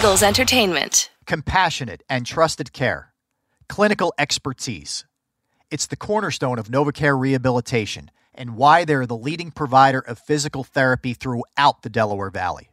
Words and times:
Eagles 0.00 0.22
Entertainment. 0.22 1.10
compassionate 1.26 2.02
and 2.08 2.24
trusted 2.24 2.72
care, 2.72 3.12
clinical 3.68 4.14
expertise. 4.16 5.04
It's 5.70 5.86
the 5.86 5.94
cornerstone 5.94 6.58
of 6.58 6.68
NovaCare 6.68 7.20
rehabilitation 7.20 8.10
and 8.34 8.56
why 8.56 8.86
they're 8.86 9.04
the 9.04 9.14
leading 9.14 9.50
provider 9.50 9.98
of 9.98 10.18
physical 10.18 10.64
therapy 10.64 11.12
throughout 11.12 11.82
the 11.82 11.90
Delaware 11.90 12.30
Valley. 12.30 12.70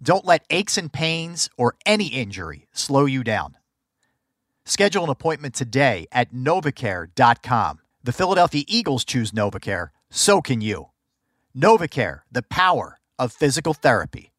Don't 0.00 0.24
let 0.24 0.44
aches 0.50 0.78
and 0.78 0.92
pains 0.92 1.50
or 1.58 1.74
any 1.84 2.06
injury 2.06 2.68
slow 2.70 3.06
you 3.06 3.24
down. 3.24 3.56
Schedule 4.64 5.02
an 5.02 5.10
appointment 5.10 5.56
today 5.56 6.06
at 6.12 6.32
novacare.com. 6.32 7.80
The 8.04 8.12
Philadelphia 8.12 8.62
Eagles 8.68 9.04
choose 9.04 9.32
NovaCare, 9.32 9.88
so 10.10 10.40
can 10.40 10.60
you. 10.60 10.90
NovaCare, 11.56 12.20
the 12.30 12.42
power 12.42 12.98
of 13.18 13.32
physical 13.32 13.74
therapy. 13.74 14.29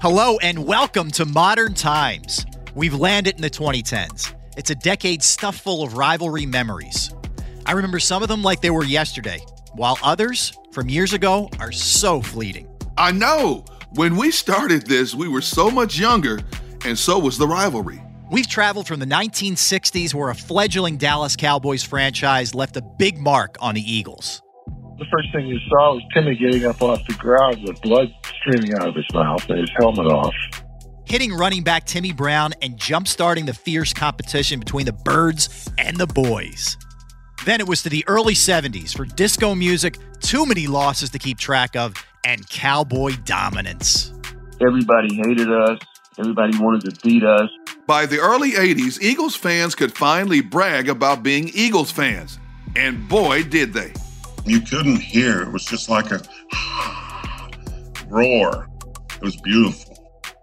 Hello 0.00 0.38
and 0.38 0.64
welcome 0.64 1.10
to 1.10 1.26
Modern 1.26 1.74
Times. 1.74 2.46
We've 2.74 2.94
landed 2.94 3.34
in 3.34 3.42
the 3.42 3.50
2010s. 3.50 4.32
It's 4.56 4.70
a 4.70 4.74
decade 4.74 5.22
stuffed 5.22 5.60
full 5.60 5.82
of 5.82 5.92
rivalry 5.92 6.46
memories. 6.46 7.12
I 7.66 7.72
remember 7.72 7.98
some 7.98 8.22
of 8.22 8.30
them 8.30 8.42
like 8.42 8.62
they 8.62 8.70
were 8.70 8.82
yesterday, 8.82 9.44
while 9.74 9.98
others 10.02 10.56
from 10.72 10.88
years 10.88 11.12
ago 11.12 11.50
are 11.58 11.70
so 11.70 12.22
fleeting. 12.22 12.66
I 12.96 13.12
know. 13.12 13.66
When 13.90 14.16
we 14.16 14.30
started 14.30 14.86
this, 14.86 15.14
we 15.14 15.28
were 15.28 15.42
so 15.42 15.70
much 15.70 15.98
younger, 15.98 16.40
and 16.86 16.98
so 16.98 17.18
was 17.18 17.36
the 17.36 17.46
rivalry. 17.46 18.00
We've 18.30 18.48
traveled 18.48 18.88
from 18.88 19.00
the 19.00 19.06
1960s, 19.06 20.14
where 20.14 20.30
a 20.30 20.34
fledgling 20.34 20.96
Dallas 20.96 21.36
Cowboys 21.36 21.82
franchise 21.82 22.54
left 22.54 22.78
a 22.78 22.82
big 22.98 23.18
mark 23.18 23.58
on 23.60 23.74
the 23.74 23.82
Eagles. 23.82 24.40
The 24.98 25.04
first 25.12 25.28
thing 25.32 25.46
you 25.46 25.58
saw 25.68 25.94
was 25.94 26.02
Timmy 26.14 26.36
getting 26.36 26.64
up 26.64 26.80
off 26.80 27.06
the 27.06 27.14
ground 27.14 27.62
with 27.66 27.82
blood 27.82 28.14
streaming 28.40 28.74
out 28.74 28.88
of 28.88 28.94
his 28.94 29.06
mouth 29.12 29.48
and 29.48 29.58
his 29.58 29.70
helmet 29.78 30.06
off. 30.06 30.34
hitting 31.10 31.32
running 31.32 31.64
back 31.64 31.84
Timmy 31.86 32.12
Brown 32.12 32.52
and 32.62 32.76
jump-starting 32.76 33.44
the 33.44 33.52
fierce 33.52 33.92
competition 33.92 34.60
between 34.60 34.86
the 34.86 34.92
Birds 34.92 35.68
and 35.76 35.96
the 35.96 36.06
Boys. 36.06 36.76
Then 37.44 37.58
it 37.60 37.66
was 37.66 37.82
to 37.82 37.88
the 37.88 38.04
early 38.06 38.34
70s 38.34 38.96
for 38.96 39.04
disco 39.04 39.56
music, 39.56 39.98
too 40.20 40.46
many 40.46 40.68
losses 40.68 41.10
to 41.10 41.18
keep 41.18 41.36
track 41.38 41.74
of, 41.74 41.94
and 42.24 42.48
cowboy 42.48 43.16
dominance. 43.24 44.12
Everybody 44.60 45.16
hated 45.16 45.50
us. 45.50 45.80
Everybody 46.16 46.56
wanted 46.58 46.94
to 46.94 47.00
beat 47.00 47.24
us. 47.24 47.48
By 47.88 48.06
the 48.06 48.18
early 48.18 48.52
80s, 48.52 49.00
Eagles 49.02 49.34
fans 49.34 49.74
could 49.74 49.96
finally 49.96 50.42
brag 50.42 50.88
about 50.88 51.24
being 51.24 51.50
Eagles 51.54 51.90
fans. 51.90 52.38
And 52.76 53.08
boy, 53.08 53.42
did 53.42 53.72
they. 53.72 53.92
You 54.44 54.60
couldn't 54.60 55.00
hear. 55.00 55.42
It 55.42 55.50
was 55.50 55.64
just 55.64 55.88
like 55.88 56.12
a 56.12 56.20
roar. 58.10 58.68
It 59.16 59.22
was 59.22 59.36
beautiful. 59.36 59.96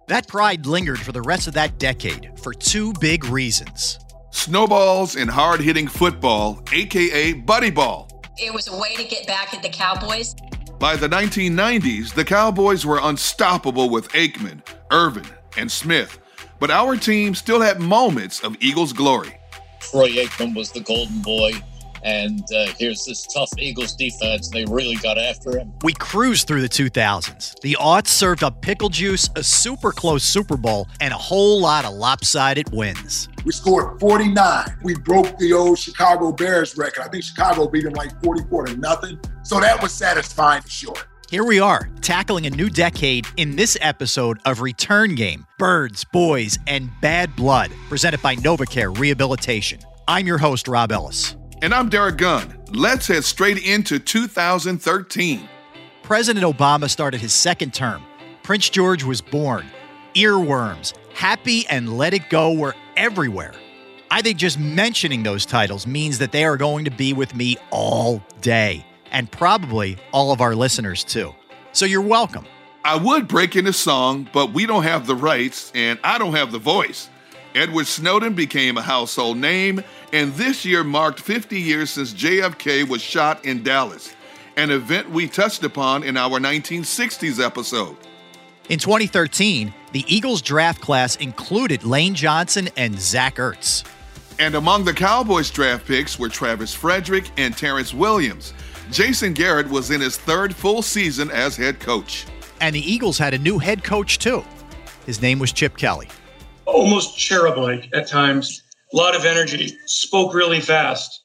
That 0.07 0.27
pride 0.27 0.65
lingered 0.65 0.99
for 0.99 1.11
the 1.11 1.21
rest 1.21 1.47
of 1.47 1.53
that 1.55 1.79
decade 1.79 2.31
for 2.39 2.53
two 2.53 2.93
big 2.99 3.25
reasons. 3.25 3.99
Snowballs 4.31 5.15
and 5.15 5.29
hard 5.29 5.59
hitting 5.59 5.87
football, 5.87 6.63
aka 6.71 7.33
Buddy 7.33 7.71
Ball. 7.71 8.07
It 8.37 8.53
was 8.53 8.67
a 8.67 8.77
way 8.77 8.95
to 8.95 9.03
get 9.03 9.27
back 9.27 9.53
at 9.53 9.61
the 9.61 9.69
Cowboys. 9.69 10.35
By 10.79 10.95
the 10.95 11.09
1990s, 11.09 12.13
the 12.13 12.23
Cowboys 12.23 12.85
were 12.85 12.99
unstoppable 13.01 13.89
with 13.89 14.07
Aikman, 14.09 14.61
Irvin, 14.91 15.25
and 15.57 15.71
Smith. 15.71 16.19
But 16.59 16.69
our 16.69 16.95
team 16.95 17.33
still 17.35 17.61
had 17.61 17.79
moments 17.79 18.43
of 18.43 18.55
Eagles 18.59 18.93
glory. 18.93 19.37
Troy 19.79 20.09
Aikman 20.09 20.55
was 20.55 20.71
the 20.71 20.81
golden 20.81 21.21
boy. 21.21 21.52
And 22.03 22.41
uh, 22.55 22.67
here's 22.77 23.05
this 23.05 23.25
tough 23.27 23.49
Eagles 23.57 23.95
defense. 23.95 24.49
They 24.49 24.65
really 24.65 24.95
got 24.95 25.17
after 25.17 25.57
him. 25.57 25.73
We 25.83 25.93
cruised 25.93 26.47
through 26.47 26.61
the 26.61 26.69
2000s. 26.69 27.59
The 27.61 27.77
aughts 27.79 28.07
served 28.07 28.43
up 28.43 28.61
pickle 28.61 28.89
juice, 28.89 29.29
a 29.35 29.43
super 29.43 29.91
close 29.91 30.23
Super 30.23 30.57
Bowl, 30.57 30.87
and 31.01 31.13
a 31.13 31.17
whole 31.17 31.59
lot 31.59 31.85
of 31.85 31.93
lopsided 31.93 32.71
wins. 32.71 33.29
We 33.45 33.51
scored 33.51 33.99
49. 33.99 34.79
We 34.83 34.95
broke 34.95 35.37
the 35.37 35.53
old 35.53 35.80
Chicago 35.80 36.31
Bears 36.31 36.77
record. 36.77 37.03
I 37.03 37.07
think 37.07 37.23
Chicago 37.23 37.67
beat 37.67 37.83
them 37.83 37.93
like 37.93 38.11
44 38.23 38.65
to 38.67 38.77
nothing. 38.77 39.19
So 39.43 39.59
that 39.59 39.81
was 39.81 39.93
satisfying 39.93 40.61
for 40.61 40.69
sure. 40.69 40.95
Here 41.30 41.45
we 41.45 41.59
are, 41.59 41.89
tackling 42.02 42.45
a 42.45 42.49
new 42.49 42.69
decade 42.69 43.25
in 43.36 43.55
this 43.55 43.77
episode 43.81 44.39
of 44.45 44.61
Return 44.61 45.15
Game 45.15 45.45
Birds, 45.57 46.05
Boys, 46.05 46.57
and 46.67 46.89
Bad 47.02 47.36
Blood, 47.36 47.71
presented 47.89 48.21
by 48.21 48.36
NovaCare 48.36 48.97
Rehabilitation. 48.97 49.80
I'm 50.07 50.27
your 50.27 50.37
host, 50.37 50.67
Rob 50.67 50.91
Ellis. 50.91 51.36
And 51.59 51.73
I'm 51.73 51.89
Derek 51.89 52.17
Gunn. 52.17 52.55
Let's 52.69 53.07
head 53.07 53.23
straight 53.23 53.57
into 53.65 53.97
2013. 53.97 55.49
President 56.03 56.45
Obama 56.45 56.87
started 56.87 57.19
his 57.19 57.33
second 57.33 57.73
term. 57.73 58.03
Prince 58.43 58.69
George 58.69 59.03
was 59.03 59.21
born. 59.21 59.65
Earworms, 60.13 60.93
Happy, 61.15 61.65
and 61.67 61.97
Let 61.97 62.13
It 62.13 62.29
Go 62.29 62.53
were 62.53 62.75
everywhere. 62.95 63.53
I 64.11 64.21
think 64.21 64.37
just 64.37 64.59
mentioning 64.59 65.23
those 65.23 65.47
titles 65.47 65.87
means 65.87 66.19
that 66.19 66.31
they 66.31 66.45
are 66.45 66.57
going 66.57 66.85
to 66.85 66.91
be 66.91 67.11
with 67.13 67.33
me 67.33 67.57
all 67.71 68.21
day, 68.41 68.85
and 69.09 69.29
probably 69.31 69.97
all 70.11 70.31
of 70.31 70.41
our 70.41 70.53
listeners 70.53 71.03
too. 71.03 71.33
So 71.71 71.85
you're 71.85 72.01
welcome. 72.01 72.45
I 72.85 72.97
would 72.97 73.27
break 73.27 73.55
in 73.55 73.65
a 73.65 73.73
song, 73.73 74.29
but 74.31 74.53
we 74.53 74.67
don't 74.67 74.83
have 74.83 75.07
the 75.07 75.15
rights, 75.15 75.71
and 75.73 75.97
I 76.03 76.19
don't 76.19 76.35
have 76.35 76.51
the 76.51 76.59
voice. 76.59 77.09
Edward 77.57 77.87
Snowden 77.87 78.35
became 78.35 78.77
a 78.77 78.83
household 78.83 79.35
name, 79.35 79.83
and 80.13 80.31
this 80.35 80.63
year 80.63 80.83
marked 80.83 81.19
50 81.19 81.59
years 81.59 81.89
since 81.89 82.13
JFK 82.13 82.87
was 82.87 83.01
shot 83.01 83.43
in 83.43 83.63
Dallas, 83.63 84.13
an 84.57 84.69
event 84.69 85.09
we 85.09 85.27
touched 85.27 85.63
upon 85.63 86.03
in 86.03 86.17
our 86.17 86.39
1960s 86.39 87.43
episode. 87.43 87.97
In 88.69 88.77
2013, 88.77 89.73
the 89.91 90.05
Eagles 90.07 90.43
draft 90.43 90.81
class 90.81 91.15
included 91.15 91.83
Lane 91.83 92.13
Johnson 92.13 92.69
and 92.77 92.99
Zach 92.99 93.37
Ertz. 93.37 93.83
And 94.37 94.53
among 94.53 94.85
the 94.85 94.93
Cowboys 94.93 95.49
draft 95.49 95.87
picks 95.87 96.19
were 96.19 96.29
Travis 96.29 96.75
Frederick 96.75 97.25
and 97.37 97.57
Terrance 97.57 97.91
Williams. 97.91 98.53
Jason 98.91 99.33
Garrett 99.33 99.67
was 99.67 99.89
in 99.89 99.99
his 99.99 100.15
third 100.15 100.55
full 100.55 100.83
season 100.83 101.31
as 101.31 101.57
head 101.57 101.79
coach. 101.79 102.27
And 102.61 102.75
the 102.75 102.91
Eagles 102.91 103.17
had 103.17 103.33
a 103.33 103.39
new 103.39 103.57
head 103.57 103.83
coach 103.83 104.19
too. 104.19 104.43
His 105.07 105.23
name 105.23 105.39
was 105.39 105.51
Chip 105.51 105.75
Kelly. 105.75 106.07
Almost 106.67 107.17
cherub 107.17 107.58
like 107.58 107.89
at 107.94 108.08
times. 108.08 108.61
A 108.94 108.95
lot 108.95 109.16
of 109.16 109.26
energy, 109.26 109.76
spoke 109.86 110.33
really 110.33 110.61
fast. 110.61 111.23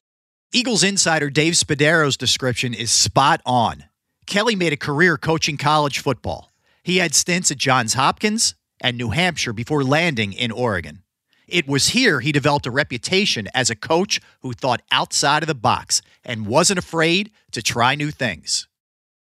Eagles 0.52 0.82
insider 0.82 1.30
Dave 1.30 1.56
Spadaro's 1.56 2.16
description 2.16 2.74
is 2.74 2.90
spot 2.90 3.40
on. 3.46 3.84
Kelly 4.26 4.56
made 4.56 4.72
a 4.72 4.76
career 4.76 5.16
coaching 5.16 5.56
college 5.56 5.98
football. 5.98 6.52
He 6.82 6.98
had 6.98 7.14
stints 7.14 7.50
at 7.50 7.58
Johns 7.58 7.94
Hopkins 7.94 8.54
and 8.80 8.96
New 8.96 9.10
Hampshire 9.10 9.52
before 9.52 9.84
landing 9.84 10.32
in 10.32 10.50
Oregon. 10.50 11.02
It 11.46 11.68
was 11.68 11.88
here 11.88 12.20
he 12.20 12.32
developed 12.32 12.66
a 12.66 12.70
reputation 12.70 13.48
as 13.54 13.70
a 13.70 13.76
coach 13.76 14.20
who 14.40 14.52
thought 14.52 14.82
outside 14.90 15.42
of 15.42 15.48
the 15.48 15.54
box 15.54 16.02
and 16.24 16.46
wasn't 16.46 16.78
afraid 16.78 17.30
to 17.52 17.62
try 17.62 17.94
new 17.94 18.10
things. 18.10 18.68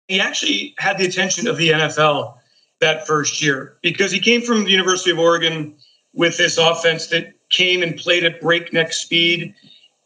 He 0.09 0.21
actually 0.21 0.75
had 0.79 0.99
the 0.99 1.07
attention 1.07 1.49
of 1.49 1.57
the 1.57 1.71
NFL 1.71 2.37
that 2.81 3.07
first 3.07 3.41
year 3.41 3.79
because 3.83 4.11
he 4.11 4.21
came 4.21 4.43
from 4.43 4.65
the 4.65 4.71
University 4.71 5.11
of 5.11 5.19
Oregon 5.19 5.75
with 6.15 6.37
this 6.37 6.59
offense 6.59 7.06
that 7.09 7.34
came 7.50 7.83
and 7.83 7.97
played 7.97 8.25
at 8.25 8.41
breakneck 8.41 8.93
speed. 8.93 9.55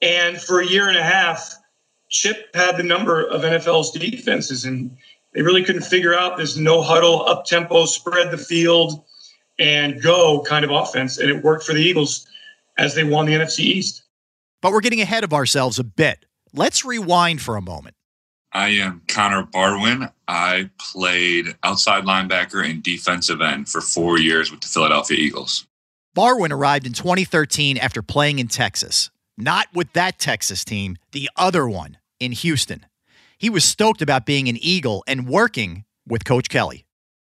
And 0.03 0.41
for 0.41 0.61
a 0.61 0.67
year 0.67 0.89
and 0.89 0.97
a 0.97 1.03
half, 1.03 1.55
Chip 2.09 2.55
had 2.55 2.77
the 2.77 2.83
number 2.83 3.25
of 3.25 3.43
NFL's 3.43 3.91
defenses, 3.91 4.65
and 4.65 4.97
they 5.35 5.43
really 5.43 5.65
couldn't 5.65 5.83
figure 5.83 6.15
out 6.15 6.37
this 6.37 6.57
no 6.57 6.83
huddle, 6.83 7.27
up 7.27 7.45
tempo, 7.45 7.87
spread 7.87 8.31
the 8.31 8.39
field, 8.39 9.05
and 9.59 10.01
go 10.01 10.43
kind 10.47 10.65
of 10.65 10.71
offense. 10.71 11.19
And 11.19 11.31
it 11.31 11.43
worked 11.43 11.65
for 11.65 11.73
the 11.73 11.83
Eagles 11.83 12.27
as 12.79 12.95
they 12.95 13.05
won 13.05 13.27
the 13.27 13.33
NFC 13.33 13.61
East. 13.61 14.03
But 14.63 14.73
we're 14.73 14.81
getting 14.81 15.01
ahead 15.01 15.25
of 15.25 15.33
ourselves 15.33 15.79
a 15.79 15.85
bit. 15.85 16.25
Let's 16.53 16.85
rewind 16.85 17.41
for 17.41 17.57
a 17.57 17.63
moment. 17.63 17.95
I 18.53 18.69
am 18.69 19.03
Connor 19.09 19.43
Barwin. 19.45 20.11
I 20.29 20.71
played 20.79 21.57
outside 21.63 22.05
linebacker 22.05 22.69
and 22.69 22.83
defensive 22.83 23.41
end 23.41 23.69
for 23.69 23.81
four 23.81 24.19
years 24.19 24.51
with 24.51 24.61
the 24.61 24.69
Philadelphia 24.69 25.19
Eagles. 25.19 25.67
Barwin 26.17 26.51
arrived 26.51 26.87
in 26.87 26.95
2013 26.95 27.77
after 27.77 28.01
playing 28.01 28.39
in 28.39 28.49
Texas. 28.49 29.11
Not 29.37 29.67
with 29.75 29.93
that 29.93 30.19
Texas 30.19 30.65
team, 30.65 30.97
the 31.13 31.29
other 31.37 31.69
one 31.69 31.99
in 32.19 32.33
Houston. 32.33 32.87
He 33.37 33.51
was 33.51 33.67
stoked 33.67 34.01
about 34.01 34.25
being 34.25 34.49
an 34.49 34.57
Eagle 34.59 35.05
and 35.07 35.29
working 35.29 35.85
with 36.09 36.25
Coach 36.25 36.49
Kelly. 36.49 36.87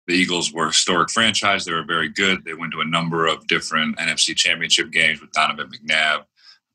The 0.06 0.14
Eagles 0.14 0.52
were 0.52 0.66
a 0.66 0.68
historic 0.68 1.10
franchise. 1.10 1.64
They 1.64 1.72
were 1.72 1.82
very 1.82 2.08
good. 2.08 2.44
They 2.44 2.54
went 2.54 2.72
to 2.74 2.80
a 2.80 2.84
number 2.84 3.26
of 3.26 3.48
different 3.48 3.96
NFC 3.96 4.36
championship 4.36 4.92
games 4.92 5.20
with 5.20 5.32
Donovan 5.32 5.68
McNabb, 5.68 6.22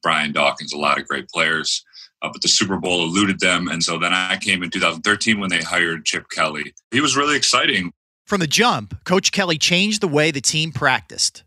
Brian 0.04 0.34
Dawkins, 0.34 0.74
a 0.74 0.78
lot 0.78 1.00
of 1.00 1.08
great 1.08 1.30
players. 1.30 1.82
Uh, 2.22 2.30
but 2.30 2.42
the 2.42 2.50
Super 2.50 2.76
Bowl 2.76 3.06
eluded 3.06 3.40
them. 3.40 3.70
And 3.70 3.82
so 3.82 3.98
then 3.98 4.12
I 4.14 4.36
came 4.36 4.64
in 4.64 4.70
2013 4.70 5.40
when 5.40 5.50
they 5.50 5.62
hired 5.62 6.04
Chip 6.04 6.26
Kelly. 6.30 6.74
He 6.92 7.00
was 7.00 7.16
really 7.16 7.38
exciting. 7.38 7.94
From 8.26 8.42
the 8.42 8.48
jump, 8.48 9.02
Coach 9.06 9.32
Kelly 9.32 9.58
changed 9.58 10.02
the 10.02 10.10
way 10.10 10.30
the 10.32 10.42
team 10.42 10.74
practiced. 10.74 11.46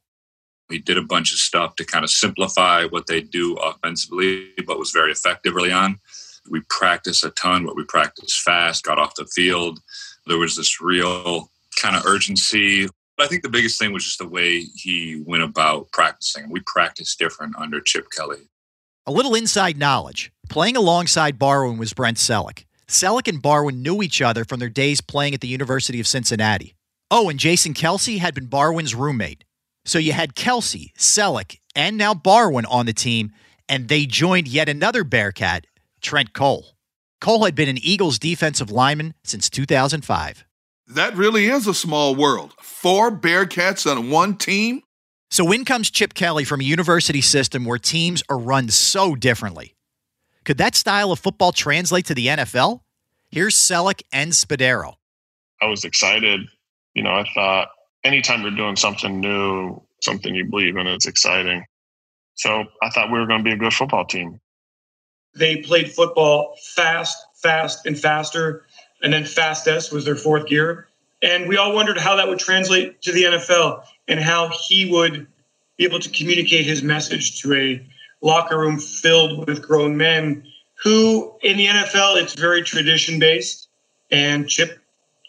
He 0.74 0.80
did 0.80 0.98
a 0.98 1.02
bunch 1.02 1.32
of 1.32 1.38
stuff 1.38 1.76
to 1.76 1.84
kind 1.84 2.02
of 2.02 2.10
simplify 2.10 2.84
what 2.86 3.06
they 3.06 3.20
do 3.20 3.54
offensively, 3.54 4.50
but 4.66 4.76
was 4.76 4.90
very 4.90 5.12
effective 5.12 5.54
early 5.54 5.70
on. 5.70 6.00
We 6.50 6.62
practiced 6.68 7.24
a 7.24 7.30
ton, 7.30 7.64
but 7.64 7.76
we 7.76 7.84
practiced 7.84 8.40
fast, 8.40 8.82
got 8.82 8.98
off 8.98 9.14
the 9.14 9.24
field. 9.26 9.78
There 10.26 10.36
was 10.36 10.56
this 10.56 10.80
real 10.80 11.48
kind 11.80 11.94
of 11.94 12.04
urgency. 12.06 12.88
But 13.16 13.26
I 13.26 13.28
think 13.28 13.44
the 13.44 13.48
biggest 13.48 13.78
thing 13.78 13.92
was 13.92 14.04
just 14.04 14.18
the 14.18 14.28
way 14.28 14.62
he 14.74 15.22
went 15.24 15.44
about 15.44 15.92
practicing. 15.92 16.50
We 16.50 16.60
practiced 16.66 17.20
different 17.20 17.54
under 17.56 17.80
Chip 17.80 18.08
Kelly. 18.10 18.48
A 19.06 19.12
little 19.12 19.36
inside 19.36 19.78
knowledge. 19.78 20.32
Playing 20.48 20.76
alongside 20.76 21.38
Barwin 21.38 21.78
was 21.78 21.94
Brent 21.94 22.16
Celek. 22.16 22.64
Celek 22.88 23.28
and 23.28 23.40
Barwin 23.40 23.80
knew 23.80 24.02
each 24.02 24.20
other 24.20 24.44
from 24.44 24.58
their 24.58 24.68
days 24.68 25.00
playing 25.00 25.34
at 25.34 25.40
the 25.40 25.46
University 25.46 26.00
of 26.00 26.08
Cincinnati. 26.08 26.74
Oh, 27.12 27.28
and 27.28 27.38
Jason 27.38 27.74
Kelce 27.74 28.18
had 28.18 28.34
been 28.34 28.48
Barwin's 28.48 28.94
roommate. 28.94 29.43
So 29.84 29.98
you 29.98 30.12
had 30.12 30.34
Kelce, 30.34 30.92
Celek, 30.96 31.58
and 31.76 31.96
now 31.96 32.14
Barwin 32.14 32.64
on 32.66 32.86
the 32.86 32.92
team, 32.92 33.32
and 33.68 33.88
they 33.88 34.06
joined 34.06 34.48
yet 34.48 34.68
another 34.68 35.04
Bearcat, 35.04 35.66
Trent 36.00 36.32
Cole. 36.32 36.74
Cole 37.20 37.44
had 37.44 37.54
been 37.54 37.68
an 37.68 37.78
Eagles 37.78 38.18
defensive 38.18 38.70
lineman 38.70 39.14
since 39.24 39.48
2005. 39.50 40.44
That 40.86 41.16
really 41.16 41.46
is 41.46 41.66
a 41.66 41.74
small 41.74 42.14
world. 42.14 42.54
Four 42.60 43.10
Bearcats 43.10 43.90
on 43.90 44.10
one 44.10 44.36
team? 44.36 44.82
So 45.30 45.50
in 45.50 45.64
comes 45.64 45.90
Chip 45.90 46.14
Kelly 46.14 46.44
from 46.44 46.60
a 46.60 46.64
university 46.64 47.20
system 47.20 47.64
where 47.64 47.78
teams 47.78 48.22
are 48.28 48.38
run 48.38 48.68
so 48.68 49.14
differently. 49.14 49.74
Could 50.44 50.58
that 50.58 50.74
style 50.74 51.10
of 51.10 51.18
football 51.18 51.52
translate 51.52 52.06
to 52.06 52.14
the 52.14 52.26
NFL? 52.26 52.80
Here's 53.30 53.56
Celek 53.56 54.02
and 54.12 54.32
Spadaro. 54.32 54.94
I 55.60 55.66
was 55.66 55.84
excited. 55.84 56.42
You 56.94 57.02
know, 57.02 57.10
I 57.10 57.24
thought 57.34 57.68
anytime 58.04 58.42
you're 58.42 58.50
doing 58.50 58.76
something 58.76 59.20
new, 59.20 59.82
something 60.00 60.34
you 60.34 60.44
believe 60.44 60.76
in, 60.76 60.86
it's 60.86 61.06
exciting. 61.06 61.64
So 62.34 62.64
I 62.82 62.90
thought 62.90 63.10
we 63.10 63.18
were 63.18 63.26
going 63.26 63.40
to 63.40 63.44
be 63.44 63.52
a 63.52 63.56
good 63.56 63.72
football 63.72 64.04
team. 64.04 64.40
They 65.34 65.56
played 65.56 65.90
football 65.90 66.56
fast, 66.74 67.16
fast, 67.34 67.86
and 67.86 67.98
faster. 67.98 68.66
And 69.02 69.12
then 69.12 69.24
fastest 69.24 69.92
was 69.92 70.04
their 70.04 70.16
fourth 70.16 70.46
gear. 70.46 70.88
And 71.22 71.48
we 71.48 71.56
all 71.56 71.74
wondered 71.74 71.98
how 71.98 72.16
that 72.16 72.28
would 72.28 72.38
translate 72.38 73.02
to 73.02 73.12
the 73.12 73.24
NFL 73.24 73.84
and 74.08 74.20
how 74.20 74.50
he 74.68 74.90
would 74.90 75.26
be 75.76 75.84
able 75.84 75.98
to 76.00 76.10
communicate 76.10 76.66
his 76.66 76.82
message 76.82 77.40
to 77.42 77.54
a 77.54 77.86
locker 78.20 78.58
room 78.58 78.78
filled 78.78 79.46
with 79.46 79.62
grown 79.62 79.96
men 79.96 80.46
who 80.82 81.34
in 81.42 81.56
the 81.56 81.66
NFL 81.66 82.22
it's 82.22 82.34
very 82.34 82.62
tradition 82.62 83.18
based. 83.18 83.68
And 84.10 84.48
Chip, 84.48 84.78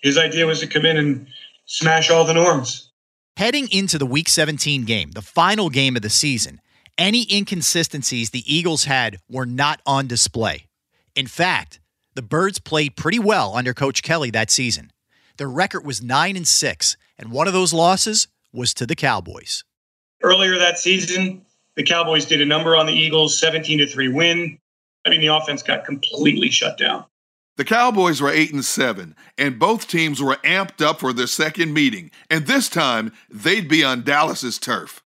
his 0.02 0.18
idea 0.18 0.46
was 0.46 0.60
to 0.60 0.68
come 0.68 0.86
in 0.86 0.98
and 0.98 1.28
smash 1.66 2.10
all 2.10 2.26
the 2.26 2.34
norms. 2.34 2.92
Heading 3.38 3.68
into 3.72 3.98
the 3.98 4.06
Week 4.06 4.30
17 4.30 4.86
game, 4.86 5.12
the 5.12 5.22
final 5.22 5.70
game 5.70 5.96
of 5.96 6.02
the 6.02 6.10
season, 6.10 6.62
any 6.98 7.28
inconsistencies 7.30 8.30
the 8.30 8.44
Eagles 8.54 8.86
had 8.86 9.18
were 9.30 9.46
not 9.46 9.82
on 9.86 10.08
display. 10.08 10.68
In 11.16 11.28
fact, 11.28 11.80
the 12.14 12.22
Birds 12.22 12.60
played 12.60 12.96
pretty 12.96 13.20
well 13.20 13.56
under 13.56 13.74
Coach 13.74 14.04
Kelly 14.04 14.30
that 14.32 14.50
season. 14.50 14.92
Their 15.38 15.50
record 15.50 15.86
was 15.86 16.02
9 16.02 16.38
and 16.38 16.48
6, 16.48 16.98
and 17.18 17.32
one 17.32 17.48
of 17.48 17.54
those 17.54 17.74
losses 17.74 18.30
was 18.54 18.74
to 18.76 18.86
the 18.86 18.96
Cowboys. 18.96 19.66
Earlier 20.24 20.58
that 20.58 20.80
season, 20.80 21.46
the 21.76 21.84
Cowboys 21.84 22.26
did 22.26 22.40
a 22.40 22.46
number 22.46 22.76
on 22.78 22.86
the 22.86 22.94
Eagles, 22.94 23.38
17 23.38 23.80
to 23.80 23.88
3 23.88 24.08
win. 24.08 24.58
I 25.06 25.10
mean, 25.10 25.20
the 25.20 25.28
offense 25.28 25.62
got 25.62 25.84
completely 25.84 26.50
shut 26.50 26.78
down. 26.78 27.04
The 27.58 27.64
Cowboys 27.64 28.22
were 28.22 28.32
8 28.32 28.52
and 28.52 28.66
7, 28.66 29.16
and 29.38 29.58
both 29.58 29.88
teams 29.88 30.22
were 30.22 30.36
amped 30.44 30.86
up 30.86 31.00
for 31.00 31.14
their 31.14 31.28
second 31.28 31.74
meeting, 31.74 32.12
and 32.30 32.48
this 32.48 32.68
time 32.68 33.14
they'd 33.30 33.70
be 33.70 33.82
on 33.82 34.04
Dallas's 34.04 34.60
turf. 34.60 35.02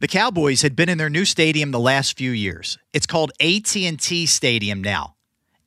The 0.00 0.08
Cowboys 0.08 0.62
had 0.62 0.74
been 0.74 0.88
in 0.88 0.98
their 0.98 1.08
new 1.08 1.24
stadium 1.24 1.70
the 1.70 1.78
last 1.78 2.18
few 2.18 2.32
years. 2.32 2.78
It's 2.92 3.06
called 3.06 3.30
AT&T 3.40 4.26
Stadium 4.26 4.82
now, 4.82 5.14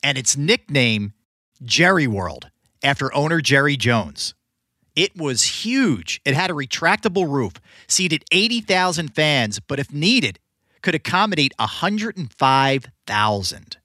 and 0.03 0.17
its 0.17 0.35
nickname 0.35 1.13
Jerry 1.63 2.07
World 2.07 2.51
after 2.83 3.15
owner 3.15 3.39
Jerry 3.41 3.77
Jones. 3.77 4.33
It 4.95 5.15
was 5.15 5.63
huge. 5.63 6.19
It 6.25 6.35
had 6.35 6.51
a 6.51 6.53
retractable 6.53 7.31
roof, 7.31 7.53
seated 7.87 8.25
80,000 8.31 9.15
fans, 9.15 9.61
but 9.61 9.79
if 9.79 9.93
needed, 9.93 10.39
could 10.81 10.93
accommodate 10.93 11.53
105,000. 11.57 13.77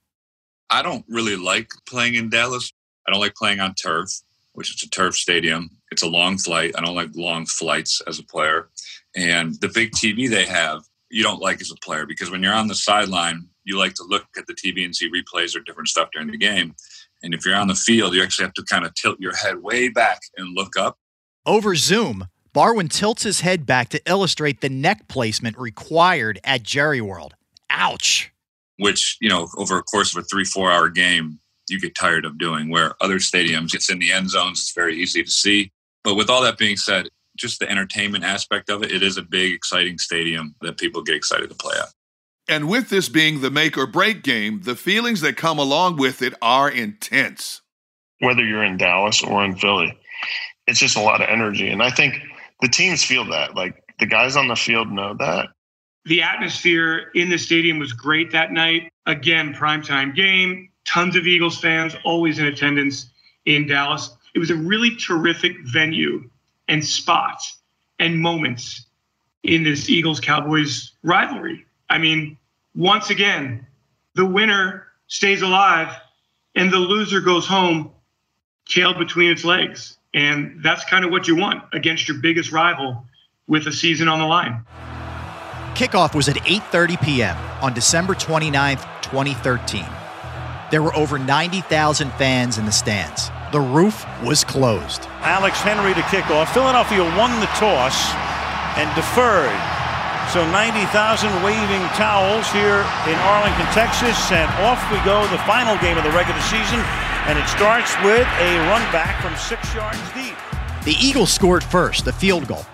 I 0.70 0.82
don't 0.82 1.04
really 1.08 1.36
like 1.36 1.70
playing 1.88 2.14
in 2.14 2.30
Dallas. 2.30 2.72
I 3.06 3.12
don't 3.12 3.20
like 3.20 3.34
playing 3.34 3.60
on 3.60 3.74
turf, 3.74 4.08
which 4.52 4.74
is 4.74 4.82
a 4.82 4.90
turf 4.90 5.14
stadium. 5.16 5.70
It's 5.90 6.02
a 6.02 6.08
long 6.08 6.38
flight. 6.38 6.74
I 6.76 6.80
don't 6.80 6.94
like 6.94 7.10
long 7.14 7.46
flights 7.46 8.00
as 8.06 8.18
a 8.18 8.24
player. 8.24 8.68
And 9.14 9.54
the 9.60 9.68
big 9.68 9.92
TV 9.92 10.28
they 10.28 10.44
have, 10.46 10.82
you 11.10 11.22
don't 11.22 11.40
like 11.40 11.60
as 11.60 11.70
a 11.70 11.76
player 11.84 12.06
because 12.06 12.30
when 12.30 12.42
you're 12.42 12.54
on 12.54 12.68
the 12.68 12.74
sideline, 12.74 13.46
you 13.64 13.78
like 13.78 13.94
to 13.94 14.04
look 14.04 14.24
at 14.36 14.46
the 14.46 14.54
TV 14.54 14.84
and 14.84 14.94
see 14.94 15.10
replays 15.10 15.56
or 15.56 15.60
different 15.60 15.88
stuff 15.88 16.08
during 16.12 16.30
the 16.30 16.36
game. 16.36 16.74
And 17.22 17.32
if 17.32 17.46
you're 17.46 17.56
on 17.56 17.68
the 17.68 17.74
field, 17.74 18.14
you 18.14 18.22
actually 18.22 18.44
have 18.44 18.54
to 18.54 18.64
kind 18.64 18.84
of 18.84 18.94
tilt 18.94 19.20
your 19.20 19.34
head 19.34 19.62
way 19.62 19.88
back 19.88 20.20
and 20.36 20.54
look 20.54 20.76
up. 20.76 20.98
Over 21.46 21.74
Zoom, 21.74 22.28
Barwin 22.52 22.88
tilts 22.88 23.22
his 23.22 23.40
head 23.40 23.66
back 23.66 23.88
to 23.90 24.00
illustrate 24.06 24.60
the 24.60 24.68
neck 24.68 25.08
placement 25.08 25.58
required 25.58 26.38
at 26.44 26.62
Jerry 26.62 27.00
World. 27.00 27.34
Ouch. 27.70 28.33
Which, 28.78 29.16
you 29.20 29.28
know, 29.28 29.48
over 29.56 29.78
a 29.78 29.82
course 29.82 30.14
of 30.14 30.22
a 30.22 30.26
three, 30.26 30.44
four 30.44 30.70
hour 30.70 30.88
game, 30.88 31.38
you 31.68 31.80
get 31.80 31.94
tired 31.94 32.24
of 32.24 32.38
doing. 32.38 32.70
Where 32.70 32.94
other 33.00 33.18
stadiums, 33.18 33.74
it's 33.74 33.90
in 33.90 33.98
the 33.98 34.12
end 34.12 34.30
zones, 34.30 34.60
it's 34.60 34.74
very 34.74 34.96
easy 34.96 35.22
to 35.22 35.30
see. 35.30 35.70
But 36.02 36.16
with 36.16 36.28
all 36.28 36.42
that 36.42 36.58
being 36.58 36.76
said, 36.76 37.08
just 37.36 37.60
the 37.60 37.70
entertainment 37.70 38.24
aspect 38.24 38.70
of 38.70 38.82
it, 38.82 38.92
it 38.92 39.02
is 39.02 39.16
a 39.16 39.22
big, 39.22 39.54
exciting 39.54 39.98
stadium 39.98 40.54
that 40.60 40.78
people 40.78 41.02
get 41.02 41.16
excited 41.16 41.48
to 41.50 41.56
play 41.56 41.74
at. 41.78 41.88
And 42.46 42.68
with 42.68 42.90
this 42.90 43.08
being 43.08 43.40
the 43.40 43.50
make 43.50 43.78
or 43.78 43.86
break 43.86 44.22
game, 44.22 44.60
the 44.62 44.76
feelings 44.76 45.22
that 45.22 45.36
come 45.36 45.58
along 45.58 45.96
with 45.96 46.20
it 46.20 46.34
are 46.42 46.70
intense. 46.70 47.62
Whether 48.20 48.44
you're 48.44 48.64
in 48.64 48.76
Dallas 48.76 49.22
or 49.22 49.44
in 49.44 49.56
Philly, 49.56 49.98
it's 50.66 50.78
just 50.78 50.96
a 50.96 51.00
lot 51.00 51.22
of 51.22 51.28
energy. 51.28 51.70
And 51.70 51.82
I 51.82 51.90
think 51.90 52.20
the 52.60 52.68
teams 52.68 53.02
feel 53.02 53.24
that. 53.30 53.54
Like 53.54 53.82
the 53.98 54.06
guys 54.06 54.36
on 54.36 54.48
the 54.48 54.56
field 54.56 54.90
know 54.90 55.14
that. 55.18 55.48
The 56.06 56.22
atmosphere 56.22 57.10
in 57.14 57.30
the 57.30 57.38
stadium 57.38 57.78
was 57.78 57.92
great 57.92 58.30
that 58.32 58.52
night. 58.52 58.92
Again, 59.06 59.54
primetime 59.54 60.14
game, 60.14 60.68
tons 60.84 61.16
of 61.16 61.26
Eagles 61.26 61.58
fans 61.58 61.94
always 62.04 62.38
in 62.38 62.46
attendance 62.46 63.06
in 63.46 63.66
Dallas. 63.66 64.14
It 64.34 64.38
was 64.38 64.50
a 64.50 64.56
really 64.56 64.96
terrific 64.96 65.56
venue 65.64 66.28
and 66.68 66.84
spots 66.84 67.58
and 67.98 68.20
moments 68.20 68.86
in 69.44 69.62
this 69.62 69.88
Eagles 69.88 70.20
Cowboys 70.20 70.92
rivalry. 71.02 71.64
I 71.88 71.98
mean, 71.98 72.36
once 72.74 73.10
again, 73.10 73.66
the 74.14 74.26
winner 74.26 74.86
stays 75.06 75.42
alive 75.42 75.94
and 76.54 76.72
the 76.72 76.78
loser 76.78 77.20
goes 77.20 77.46
home 77.46 77.90
tail 78.68 78.94
between 78.94 79.30
its 79.30 79.44
legs. 79.44 79.98
And 80.12 80.60
that's 80.62 80.84
kind 80.84 81.04
of 81.04 81.10
what 81.10 81.28
you 81.28 81.36
want 81.36 81.62
against 81.72 82.08
your 82.08 82.18
biggest 82.18 82.52
rival 82.52 83.04
with 83.46 83.66
a 83.66 83.72
season 83.72 84.08
on 84.08 84.18
the 84.18 84.26
line. 84.26 84.64
Kickoff 85.74 86.14
was 86.14 86.28
at 86.28 86.36
8:30 86.36 87.02
p.m. 87.02 87.36
on 87.60 87.74
December 87.74 88.14
29th, 88.14 88.86
2013. 89.02 89.84
There 90.70 90.82
were 90.82 90.94
over 90.94 91.18
90,000 91.18 92.12
fans 92.12 92.58
in 92.58 92.64
the 92.64 92.72
stands. 92.72 93.30
The 93.50 93.60
roof 93.60 94.06
was 94.22 94.44
closed. 94.44 95.06
Alex 95.26 95.58
Henery 95.58 95.94
to 95.94 96.02
kick 96.14 96.30
off. 96.30 96.54
Philadelphia 96.54 97.02
won 97.18 97.30
the 97.40 97.50
toss 97.58 98.14
and 98.78 98.86
deferred. 98.94 99.58
So 100.30 100.46
90,000 100.54 101.30
waving 101.42 101.82
towels 101.98 102.46
here 102.54 102.86
in 103.10 103.16
Arlington, 103.34 103.66
Texas, 103.74 104.16
and 104.30 104.46
off 104.62 104.78
we 104.90 104.98
go. 105.02 105.26
The 105.34 105.42
final 105.42 105.74
game 105.82 105.98
of 105.98 106.04
the 106.04 106.14
regular 106.14 106.40
season, 106.46 106.78
and 107.26 107.34
it 107.38 107.46
starts 107.50 107.94
with 108.06 108.26
a 108.38 108.50
run 108.70 108.82
back 108.94 109.20
from 109.20 109.34
six 109.36 109.74
yards 109.74 109.98
deep. 110.14 110.38
The 110.86 110.94
Eagles 111.02 111.32
scored 111.32 111.64
first, 111.64 112.04
the 112.04 112.12
field 112.12 112.46
goal. 112.46 112.64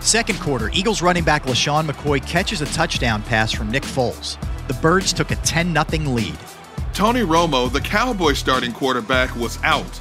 Second 0.00 0.38
quarter, 0.40 0.70
Eagles 0.72 1.02
running 1.02 1.24
back 1.24 1.42
LeSean 1.44 1.88
McCoy 1.88 2.24
catches 2.24 2.60
a 2.60 2.66
touchdown 2.66 3.22
pass 3.22 3.52
from 3.52 3.70
Nick 3.70 3.82
Foles. 3.82 4.38
The 4.68 4.74
Birds 4.74 5.12
took 5.12 5.30
a 5.32 5.36
10 5.36 5.74
0 5.74 6.10
lead. 6.10 6.38
Tony 6.92 7.20
Romo, 7.20 7.70
the 7.72 7.80
Cowboy 7.80 8.32
starting 8.34 8.72
quarterback, 8.72 9.34
was 9.36 9.58
out. 9.64 10.00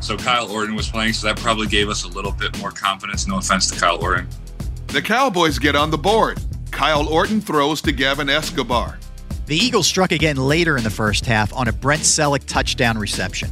So 0.00 0.16
Kyle 0.16 0.50
Orton 0.50 0.74
was 0.74 0.88
playing, 0.88 1.12
so 1.12 1.26
that 1.26 1.36
probably 1.38 1.66
gave 1.66 1.88
us 1.88 2.04
a 2.04 2.08
little 2.08 2.32
bit 2.32 2.58
more 2.58 2.70
confidence. 2.70 3.26
No 3.26 3.38
offense 3.38 3.70
to 3.70 3.78
Kyle 3.78 4.02
Orton. 4.02 4.28
The 4.88 5.02
Cowboys 5.02 5.58
get 5.58 5.76
on 5.76 5.90
the 5.90 5.98
board. 5.98 6.40
Kyle 6.70 7.06
Orton 7.08 7.40
throws 7.40 7.82
to 7.82 7.92
Gavin 7.92 8.30
Escobar. 8.30 8.98
The 9.46 9.56
Eagles 9.56 9.86
struck 9.86 10.12
again 10.12 10.36
later 10.36 10.76
in 10.76 10.84
the 10.84 10.90
first 10.90 11.26
half 11.26 11.52
on 11.52 11.68
a 11.68 11.72
Brent 11.72 12.02
Celek 12.02 12.44
touchdown 12.46 12.96
reception. 12.96 13.50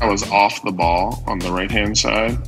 I 0.00 0.08
was 0.08 0.22
off 0.30 0.62
the 0.62 0.72
ball 0.72 1.22
on 1.26 1.38
the 1.38 1.50
right 1.50 1.70
hand 1.70 1.98
side 1.98 2.38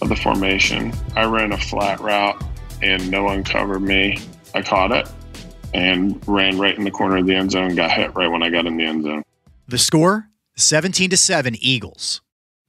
of 0.00 0.08
the 0.08 0.16
formation. 0.16 0.92
I 1.16 1.24
ran 1.24 1.52
a 1.52 1.58
flat 1.58 2.00
route 2.00 2.42
and 2.82 3.10
no 3.10 3.24
one 3.24 3.44
covered 3.44 3.80
me. 3.80 4.18
I 4.54 4.62
caught 4.62 4.92
it 4.92 5.08
and 5.74 6.20
ran 6.26 6.58
right 6.58 6.76
in 6.76 6.84
the 6.84 6.90
corner 6.90 7.18
of 7.18 7.26
the 7.26 7.34
end 7.34 7.50
zone, 7.50 7.74
got 7.74 7.90
hit 7.90 8.14
right 8.14 8.28
when 8.28 8.42
I 8.42 8.50
got 8.50 8.66
in 8.66 8.76
the 8.76 8.84
end 8.84 9.04
zone. 9.04 9.22
The 9.66 9.78
score 9.78 10.28
17 10.56 11.10
to 11.10 11.16
7 11.16 11.56
Eagles. 11.60 12.20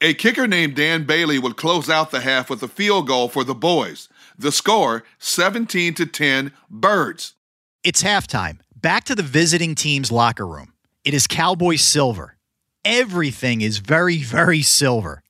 A 0.02 0.14
kicker 0.14 0.48
named 0.48 0.76
Dan 0.76 1.06
Bailey 1.06 1.40
would 1.40 1.58
close 1.58 1.90
out 1.90 2.12
the 2.12 2.22
half 2.22 2.50
with 2.50 2.64
a 2.64 2.68
field 2.68 3.08
goal 3.08 3.28
for 3.28 3.44
the 3.44 3.56
boys. 3.56 4.08
The 4.38 4.52
score 4.52 5.04
17 5.18 5.94
to 5.96 6.06
10 6.06 6.54
Birds. 6.70 7.36
It's 7.84 8.04
halftime. 8.04 8.60
Back 8.76 9.04
to 9.06 9.16
the 9.16 9.24
visiting 9.24 9.76
team's 9.76 10.12
locker 10.12 10.48
room. 10.48 10.74
It 11.04 11.14
is 11.14 11.28
Cowboy 11.28 11.76
silver. 11.76 12.38
Everything 12.86 13.60
is 13.62 13.80
very, 13.80 14.18
very 14.20 14.62
silver. 14.62 15.22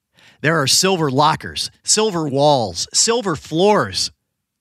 There 0.41 0.61
are 0.61 0.67
silver 0.67 1.11
lockers, 1.11 1.69
silver 1.83 2.25
walls, 2.25 2.87
silver 2.93 3.35
floors. 3.35 4.09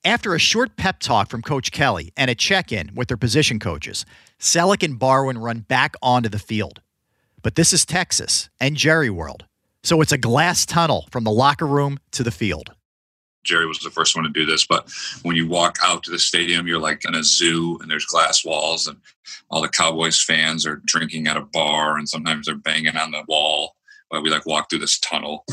After 0.03 0.35
a 0.35 0.39
short 0.39 0.75
pep 0.75 0.99
talk 0.99 1.29
from 1.29 1.41
Coach 1.41 1.71
Kelly 1.71 2.11
and 2.17 2.29
a 2.29 2.35
check 2.35 2.73
in 2.73 2.91
with 2.95 3.07
their 3.07 3.15
position 3.15 3.59
coaches, 3.59 4.05
Celek 4.41 4.83
and 4.83 4.99
Barwin 4.99 5.37
run 5.37 5.59
back 5.59 5.93
onto 6.01 6.27
the 6.27 6.37
field. 6.37 6.81
But 7.41 7.55
this 7.55 7.71
is 7.71 7.85
Texas 7.85 8.49
and 8.59 8.75
Jerry 8.75 9.09
World, 9.09 9.45
so 9.81 10.01
it's 10.01 10.11
a 10.11 10.17
glass 10.17 10.65
tunnel 10.65 11.07
from 11.11 11.23
the 11.23 11.31
locker 11.31 11.67
room 11.67 11.97
to 12.11 12.23
the 12.23 12.31
field. 12.31 12.73
Jerry 13.45 13.65
was 13.65 13.79
the 13.79 13.89
first 13.89 14.17
one 14.17 14.25
to 14.25 14.29
do 14.29 14.45
this, 14.45 14.67
but 14.67 14.91
when 15.23 15.37
you 15.37 15.47
walk 15.47 15.77
out 15.81 16.03
to 16.03 16.11
the 16.11 16.19
stadium, 16.19 16.67
you're 16.67 16.77
like 16.77 17.05
in 17.05 17.15
a 17.15 17.23
zoo 17.23 17.79
and 17.81 17.89
there's 17.89 18.05
glass 18.05 18.43
walls 18.43 18.85
and 18.87 18.97
all 19.49 19.61
the 19.61 19.69
Cowboys 19.69 20.21
fans 20.21 20.67
are 20.67 20.81
drinking 20.83 21.27
at 21.27 21.37
a 21.37 21.41
bar 21.41 21.97
and 21.97 22.09
sometimes 22.09 22.47
they're 22.47 22.55
banging 22.55 22.97
on 22.97 23.11
the 23.11 23.23
wall 23.29 23.77
we 24.11 24.29
like 24.29 24.45
walk 24.45 24.69
through 24.69 24.79
this 24.79 24.99
tunnel 24.99 25.45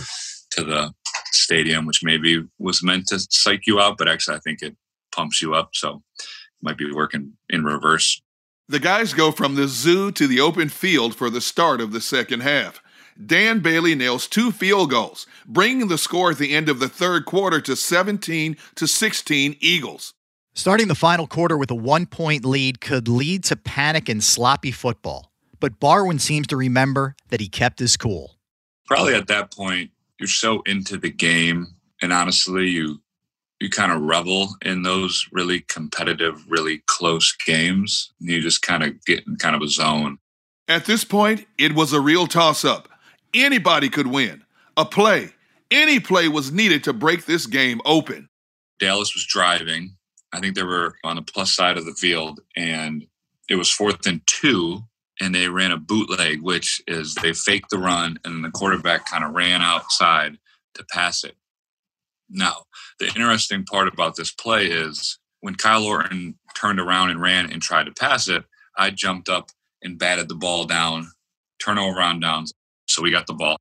to 0.51 0.65
the 0.65 0.93
stadium, 1.33 1.87
which 1.87 2.01
maybe 2.03 2.45
was 2.59 2.83
meant 2.83 3.07
to 3.09 3.19
psych 3.31 3.67
you 3.67 3.81
out, 3.81 3.99
but 3.99 4.09
actually 4.09 4.37
I 4.37 4.41
think 4.41 4.63
it 4.63 4.77
pumps 5.13 5.43
you 5.43 5.55
up. 5.55 5.71
So 5.75 6.03
it 6.19 6.27
might 6.63 6.79
be 6.79 6.91
working 6.93 7.35
in 7.49 7.65
reverse. 7.65 8.21
The 8.69 8.81
guys 8.81 9.13
go 9.13 9.31
from 9.31 9.55
the 9.55 9.69
zoo 9.69 10.11
to 10.13 10.27
the 10.27 10.41
open 10.41 10.69
field 10.69 11.15
for 11.15 11.31
the 11.31 11.41
start 11.41 11.81
of 11.81 11.93
the 11.93 12.01
second 12.01 12.41
half. 12.41 12.83
Dan 13.25 13.61
Bailey 13.61 13.95
nails 13.95 14.27
two 14.27 14.51
field 14.51 14.91
goals, 14.91 15.27
bringing 15.47 15.89
the 15.89 15.97
score 15.97 16.33
at 16.33 16.39
the 16.39 16.55
end 16.55 16.69
of 16.69 16.81
the 16.81 16.89
third 16.89 17.25
quarter 17.25 17.61
to 17.63 17.77
17 17.77 18.57
to 18.75 18.87
16 18.87 19.57
Eagles. 19.61 20.13
Starting 20.53 20.89
the 20.89 20.95
final 20.95 21.27
quarter 21.27 21.57
with 21.57 21.71
a 21.71 21.75
one 21.75 22.07
point 22.07 22.45
lead 22.45 22.81
could 22.81 23.09
lead 23.09 23.45
to 23.45 23.57
panic 23.57 24.09
and 24.09 24.23
sloppy 24.23 24.71
football, 24.71 25.33
but 25.61 25.79
Barwin 25.79 26.19
seems 26.19 26.47
to 26.49 26.57
remember 26.57 27.15
that 27.29 27.41
he 27.41 27.49
kept 27.49 27.79
his 27.79 27.97
cool. 27.97 28.36
Probably 28.87 29.15
at 29.15 29.27
that 29.29 29.53
point, 29.53 29.91
you're 30.19 30.29
so 30.29 30.63
into 30.63 30.97
the 30.97 31.11
game, 31.11 31.67
and 32.03 32.13
honestly, 32.13 32.69
you 32.69 33.01
you 33.61 33.71
kind 33.71 33.91
of 33.91 34.03
revel 34.03 34.51
in 34.63 34.83
those 34.83 35.27
really 35.33 35.61
competitive, 35.61 36.45
really 36.49 36.83
close 36.87 37.35
games. 37.47 38.13
You 38.19 38.41
just 38.41 38.61
kind 38.61 38.83
of 38.83 39.03
get 39.07 39.27
in 39.27 39.37
kind 39.37 39.57
of 39.57 39.63
a 39.63 39.69
zone. 39.69 40.19
At 40.69 40.85
this 40.85 41.05
point, 41.05 41.47
it 41.59 41.75
was 41.75 41.93
a 41.93 42.01
real 42.01 42.27
toss 42.27 42.65
up. 42.65 42.89
Anybody 43.33 43.89
could 43.89 44.09
win. 44.09 44.43
A 44.77 44.85
play, 44.85 45.31
any 45.71 46.01
play 46.01 46.29
was 46.29 46.53
needed 46.53 46.85
to 46.85 46.93
break 46.93 47.25
this 47.25 47.47
game 47.47 47.81
open. 47.85 48.29
Dallas 48.79 49.15
was 49.15 49.27
driving. 49.27 49.97
I 50.33 50.41
think 50.41 50.55
they 50.55 50.63
were 50.63 50.95
on 51.03 51.17
the 51.17 51.23
plus 51.23 51.55
side 51.55 51.79
of 51.79 51.87
the 51.87 51.95
field, 51.95 52.41
and 52.57 53.07
it 53.49 53.57
was 53.57 53.71
fourth 53.71 54.07
and 54.07 54.21
two, 54.27 54.83
and 55.21 55.35
they 55.35 55.49
ran 55.49 55.73
a 55.73 55.79
bootleg, 55.79 56.43
which 56.43 56.81
is 56.87 57.15
they 57.15 57.33
faked 57.33 57.71
the 57.71 57.79
run, 57.79 58.19
and 58.25 58.45
the 58.45 58.51
quarterback 58.51 59.07
kind 59.07 59.25
of 59.25 59.33
ran 59.33 59.63
outside 59.63 60.39
to 60.75 60.85
pass 60.93 61.25
it. 61.25 61.37
Now, 62.29 62.65
the 62.99 63.07
interesting 63.07 63.65
part 63.65 63.89
about 63.89 64.17
this 64.17 64.33
play 64.33 64.67
is 64.67 65.19
when 65.41 65.55
Kyle 65.55 65.85
Orton 65.85 66.39
turned 66.55 66.81
around 66.81 67.11
and 67.11 67.21
ran 67.21 67.51
and 67.51 67.63
tried 67.63 67.87
to 67.87 67.93
pass 67.93 68.29
it, 68.29 68.45
I 68.77 68.91
jumped 68.91 69.29
up 69.29 69.51
and 69.83 69.99
batted 69.99 70.29
the 70.29 70.35
ball 70.35 70.65
down, 70.65 71.13
turnover 71.63 72.01
on 72.01 72.21
downs. 72.21 72.53
So 72.89 73.03
we 73.03 73.11
got 73.11 73.27
the 73.27 73.35
ball. 73.35 73.57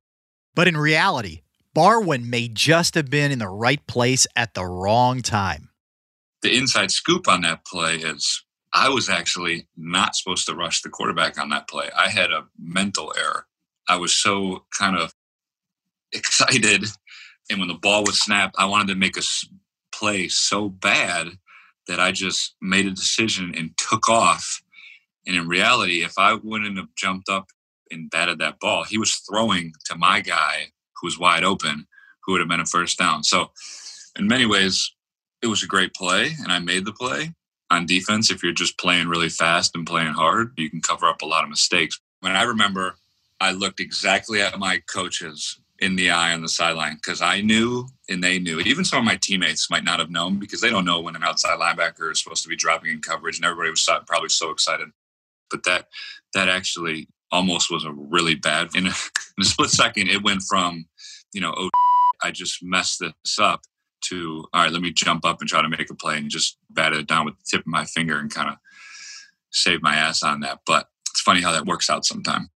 But 0.54 0.68
in 0.68 0.76
reality, 0.76 1.42
Barwin 1.74 2.30
may 2.30 2.48
just 2.48 2.94
have 2.94 3.10
been 3.10 3.30
in 3.30 3.38
the 3.38 3.48
right 3.48 3.84
place 3.86 4.26
at 4.34 4.54
the 4.54 4.64
wrong 4.64 5.20
time. 5.20 5.68
The 6.42 6.56
inside 6.56 6.90
scoop 6.90 7.28
on 7.28 7.42
that 7.42 7.64
play 7.66 7.96
is 7.96 8.44
I 8.76 8.90
was 8.90 9.08
actually 9.08 9.66
not 9.74 10.14
supposed 10.14 10.46
to 10.46 10.54
rush 10.54 10.82
the 10.82 10.90
quarterback 10.90 11.40
on 11.40 11.48
that 11.48 11.66
play. 11.66 11.88
I 11.96 12.08
had 12.08 12.30
a 12.30 12.44
mental 12.58 13.10
error. 13.16 13.46
I 13.88 13.96
was 13.96 14.12
so 14.12 14.66
kind 14.78 14.96
of 14.96 15.14
excited. 16.12 16.84
And 17.48 17.58
when 17.58 17.68
the 17.68 17.74
ball 17.74 18.04
was 18.04 18.20
snapped, 18.20 18.56
I 18.58 18.66
wanted 18.66 18.88
to 18.88 18.98
make 18.98 19.16
a 19.16 19.22
play 19.92 20.28
so 20.28 20.68
bad 20.68 21.28
that 21.88 22.00
I 22.00 22.12
just 22.12 22.54
made 22.60 22.84
a 22.84 22.90
decision 22.90 23.54
and 23.56 23.76
took 23.78 24.10
off. 24.10 24.60
And 25.26 25.36
in 25.36 25.48
reality, 25.48 26.04
if 26.04 26.18
I 26.18 26.34
wouldn't 26.34 26.76
have 26.76 26.94
jumped 26.96 27.30
up 27.30 27.46
and 27.90 28.10
batted 28.10 28.40
that 28.40 28.60
ball, 28.60 28.84
he 28.84 28.98
was 28.98 29.14
throwing 29.14 29.72
to 29.86 29.96
my 29.96 30.20
guy 30.20 30.66
who 31.00 31.06
was 31.06 31.18
wide 31.18 31.44
open, 31.44 31.86
who 32.24 32.32
would 32.32 32.40
have 32.40 32.48
been 32.48 32.60
a 32.60 32.66
first 32.66 32.98
down. 32.98 33.24
So, 33.24 33.52
in 34.18 34.26
many 34.26 34.44
ways, 34.44 34.92
it 35.42 35.46
was 35.46 35.62
a 35.62 35.66
great 35.66 35.94
play, 35.94 36.32
and 36.42 36.52
I 36.52 36.58
made 36.58 36.84
the 36.84 36.92
play. 36.92 37.32
On 37.70 37.86
defense, 37.86 38.30
if 38.30 38.42
you're 38.42 38.52
just 38.52 38.78
playing 38.78 39.08
really 39.08 39.28
fast 39.28 39.74
and 39.74 39.86
playing 39.86 40.12
hard, 40.12 40.52
you 40.56 40.70
can 40.70 40.80
cover 40.80 41.06
up 41.06 41.22
a 41.22 41.26
lot 41.26 41.42
of 41.42 41.50
mistakes. 41.50 42.00
When 42.20 42.36
I 42.36 42.42
remember, 42.42 42.96
I 43.40 43.52
looked 43.52 43.80
exactly 43.80 44.40
at 44.40 44.58
my 44.58 44.80
coaches 44.86 45.58
in 45.78 45.96
the 45.96 46.10
eye 46.10 46.32
on 46.32 46.42
the 46.42 46.48
sideline 46.48 46.94
because 46.94 47.20
I 47.20 47.40
knew 47.40 47.86
and 48.08 48.22
they 48.22 48.38
knew. 48.38 48.60
Even 48.60 48.84
some 48.84 49.00
of 49.00 49.04
my 49.04 49.16
teammates 49.16 49.70
might 49.70 49.84
not 49.84 49.98
have 49.98 50.10
known 50.10 50.38
because 50.38 50.60
they 50.60 50.70
don't 50.70 50.84
know 50.84 51.00
when 51.00 51.16
an 51.16 51.24
outside 51.24 51.58
linebacker 51.58 52.10
is 52.10 52.22
supposed 52.22 52.42
to 52.44 52.48
be 52.48 52.56
dropping 52.56 52.90
in 52.90 53.00
coverage, 53.00 53.36
and 53.36 53.44
everybody 53.44 53.70
was 53.70 53.88
probably 54.06 54.28
so 54.28 54.50
excited. 54.50 54.88
But 55.50 55.64
that 55.64 55.88
that 56.34 56.48
actually 56.48 57.08
almost 57.30 57.70
was 57.70 57.84
a 57.84 57.92
really 57.92 58.34
bad 58.36 58.68
in 58.74 58.86
a, 58.86 58.90
in 59.36 59.42
a 59.42 59.44
split 59.44 59.70
second. 59.70 60.08
It 60.08 60.22
went 60.22 60.42
from 60.42 60.86
you 61.32 61.40
know 61.40 61.54
oh 61.56 61.70
I 62.22 62.30
just 62.30 62.62
messed 62.62 63.00
this 63.00 63.38
up 63.38 63.62
to 64.02 64.46
all 64.52 64.62
right, 64.62 64.72
let 64.72 64.82
me 64.82 64.92
jump 64.92 65.24
up 65.24 65.40
and 65.40 65.48
try 65.48 65.62
to 65.62 65.68
make 65.68 65.90
a 65.90 65.94
play 65.94 66.16
and 66.16 66.30
just 66.30 66.58
bat 66.70 66.92
it 66.92 67.06
down 67.06 67.24
with 67.24 67.36
the 67.38 67.44
tip 67.48 67.60
of 67.60 67.66
my 67.66 67.84
finger 67.84 68.18
and 68.18 68.32
kind 68.32 68.50
of 68.50 68.56
save 69.50 69.82
my 69.82 69.96
ass 69.96 70.22
on 70.22 70.40
that. 70.40 70.60
But 70.66 70.88
it's 71.10 71.20
funny 71.20 71.40
how 71.40 71.52
that 71.52 71.66
works 71.66 71.90
out 71.90 72.04
sometime. 72.04 72.50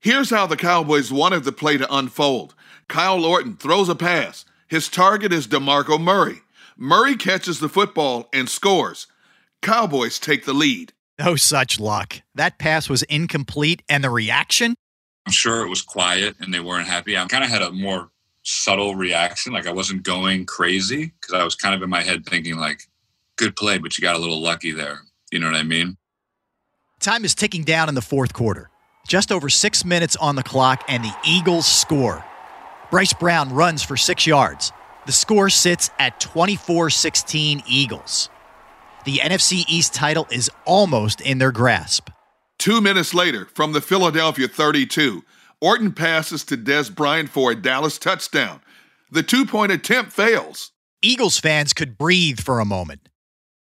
Here's 0.00 0.30
how 0.30 0.46
the 0.46 0.56
Cowboys 0.56 1.12
wanted 1.12 1.44
the 1.44 1.52
play 1.52 1.76
to 1.78 1.94
unfold. 1.94 2.54
Kyle 2.88 3.24
Orton 3.24 3.56
throws 3.56 3.88
a 3.88 3.94
pass. 3.94 4.44
His 4.68 4.88
target 4.88 5.32
is 5.32 5.46
DeMarco 5.46 6.00
Murray. 6.00 6.42
Murray 6.76 7.16
catches 7.16 7.60
the 7.60 7.68
football 7.68 8.28
and 8.32 8.48
scores. 8.48 9.06
Cowboys 9.62 10.18
take 10.18 10.44
the 10.44 10.52
lead. 10.52 10.92
No 11.18 11.34
such 11.36 11.80
luck. 11.80 12.20
That 12.34 12.58
pass 12.58 12.88
was 12.88 13.02
incomplete, 13.04 13.82
and 13.88 14.04
the 14.04 14.10
reaction? 14.10 14.76
I'm 15.26 15.32
sure 15.32 15.64
it 15.64 15.68
was 15.68 15.82
quiet 15.82 16.36
and 16.40 16.54
they 16.54 16.60
weren't 16.60 16.86
happy. 16.86 17.16
I 17.16 17.26
kind 17.26 17.42
of 17.42 17.50
had 17.50 17.62
a 17.62 17.72
more 17.72 18.10
subtle 18.46 18.94
reaction. 18.94 19.52
Like 19.52 19.66
I 19.66 19.72
wasn't 19.72 20.04
going 20.04 20.46
crazy 20.46 21.12
because 21.20 21.34
I 21.34 21.44
was 21.44 21.54
kind 21.54 21.74
of 21.74 21.82
in 21.82 21.90
my 21.90 22.02
head 22.02 22.24
thinking 22.24 22.56
like, 22.56 22.82
good 23.36 23.56
play, 23.56 23.78
but 23.78 23.98
you 23.98 24.02
got 24.02 24.16
a 24.16 24.18
little 24.18 24.40
lucky 24.40 24.72
there. 24.72 25.00
You 25.30 25.40
know 25.40 25.46
what 25.46 25.56
I 25.56 25.64
mean? 25.64 25.96
Time 27.00 27.24
is 27.24 27.34
ticking 27.34 27.64
down 27.64 27.88
in 27.88 27.94
the 27.94 28.02
fourth 28.02 28.32
quarter. 28.32 28.70
Just 29.06 29.30
over 29.30 29.48
six 29.48 29.84
minutes 29.84 30.16
on 30.16 30.34
the 30.34 30.42
clock, 30.42 30.82
and 30.88 31.04
the 31.04 31.14
Eagles 31.24 31.66
score. 31.66 32.24
Bryce 32.90 33.12
Brown 33.12 33.52
runs 33.52 33.82
for 33.82 33.96
six 33.96 34.26
yards. 34.26 34.72
The 35.06 35.12
score 35.12 35.50
sits 35.50 35.90
at 35.98 36.18
24 36.18 36.90
16 36.90 37.62
Eagles. 37.68 38.30
The 39.04 39.18
NFC 39.18 39.64
East 39.68 39.94
title 39.94 40.26
is 40.32 40.50
almost 40.64 41.20
in 41.20 41.38
their 41.38 41.52
grasp. 41.52 42.10
Two 42.58 42.80
minutes 42.80 43.14
later, 43.14 43.46
from 43.54 43.72
the 43.72 43.80
Philadelphia 43.80 44.48
32, 44.48 45.22
Orton 45.60 45.92
passes 45.92 46.44
to 46.44 46.56
Dez 46.56 46.94
Bryant 46.94 47.30
for 47.30 47.50
a 47.50 47.54
Dallas 47.54 47.98
touchdown. 47.98 48.60
The 49.10 49.22
two 49.22 49.46
point 49.46 49.72
attempt 49.72 50.12
fails. 50.12 50.72
Eagles 51.00 51.38
fans 51.38 51.72
could 51.72 51.96
breathe 51.96 52.40
for 52.40 52.60
a 52.60 52.66
moment. 52.66 53.08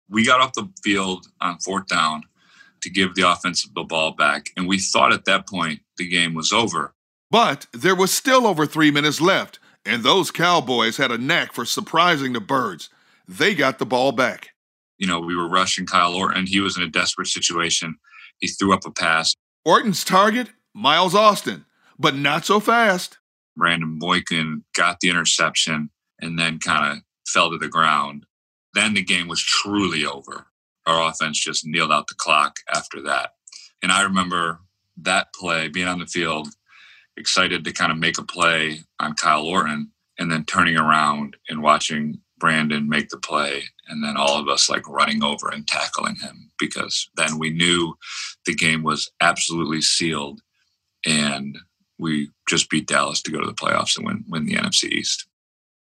We 0.09 0.25
got 0.25 0.41
off 0.41 0.53
the 0.53 0.69
field 0.83 1.27
on 1.39 1.57
fourth 1.59 1.87
down 1.87 2.23
to 2.81 2.89
give 2.89 3.15
the 3.15 3.29
offensive 3.29 3.73
the 3.73 3.83
ball 3.83 4.11
back, 4.11 4.49
and 4.57 4.67
we 4.67 4.77
thought 4.77 5.13
at 5.13 5.25
that 5.25 5.47
point 5.47 5.81
the 5.97 6.07
game 6.07 6.33
was 6.33 6.51
over. 6.51 6.93
But 7.31 7.67
there 7.71 7.95
was 7.95 8.13
still 8.13 8.45
over 8.45 8.65
three 8.65 8.91
minutes 8.91 9.21
left, 9.21 9.59
and 9.85 10.03
those 10.03 10.31
Cowboys 10.31 10.97
had 10.97 11.11
a 11.11 11.17
knack 11.17 11.53
for 11.53 11.63
surprising 11.63 12.33
the 12.33 12.41
Birds. 12.41 12.89
They 13.27 13.55
got 13.55 13.79
the 13.79 13.85
ball 13.85 14.11
back. 14.11 14.49
You 14.97 15.07
know, 15.07 15.19
we 15.19 15.35
were 15.35 15.49
rushing 15.49 15.85
Kyle 15.85 16.13
Orton. 16.13 16.45
He 16.45 16.59
was 16.59 16.77
in 16.77 16.83
a 16.83 16.89
desperate 16.89 17.27
situation. 17.27 17.95
He 18.39 18.47
threw 18.47 18.73
up 18.73 18.85
a 18.85 18.91
pass. 18.91 19.33
Orton's 19.63 20.03
target, 20.03 20.49
Miles 20.73 21.15
Austin 21.15 21.65
but 21.97 22.15
not 22.15 22.45
so 22.45 22.59
fast. 22.59 23.17
Brandon 23.57 23.97
Boykin 23.99 24.63
got 24.75 24.99
the 24.99 25.09
interception 25.09 25.89
and 26.19 26.37
then 26.37 26.59
kind 26.59 26.97
of 26.97 27.03
fell 27.27 27.51
to 27.51 27.57
the 27.57 27.69
ground. 27.69 28.25
Then 28.73 28.93
the 28.93 29.03
game 29.03 29.27
was 29.27 29.41
truly 29.41 30.05
over. 30.05 30.47
Our 30.85 31.09
offense 31.09 31.39
just 31.39 31.65
kneeled 31.65 31.91
out 31.91 32.07
the 32.07 32.15
clock 32.15 32.57
after 32.73 33.01
that. 33.03 33.31
And 33.81 33.91
I 33.91 34.03
remember 34.03 34.59
that 34.97 35.33
play, 35.33 35.67
being 35.67 35.87
on 35.87 35.99
the 35.99 36.05
field, 36.05 36.49
excited 37.17 37.63
to 37.63 37.71
kind 37.71 37.91
of 37.91 37.97
make 37.97 38.17
a 38.17 38.23
play 38.23 38.81
on 38.99 39.13
Kyle 39.15 39.45
Orton, 39.45 39.91
and 40.17 40.31
then 40.31 40.45
turning 40.45 40.77
around 40.77 41.35
and 41.49 41.61
watching 41.61 42.19
Brandon 42.37 42.89
make 42.89 43.09
the 43.09 43.17
play, 43.17 43.63
and 43.87 44.03
then 44.03 44.17
all 44.17 44.39
of 44.39 44.47
us 44.47 44.69
like 44.69 44.87
running 44.89 45.23
over 45.23 45.49
and 45.49 45.67
tackling 45.67 46.15
him 46.15 46.51
because 46.59 47.09
then 47.15 47.39
we 47.39 47.49
knew 47.49 47.95
the 48.45 48.55
game 48.55 48.83
was 48.83 49.09
absolutely 49.21 49.81
sealed. 49.81 50.41
And 51.05 51.57
we 51.97 52.31
just 52.47 52.69
beat 52.69 52.87
Dallas 52.87 53.21
to 53.23 53.31
go 53.31 53.39
to 53.39 53.47
the 53.47 53.53
playoffs 53.53 53.97
and 53.97 54.05
win, 54.05 54.25
win 54.27 54.45
the 54.45 54.55
NFC 54.55 54.85
East. 54.85 55.27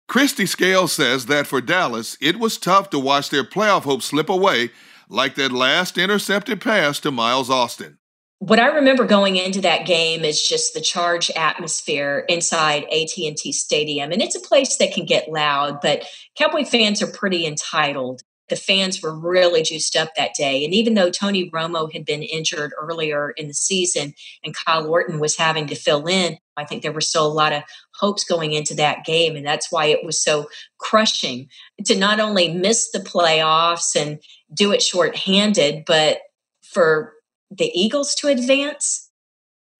Kristi 0.08 0.48
Scales 0.48 0.92
says 0.92 1.26
that 1.26 1.46
for 1.46 1.60
Dallas, 1.60 2.16
it 2.20 2.38
was 2.38 2.56
tough 2.56 2.88
to 2.90 2.98
watch 2.98 3.28
their 3.28 3.44
playoff 3.44 3.82
hopes 3.82 4.06
slip 4.06 4.30
away, 4.30 4.70
like 5.10 5.34
that 5.34 5.52
last 5.52 5.98
intercepted 5.98 6.60
pass 6.60 6.98
to 7.00 7.10
Miles 7.10 7.50
Austin. 7.50 7.98
what 8.38 8.58
I 8.58 8.68
remember 8.68 9.04
going 9.04 9.36
into 9.36 9.60
that 9.62 9.84
game 9.84 10.24
is 10.24 10.46
just 10.46 10.72
the 10.72 10.80
charge 10.80 11.30
atmosphere 11.32 12.24
inside 12.28 12.84
AT&T 12.84 13.52
Stadium 13.52 14.12
and 14.12 14.22
it's 14.22 14.36
a 14.36 14.40
place 14.40 14.76
that 14.76 14.92
can 14.92 15.04
get 15.04 15.28
loud 15.28 15.80
but 15.82 16.04
Cowboy 16.36 16.64
fans 16.64 17.02
are 17.02 17.10
pretty 17.10 17.46
entitled 17.46 18.22
the 18.48 18.56
fans 18.56 19.02
were 19.02 19.14
really 19.14 19.62
juiced 19.62 19.96
up 19.96 20.14
that 20.14 20.34
day. 20.34 20.64
And 20.64 20.74
even 20.74 20.94
though 20.94 21.10
Tony 21.10 21.50
Romo 21.50 21.92
had 21.92 22.04
been 22.04 22.22
injured 22.22 22.72
earlier 22.80 23.30
in 23.36 23.48
the 23.48 23.54
season 23.54 24.14
and 24.42 24.54
Kyle 24.54 24.86
Orton 24.86 25.20
was 25.20 25.36
having 25.36 25.66
to 25.68 25.74
fill 25.74 26.06
in, 26.06 26.38
I 26.56 26.64
think 26.64 26.82
there 26.82 26.92
were 26.92 27.00
still 27.00 27.26
a 27.26 27.32
lot 27.32 27.52
of 27.52 27.62
hopes 27.94 28.24
going 28.24 28.52
into 28.52 28.74
that 28.74 29.04
game. 29.04 29.36
And 29.36 29.46
that's 29.46 29.70
why 29.70 29.86
it 29.86 30.04
was 30.04 30.22
so 30.22 30.48
crushing 30.78 31.48
to 31.84 31.96
not 31.96 32.20
only 32.20 32.52
miss 32.52 32.90
the 32.90 32.98
playoffs 32.98 33.94
and 33.94 34.20
do 34.52 34.72
it 34.72 34.82
shorthanded, 34.82 35.84
but 35.86 36.18
for 36.62 37.12
the 37.50 37.70
Eagles 37.74 38.14
to 38.16 38.28
advance, 38.28 39.10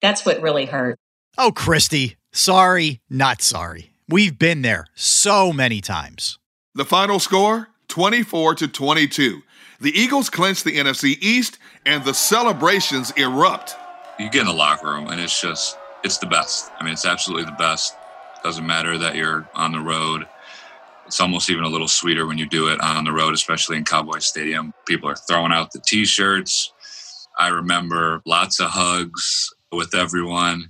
that's 0.01 0.25
what 0.25 0.41
really 0.41 0.65
hurt. 0.65 0.97
Oh, 1.37 1.51
Kristi, 1.51 2.15
sorry, 2.31 3.01
not 3.09 3.41
sorry. 3.41 3.93
We've 4.07 4.37
been 4.37 4.61
there 4.61 4.87
so 4.95 5.53
many 5.53 5.81
times. 5.81 6.39
The 6.73 6.85
final 6.85 7.19
score 7.19 7.69
24 7.89 8.55
to 8.55 8.67
22. 8.67 9.41
The 9.81 9.91
Eagles 9.91 10.29
clinch 10.29 10.63
the 10.63 10.77
NFC 10.77 11.17
East 11.21 11.57
and 11.85 12.03
the 12.05 12.13
celebrations 12.13 13.11
erupt. 13.11 13.75
You 14.19 14.29
get 14.29 14.41
in 14.41 14.47
the 14.47 14.53
locker 14.53 14.87
room 14.87 15.07
and 15.07 15.19
it's 15.19 15.41
just, 15.41 15.77
it's 16.03 16.17
the 16.17 16.27
best. 16.27 16.71
I 16.79 16.83
mean, 16.83 16.93
it's 16.93 17.05
absolutely 17.05 17.45
the 17.45 17.57
best. 17.57 17.95
Doesn't 18.43 18.65
matter 18.65 18.97
that 18.97 19.15
you're 19.15 19.49
on 19.53 19.71
the 19.71 19.79
road. 19.79 20.25
It's 21.07 21.19
almost 21.19 21.49
even 21.49 21.63
a 21.63 21.69
little 21.69 21.87
sweeter 21.87 22.27
when 22.27 22.37
you 22.37 22.47
do 22.47 22.67
it 22.67 22.79
on 22.81 23.03
the 23.03 23.11
road, 23.11 23.33
especially 23.33 23.77
in 23.77 23.85
Cowboy 23.85 24.19
Stadium. 24.19 24.73
People 24.85 25.09
are 25.09 25.15
throwing 25.15 25.51
out 25.51 25.71
the 25.71 25.81
t 25.85 26.05
shirts. 26.05 26.71
I 27.37 27.47
remember 27.47 28.21
lots 28.25 28.59
of 28.59 28.69
hugs 28.69 29.51
with 29.71 29.95
everyone. 29.95 30.69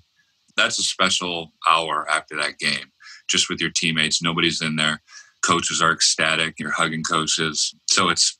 That's 0.55 0.79
a 0.79 0.83
special 0.83 1.51
hour 1.69 2.09
after 2.09 2.37
that 2.37 2.57
game, 2.57 2.91
just 3.27 3.49
with 3.49 3.59
your 3.59 3.71
teammates. 3.71 4.21
Nobody's 4.21 4.61
in 4.61 4.77
there 4.77 5.01
coaches 5.41 5.81
are 5.81 5.91
ecstatic. 5.91 6.59
You're 6.59 6.71
hugging 6.71 7.03
coaches, 7.03 7.73
so 7.87 8.09
it's 8.09 8.37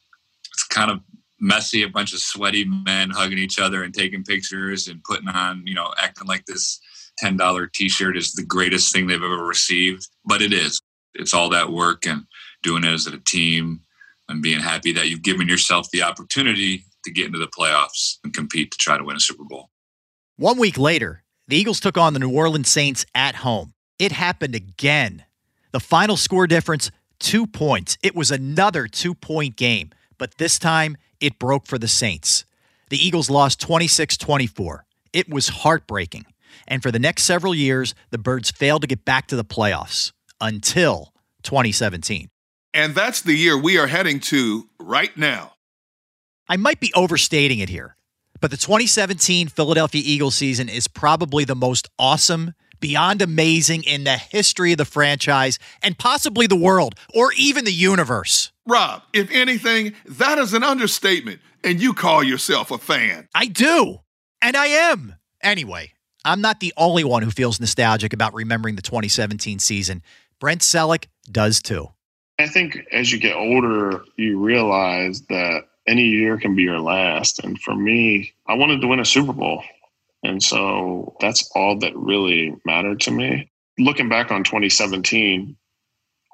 it's 0.51 0.63
kind 0.65 0.91
of 0.91 0.99
messy. 1.39 1.83
A 1.83 1.89
bunch 1.89 2.13
of 2.13 2.19
sweaty 2.19 2.65
men 2.65 3.09
hugging 3.09 3.37
each 3.37 3.59
other 3.59 3.83
and 3.83 3.93
taking 3.93 4.23
pictures 4.23 4.87
and 4.87 5.03
putting 5.03 5.29
on, 5.29 5.63
you 5.65 5.75
know, 5.75 5.93
acting 5.97 6.27
like 6.27 6.45
this 6.45 6.79
ten 7.17 7.37
dollar 7.37 7.67
T-shirt 7.67 8.17
is 8.17 8.33
the 8.33 8.45
greatest 8.45 8.93
thing 8.93 9.07
they've 9.07 9.17
ever 9.17 9.45
received. 9.45 10.07
But 10.25 10.41
it 10.41 10.53
is. 10.53 10.81
It's 11.15 11.33
all 11.33 11.49
that 11.49 11.71
work 11.71 12.05
and 12.05 12.23
doing 12.63 12.83
it 12.83 12.93
as 12.93 13.07
a 13.07 13.17
team 13.19 13.81
and 14.27 14.41
being 14.41 14.59
happy 14.59 14.93
that 14.93 15.09
you've 15.09 15.23
given 15.23 15.47
yourself 15.47 15.89
the 15.91 16.03
opportunity 16.03 16.85
to 17.03 17.11
get 17.11 17.25
into 17.25 17.39
the 17.39 17.47
playoffs 17.47 18.17
and 18.23 18.33
compete 18.33 18.71
to 18.71 18.77
try 18.77 18.97
to 18.97 19.03
win 19.03 19.15
a 19.15 19.19
Super 19.19 19.43
Bowl. 19.43 19.69
One 20.37 20.57
week 20.57 20.77
later, 20.77 21.23
the 21.47 21.57
Eagles 21.57 21.79
took 21.79 21.97
on 21.97 22.13
the 22.13 22.19
New 22.19 22.33
Orleans 22.33 22.69
Saints 22.69 23.05
at 23.15 23.35
home. 23.35 23.73
It 23.97 24.11
happened 24.11 24.55
again. 24.55 25.25
The 25.71 25.79
final 25.79 26.17
score 26.17 26.47
difference, 26.47 26.91
two 27.19 27.45
points. 27.45 27.97
It 28.01 28.15
was 28.15 28.31
another 28.31 28.87
two 28.87 29.13
point 29.13 29.55
game, 29.55 29.91
but 30.17 30.37
this 30.37 30.57
time 30.57 30.97
it 31.19 31.37
broke 31.37 31.67
for 31.67 31.77
the 31.77 31.87
Saints. 31.87 32.45
The 32.89 32.97
Eagles 32.97 33.29
lost 33.29 33.59
26 33.61 34.17
24. 34.17 34.85
It 35.13 35.29
was 35.29 35.49
heartbreaking. 35.49 36.25
And 36.67 36.81
for 36.81 36.91
the 36.91 36.99
next 36.99 37.23
several 37.23 37.53
years, 37.53 37.93
the 38.09 38.17
Birds 38.17 38.51
failed 38.51 38.81
to 38.81 38.87
get 38.87 39.05
back 39.05 39.27
to 39.27 39.35
the 39.35 39.45
playoffs 39.45 40.11
until 40.41 41.13
2017. 41.43 42.29
And 42.73 42.93
that's 42.93 43.21
the 43.21 43.33
year 43.33 43.57
we 43.57 43.77
are 43.77 43.87
heading 43.87 44.19
to 44.21 44.69
right 44.79 45.15
now. 45.17 45.53
I 46.47 46.57
might 46.57 46.79
be 46.79 46.91
overstating 46.95 47.59
it 47.59 47.69
here, 47.69 47.95
but 48.39 48.51
the 48.51 48.57
2017 48.57 49.47
Philadelphia 49.47 50.01
Eagles 50.03 50.35
season 50.35 50.69
is 50.69 50.87
probably 50.87 51.45
the 51.45 51.55
most 51.55 51.89
awesome 51.99 52.53
beyond 52.79 53.21
amazing 53.21 53.83
in 53.83 54.03
the 54.03 54.17
history 54.17 54.71
of 54.71 54.77
the 54.77 54.85
franchise 54.85 55.59
and 55.81 55.97
possibly 55.97 56.47
the 56.47 56.55
world 56.55 56.95
or 57.13 57.31
even 57.37 57.65
the 57.65 57.73
universe. 57.73 58.51
Rob, 58.67 59.01
if 59.13 59.31
anything, 59.31 59.93
that 60.05 60.37
is 60.37 60.53
an 60.53 60.63
understatement, 60.63 61.39
and 61.63 61.81
you 61.81 61.93
call 61.93 62.23
yourself 62.23 62.71
a 62.71 62.77
fan. 62.77 63.27
I 63.33 63.47
do, 63.47 63.99
and 64.41 64.55
I 64.55 64.67
am. 64.67 65.15
Anyway, 65.41 65.93
I'm 66.25 66.41
not 66.41 66.59
the 66.59 66.73
only 66.77 67.03
one 67.03 67.23
who 67.23 67.31
feels 67.31 67.59
nostalgic 67.59 68.13
about 68.13 68.33
remembering 68.33 68.75
the 68.75 68.81
2017 68.81 69.59
season. 69.59 70.03
Brent 70.39 70.61
Celek 70.61 71.05
does 71.31 71.61
too. 71.61 71.89
I 72.39 72.47
think 72.47 72.85
as 72.91 73.11
you 73.11 73.19
get 73.19 73.35
older, 73.35 74.03
you 74.15 74.39
realize 74.39 75.21
that 75.23 75.63
any 75.87 76.03
year 76.03 76.37
can 76.37 76.55
be 76.55 76.61
your 76.63 76.79
last. 76.79 77.43
And 77.43 77.59
for 77.59 77.75
me, 77.75 78.33
I 78.47 78.53
wanted 78.53 78.81
to 78.81 78.87
win 78.87 78.99
a 78.99 79.05
Super 79.05 79.33
Bowl. 79.33 79.63
And 80.23 80.41
so 80.43 81.15
that's 81.19 81.49
all 81.55 81.77
that 81.79 81.95
really 81.95 82.55
mattered 82.65 82.99
to 83.01 83.11
me. 83.11 83.51
Looking 83.77 84.09
back 84.09 84.31
on 84.31 84.43
2017, 84.43 85.55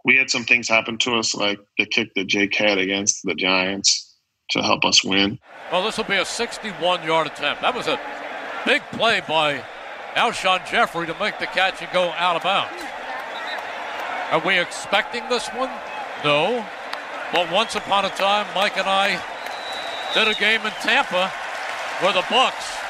we 0.03 0.17
had 0.17 0.29
some 0.29 0.43
things 0.43 0.67
happen 0.67 0.97
to 0.99 1.15
us, 1.15 1.35
like 1.35 1.59
the 1.77 1.85
kick 1.85 2.13
that 2.15 2.27
Jake 2.27 2.55
had 2.55 2.77
against 2.77 3.21
the 3.23 3.35
Giants 3.35 4.15
to 4.51 4.61
help 4.61 4.85
us 4.85 5.03
win. 5.03 5.39
Well, 5.71 5.83
this 5.83 5.97
will 5.97 6.05
be 6.05 6.15
a 6.15 6.25
61 6.25 7.03
yard 7.03 7.27
attempt. 7.27 7.61
That 7.61 7.75
was 7.75 7.87
a 7.87 7.99
big 8.65 8.81
play 8.93 9.21
by 9.27 9.63
Alshon 10.15 10.69
Jeffery 10.69 11.07
to 11.07 11.19
make 11.19 11.39
the 11.39 11.47
catch 11.47 11.81
and 11.81 11.91
go 11.91 12.09
out 12.11 12.35
of 12.35 12.43
bounds. 12.43 12.81
Are 14.31 14.39
we 14.45 14.59
expecting 14.59 15.27
this 15.29 15.47
one? 15.49 15.69
No. 16.23 16.65
But 17.31 17.51
once 17.51 17.75
upon 17.75 18.05
a 18.05 18.09
time, 18.09 18.47
Mike 18.55 18.77
and 18.77 18.87
I 18.87 19.21
did 20.13 20.27
a 20.27 20.33
game 20.35 20.61
in 20.61 20.71
Tampa 20.81 21.31
where 22.01 22.13
the 22.13 22.25
Bucks 22.29 22.84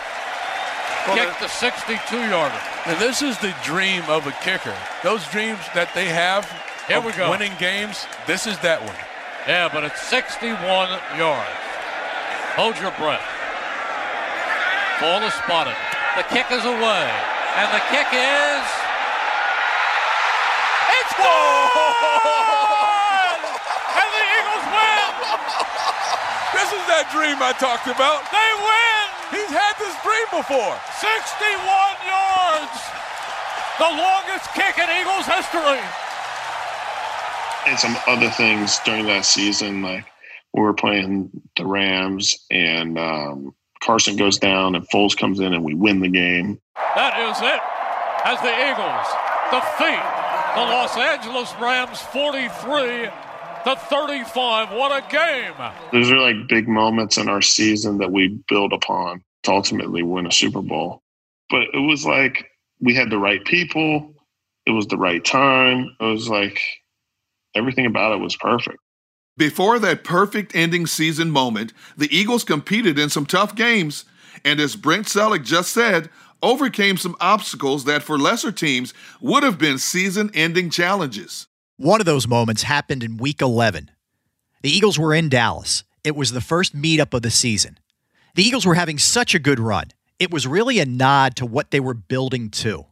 kicked 1.13 1.39
the 1.39 1.47
62-yarder. 1.47 2.61
And 2.85 2.97
this 2.99 3.21
is 3.21 3.37
the 3.39 3.53
dream 3.63 4.03
of 4.07 4.25
a 4.27 4.31
kicker. 4.41 4.75
Those 5.03 5.25
dreams 5.29 5.59
that 5.73 5.93
they 5.93 6.05
have 6.09 6.49
Here 6.87 7.01
we 7.01 7.11
go. 7.13 7.29
winning 7.29 7.53
games, 7.59 8.07
this 8.25 8.47
is 8.47 8.57
that 8.59 8.81
one. 8.81 8.95
Yeah, 9.47 9.69
but 9.71 9.83
it's 9.83 10.01
61 10.01 10.57
yards. 11.17 11.61
Hold 12.57 12.79
your 12.81 12.91
breath. 12.97 13.21
Ball 15.01 15.21
is 15.27 15.33
spotted. 15.35 15.75
The 16.17 16.23
kick 16.33 16.49
is 16.49 16.63
away. 16.65 17.05
And 17.59 17.67
the 17.69 17.83
kick 17.93 18.07
is... 18.15 18.65
It's 20.95 21.13
gone! 21.19 21.29
and 23.99 24.09
the 24.09 24.23
Eagles 24.39 24.65
win! 24.71 25.11
This 26.55 26.69
is 26.71 26.83
that 26.87 27.11
dream 27.11 27.37
I 27.43 27.51
talked 27.59 27.87
about. 27.91 28.23
They 28.31 28.49
win! 28.63 29.04
He's 29.31 29.49
had 29.49 29.73
this 29.79 29.95
dream 30.03 30.27
before. 30.31 30.75
61 30.99 31.61
yards! 32.05 32.79
The 33.77 33.91
longest 33.91 34.53
kick 34.53 34.77
in 34.77 34.89
Eagles 35.01 35.25
history. 35.25 35.81
And 37.67 37.79
some 37.79 37.97
other 38.07 38.29
things 38.29 38.79
during 38.85 39.05
that 39.07 39.25
season, 39.25 39.81
like 39.81 40.05
we 40.53 40.61
were 40.61 40.73
playing 40.73 41.29
the 41.57 41.65
Rams 41.65 42.45
and 42.49 42.97
um, 42.97 43.55
Carson 43.83 44.15
goes 44.15 44.37
down 44.37 44.75
and 44.75 44.87
Foles 44.89 45.17
comes 45.17 45.39
in 45.39 45.53
and 45.53 45.63
we 45.63 45.73
win 45.73 45.99
the 45.99 46.09
game. 46.09 46.59
That 46.95 47.19
is 47.19 47.37
it. 47.41 47.61
As 48.23 48.39
the 48.41 48.53
Eagles 48.53 49.07
defeat 49.51 50.25
the 50.55 50.61
Los 50.61 50.95
Angeles 50.95 51.53
Rams 51.59 51.99
43 52.01 53.09
to 53.65 53.75
35. 53.75 54.71
What 54.71 54.91
a 54.91 55.07
game. 55.09 55.53
Those 55.91 56.11
are 56.11 56.19
like 56.19 56.47
big 56.47 56.67
moments 56.67 57.17
in 57.17 57.27
our 57.27 57.41
season 57.41 57.97
that 57.97 58.11
we 58.11 58.39
build 58.47 58.73
upon 58.73 59.23
to 59.43 59.51
ultimately 59.51 60.03
win 60.03 60.27
a 60.27 60.31
Super 60.31 60.61
Bowl. 60.61 61.01
But 61.49 61.63
it 61.73 61.79
was 61.79 62.05
like 62.05 62.49
we 62.79 62.93
had 62.93 63.09
the 63.09 63.17
right 63.17 63.43
people. 63.43 64.13
It 64.65 64.71
was 64.71 64.87
the 64.87 64.97
right 64.97 65.23
time. 65.23 65.95
It 65.99 66.05
was 66.05 66.29
like 66.29 66.61
everything 67.55 67.85
about 67.85 68.13
it 68.13 68.21
was 68.21 68.35
perfect. 68.35 68.77
Before 69.37 69.79
that 69.79 70.03
perfect 70.03 70.55
ending 70.55 70.85
season 70.85 71.29
moment, 71.29 71.73
the 71.97 72.15
Eagles 72.15 72.43
competed 72.43 72.97
in 72.97 73.09
some 73.09 73.25
tough 73.25 73.53
games, 73.53 74.05
and 74.45 74.59
as 74.59 74.75
Brent 74.75 75.07
Celek 75.07 75.43
just 75.43 75.73
said, 75.73 76.09
overcame 76.41 76.97
some 76.97 77.17
obstacles 77.19 77.83
that 77.83 78.03
for 78.03 78.17
lesser 78.17 78.51
teams 78.51 78.93
would 79.19 79.43
have 79.43 79.57
been 79.57 79.77
season 79.77 80.31
ending 80.33 80.69
challenges. 80.69 81.47
One 81.77 81.99
of 81.99 82.05
those 82.05 82.25
moments 82.25 82.63
happened 82.63 83.03
in 83.03 83.17
week 83.17 83.41
11. 83.41 83.91
The 84.61 84.69
Eagles 84.69 84.97
were 84.97 85.13
in 85.13 85.27
Dallas. 85.27 85.83
It 86.05 86.15
was 86.15 86.31
the 86.31 86.39
first 86.39 86.73
meetup 86.73 87.13
of 87.13 87.21
the 87.21 87.29
season. 87.29 87.79
The 88.35 88.43
Eagles 88.43 88.65
were 88.65 88.75
having 88.75 88.97
such 88.97 89.35
a 89.35 89.39
good 89.39 89.59
run. 89.59 89.87
It 90.17 90.31
was 90.31 90.47
really 90.47 90.79
a 90.79 90.85
nod 90.85 91.35
to 91.35 91.45
what 91.45 91.71
they 91.71 91.81
were 91.81 91.93
building 91.93 92.49
to. 92.51 92.85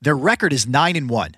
Their 0.00 0.16
record 0.16 0.54
is 0.54 0.66
9 0.66 0.96
and 0.96 1.10
1. 1.10 1.36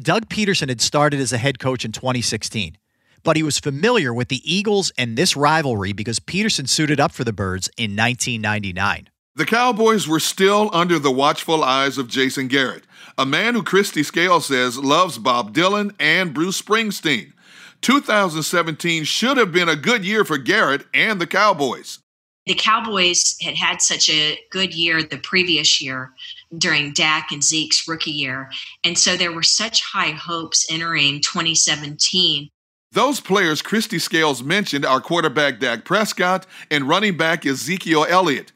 Doug 0.00 0.28
Pederson 0.28 0.68
had 0.68 0.80
started 0.80 1.18
as 1.18 1.32
a 1.32 1.38
head 1.38 1.58
coach 1.58 1.84
in 1.84 1.90
2016, 1.90 2.78
but 3.24 3.34
he 3.34 3.42
was 3.42 3.58
familiar 3.58 4.14
with 4.14 4.28
the 4.28 4.40
Eagles 4.44 4.92
and 4.96 5.16
this 5.16 5.34
rivalry 5.34 5.92
because 5.92 6.20
Pederson 6.20 6.68
suited 6.68 7.00
up 7.00 7.10
for 7.10 7.24
the 7.24 7.32
Birds 7.32 7.68
in 7.76 7.96
1999. 7.96 9.08
The 9.38 9.46
Cowboys 9.46 10.08
were 10.08 10.18
still 10.18 10.68
under 10.72 10.98
the 10.98 11.12
watchful 11.12 11.62
eyes 11.62 11.96
of 11.96 12.08
Jason 12.08 12.48
Garrett, 12.48 12.82
a 13.16 13.24
man 13.24 13.54
who 13.54 13.62
Kristi 13.62 14.04
Scale 14.04 14.40
says 14.40 14.78
loves 14.78 15.16
Bob 15.16 15.54
Dylan 15.54 15.94
and 16.00 16.34
Bruce 16.34 16.60
Springsteen. 16.60 17.32
2017 17.80 19.04
should 19.04 19.36
have 19.36 19.52
been 19.52 19.68
a 19.68 19.76
good 19.76 20.04
year 20.04 20.24
for 20.24 20.38
Garrett 20.38 20.86
and 20.92 21.20
the 21.20 21.26
Cowboys. 21.28 22.00
The 22.46 22.56
Cowboys 22.56 23.36
had 23.40 23.54
had 23.54 23.80
such 23.80 24.10
a 24.10 24.36
good 24.50 24.74
year 24.74 25.04
the 25.04 25.18
previous 25.18 25.80
year 25.80 26.10
during 26.56 26.92
Dak 26.92 27.30
and 27.30 27.44
Zeke's 27.44 27.86
rookie 27.86 28.10
year. 28.10 28.50
And 28.82 28.98
so 28.98 29.16
there 29.16 29.30
were 29.30 29.44
such 29.44 29.84
high 29.84 30.10
hopes 30.10 30.66
entering 30.68 31.20
2017. 31.20 32.48
Those 32.90 33.20
players 33.20 33.62
Kristi 33.62 34.00
Scales 34.00 34.42
mentioned 34.42 34.84
are 34.84 35.00
quarterback 35.00 35.60
Dak 35.60 35.84
Prescott 35.84 36.44
and 36.72 36.88
running 36.88 37.16
back 37.16 37.46
Ezekiel 37.46 38.04
Elliott. 38.08 38.50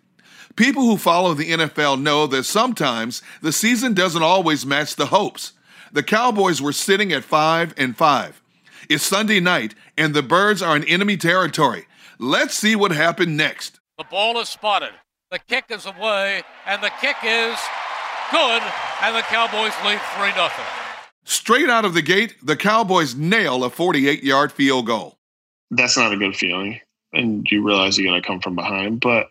People 0.57 0.83
who 0.83 0.97
follow 0.97 1.35
the 1.35 1.51
NFL 1.51 2.01
know 2.01 2.27
that 2.27 2.45
sometimes 2.45 3.23
the 3.41 3.53
season 3.53 3.95
doesn't 3.95 4.23
always 4.23 4.67
match 4.67 4.97
the 4.97 5.07
hopes. 5.07 5.53
The 5.93 6.03
Cowboys 6.03 6.61
were 6.61 6.73
sitting 6.73 7.13
at 7.13 7.25
5 7.25 7.75
and 7.77 7.97
5. 7.97 8.43
It's 8.89 9.05
Sunday 9.05 9.41
night 9.41 9.75
and 9.97 10.15
the 10.15 10.23
Birds 10.23 10.61
are 10.61 10.77
in 10.77 10.85
enemy 10.85 11.17
territory. 11.17 11.87
Let's 12.19 12.55
see 12.55 12.77
what 12.77 12.91
happened 12.93 13.37
next. 13.37 13.81
The 13.99 14.05
ball 14.05 14.39
is 14.41 14.49
spotted. 14.49 14.93
The 15.31 15.39
kick 15.39 15.65
is 15.71 15.87
away, 15.87 16.43
and 16.67 16.83
the 16.83 16.91
kick 17.01 17.17
is 17.25 17.59
good, 18.31 18.63
and 19.01 19.17
the 19.17 19.23
Cowboys 19.23 19.73
lead 19.83 20.01
3 20.17 20.33
0. 20.33 20.49
Straight 21.25 21.71
out 21.71 21.87
of 21.87 21.95
the 21.95 22.03
gate, 22.03 22.35
the 22.43 22.57
Cowboys 22.57 23.15
nail 23.15 23.65
a 23.65 23.71
48 23.71 24.23
yard 24.23 24.53
field 24.53 24.87
goal. 24.87 25.17
That's 25.71 25.97
not 25.97 26.13
a 26.13 26.17
good 26.19 26.37
feeling. 26.37 26.81
And 27.15 27.47
you 27.51 27.65
realize 27.65 27.97
you're 27.97 28.11
going 28.11 28.21
to 28.21 28.27
come 28.27 28.41
from 28.41 28.57
behind, 28.57 29.01
but 29.01 29.29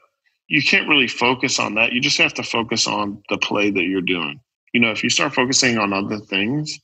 you 0.52 0.62
can't 0.62 0.90
really 0.90 1.08
focus 1.08 1.60
on 1.60 1.76
that. 1.76 1.94
You 1.94 2.02
just 2.02 2.18
have 2.18 2.34
to 2.34 2.44
focus 2.44 2.86
on 2.86 3.24
the 3.30 3.38
play 3.38 3.72
that 3.72 3.84
you're 3.84 4.02
doing. 4.02 4.42
You 4.74 4.82
know, 4.82 4.92
if 4.92 5.02
you 5.02 5.10
start 5.10 5.34
focusing 5.34 5.78
on 5.78 5.94
other 5.94 6.18
things, 6.20 6.78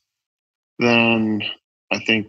then 0.78 1.42
I 1.92 1.98
think 1.98 2.28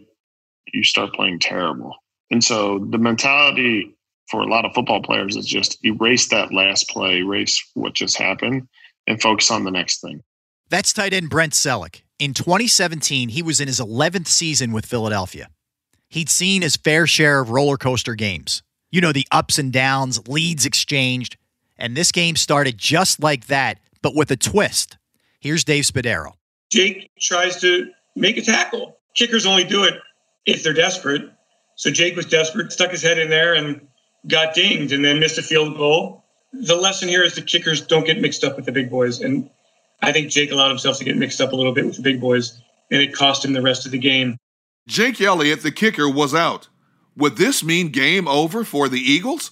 you 0.74 0.84
start 0.84 1.14
playing 1.14 1.40
terrible. 1.40 1.96
And 2.30 2.44
so 2.44 2.86
the 2.90 2.98
mentality 2.98 3.96
for 4.30 4.42
a 4.42 4.48
lot 4.48 4.66
of 4.66 4.74
football 4.74 5.02
players 5.02 5.38
is 5.38 5.46
just 5.46 5.84
erase 5.86 6.28
that 6.28 6.54
last 6.54 6.90
play, 6.90 7.20
erase 7.20 7.66
what 7.74 7.94
just 7.94 8.18
happened, 8.18 8.68
and 9.08 9.22
focus 9.22 9.50
on 9.50 9.64
the 9.64 9.72
next 9.72 10.02
thing. 10.02 10.22
That's 10.70 10.92
tight 10.92 11.14
end 11.14 11.30
Brent 11.30 11.54
Celek. 11.54 12.02
In 12.20 12.34
2017, 12.34 13.30
he 13.30 13.42
was 13.42 13.62
in 13.62 13.68
his 13.70 13.80
11th 13.80 14.28
season 14.28 14.74
with 14.74 14.86
Philadelphia. 14.86 15.48
He'd 16.10 16.30
seen 16.30 16.64
his 16.64 16.76
fair 16.76 17.08
share 17.08 17.40
of 17.40 17.50
roller 17.50 17.78
coaster 17.78 18.16
games. 18.16 18.62
You 18.92 19.02
know, 19.02 19.12
the 19.12 19.28
ups 19.32 19.60
and 19.60 19.72
downs, 19.72 20.28
leads 20.28 20.66
exchanged. 20.66 21.38
And 21.78 21.96
this 21.96 22.12
game 22.12 22.36
started 22.36 22.78
just 22.78 23.22
like 23.22 23.48
that, 23.48 23.80
but 24.02 24.16
with 24.16 24.32
a 24.32 24.36
twist. 24.36 24.98
Here's 25.40 25.64
Dave 25.64 25.86
Spadaro. 25.86 26.34
Jake 26.72 27.10
tries 27.20 27.60
to 27.62 27.90
make 28.16 28.38
a 28.38 28.42
tackle. 28.42 28.98
Kickers 29.16 29.46
only 29.46 29.64
do 29.64 29.84
it 29.84 29.96
if 30.46 30.64
they're 30.64 30.74
desperate. 30.74 31.30
So 31.76 31.90
Jake 31.90 32.16
was 32.16 32.26
desperate, 32.26 32.72
stuck 32.72 32.92
his 32.92 33.02
head 33.02 33.18
in 33.18 33.30
there, 33.30 33.54
and 33.54 33.88
got 34.28 34.54
dinged 34.54 34.92
and 34.92 35.04
then 35.04 35.20
missed 35.20 35.38
a 35.38 35.42
field 35.42 35.78
goal. 35.78 36.26
The 36.52 36.76
lesson 36.76 37.08
here 37.08 37.24
is 37.24 37.36
the 37.36 37.42
kickers 37.42 37.82
don't 37.82 38.06
get 38.06 38.20
mixed 38.20 38.44
up 38.44 38.56
with 38.56 38.66
the 38.66 38.72
big 38.72 38.90
boys. 38.90 39.22
And 39.22 39.50
I 40.02 40.12
think 40.12 40.30
Jake 40.30 40.52
allowed 40.52 40.70
himself 40.70 40.98
to 40.98 41.06
get 41.06 41.18
mixed 41.18 41.40
up 41.40 41.54
a 41.54 41.56
little 41.56 41.74
bit 41.74 41.86
with 41.86 41.96
the 41.96 42.02
big 42.02 42.20
boys, 42.20 42.60
and 42.92 43.02
it 43.02 43.14
cost 43.14 43.46
him 43.46 43.54
the 43.54 43.62
rest 43.62 43.86
of 43.86 43.92
the 43.92 43.98
game. 43.98 44.38
Jake 44.88 45.22
Elliott, 45.22 45.62
the 45.62 45.72
kicker, 45.72 46.10
was 46.10 46.34
out. 46.34 46.68
Would 47.20 47.36
this 47.36 47.66
mean 47.66 47.90
game 47.90 48.30
over 48.30 48.64
for 48.64 48.88
the 48.88 48.98
Eagles? 48.98 49.52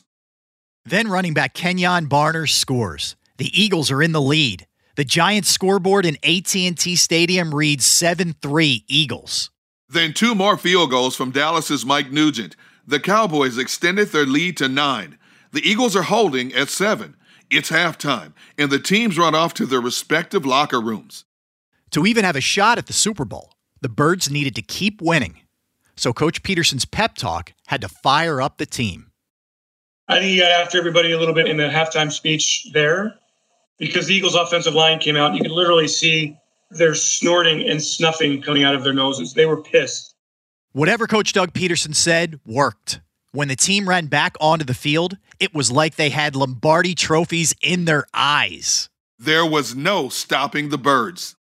Then 0.86 1.10
running 1.10 1.34
back 1.34 1.54
Kenjon 1.54 2.08
Barner 2.08 2.50
scores. 2.50 3.18
The 3.40 3.52
Eagles 3.62 3.92
are 3.92 4.02
in 4.02 4.14
the 4.14 4.22
lead. 4.22 4.66
The 4.96 5.04
Giants 5.04 5.50
scoreboard 5.50 6.06
in 6.06 6.16
AT&T 6.24 6.96
Stadium 6.96 7.54
reads 7.54 7.86
7-3 7.86 8.86
Eagles. 8.88 9.52
Then 9.90 10.14
two 10.14 10.34
more 10.34 10.58
field 10.58 10.92
goals 10.92 11.18
from 11.18 11.32
Dallas's 11.32 11.86
Mike 11.86 12.10
Nugent. 12.10 12.56
The 12.88 13.02
Cowboys 13.02 13.58
extended 13.58 14.14
their 14.14 14.26
lead 14.26 14.56
to 14.58 14.70
nine. 14.70 15.18
The 15.52 15.70
Eagles 15.70 15.94
are 15.98 16.04
holding 16.04 16.54
at 16.54 16.70
seven. 16.70 17.18
It's 17.52 17.70
halftime, 17.70 18.32
and 18.58 18.72
the 18.72 18.80
teams 18.80 19.18
run 19.18 19.36
off 19.36 19.54
to 19.56 19.66
their 19.66 19.82
respective 19.82 20.46
locker 20.46 20.80
rooms. 20.80 21.26
To 21.92 22.06
even 22.06 22.24
have 22.24 22.38
a 22.38 22.42
shot 22.42 22.78
at 22.78 22.88
the 22.88 22.94
Super 22.94 23.26
Bowl, 23.26 23.52
the 23.82 23.90
Birds 23.90 24.32
needed 24.32 24.56
to 24.56 24.62
keep 24.62 25.02
winning. 25.02 25.42
So 25.98 26.14
Coach 26.14 26.44
Pederson's 26.44 26.86
pep 26.86 27.16
talk 27.16 27.54
had 27.66 27.82
to 27.82 27.90
fire 27.90 28.42
up 28.42 28.58
the 28.58 28.66
team. 28.66 29.12
I 30.08 30.20
think 30.20 30.32
he 30.32 30.40
got 30.40 30.52
after 30.52 30.78
everybody 30.78 31.12
a 31.12 31.20
little 31.20 31.34
bit 31.34 31.48
in 31.48 31.58
the 31.58 31.68
halftime 31.68 32.12
speech 32.12 32.68
there 32.72 33.16
because 33.78 34.08
the 34.08 34.16
Eagles' 34.16 34.36
offensive 34.36 34.74
line 34.74 35.00
came 35.00 35.18
out. 35.18 35.32
And 35.32 35.38
you 35.38 35.42
could 35.42 35.52
literally 35.52 35.88
see 35.88 36.38
their 36.70 36.96
snorting 36.96 37.68
and 37.68 37.82
snuffing 37.82 38.42
coming 38.42 38.64
out 38.64 38.76
of 38.76 38.84
their 38.84 38.94
noses. 38.94 39.34
They 39.34 39.46
were 39.46 39.62
pissed. 39.62 40.14
Whatever 40.72 41.08
Coach 41.08 41.34
Doug 41.34 41.54
Pederson 41.54 41.96
said 41.96 42.40
worked. 42.46 43.02
When 43.32 43.50
the 43.50 43.56
team 43.56 43.90
ran 43.90 44.06
back 44.08 44.36
onto 44.40 44.66
the 44.66 44.74
field, 44.74 45.18
it 45.40 45.54
was 45.54 45.72
like 45.72 45.96
they 45.96 46.10
had 46.10 46.36
Lombardi 46.36 46.96
trophies 46.96 47.54
in 47.62 47.86
their 47.86 48.06
eyes. 48.14 48.90
There 49.20 49.46
was 49.46 49.76
no 49.76 50.10
stopping 50.10 50.70
the 50.70 50.78
birds. 50.78 51.36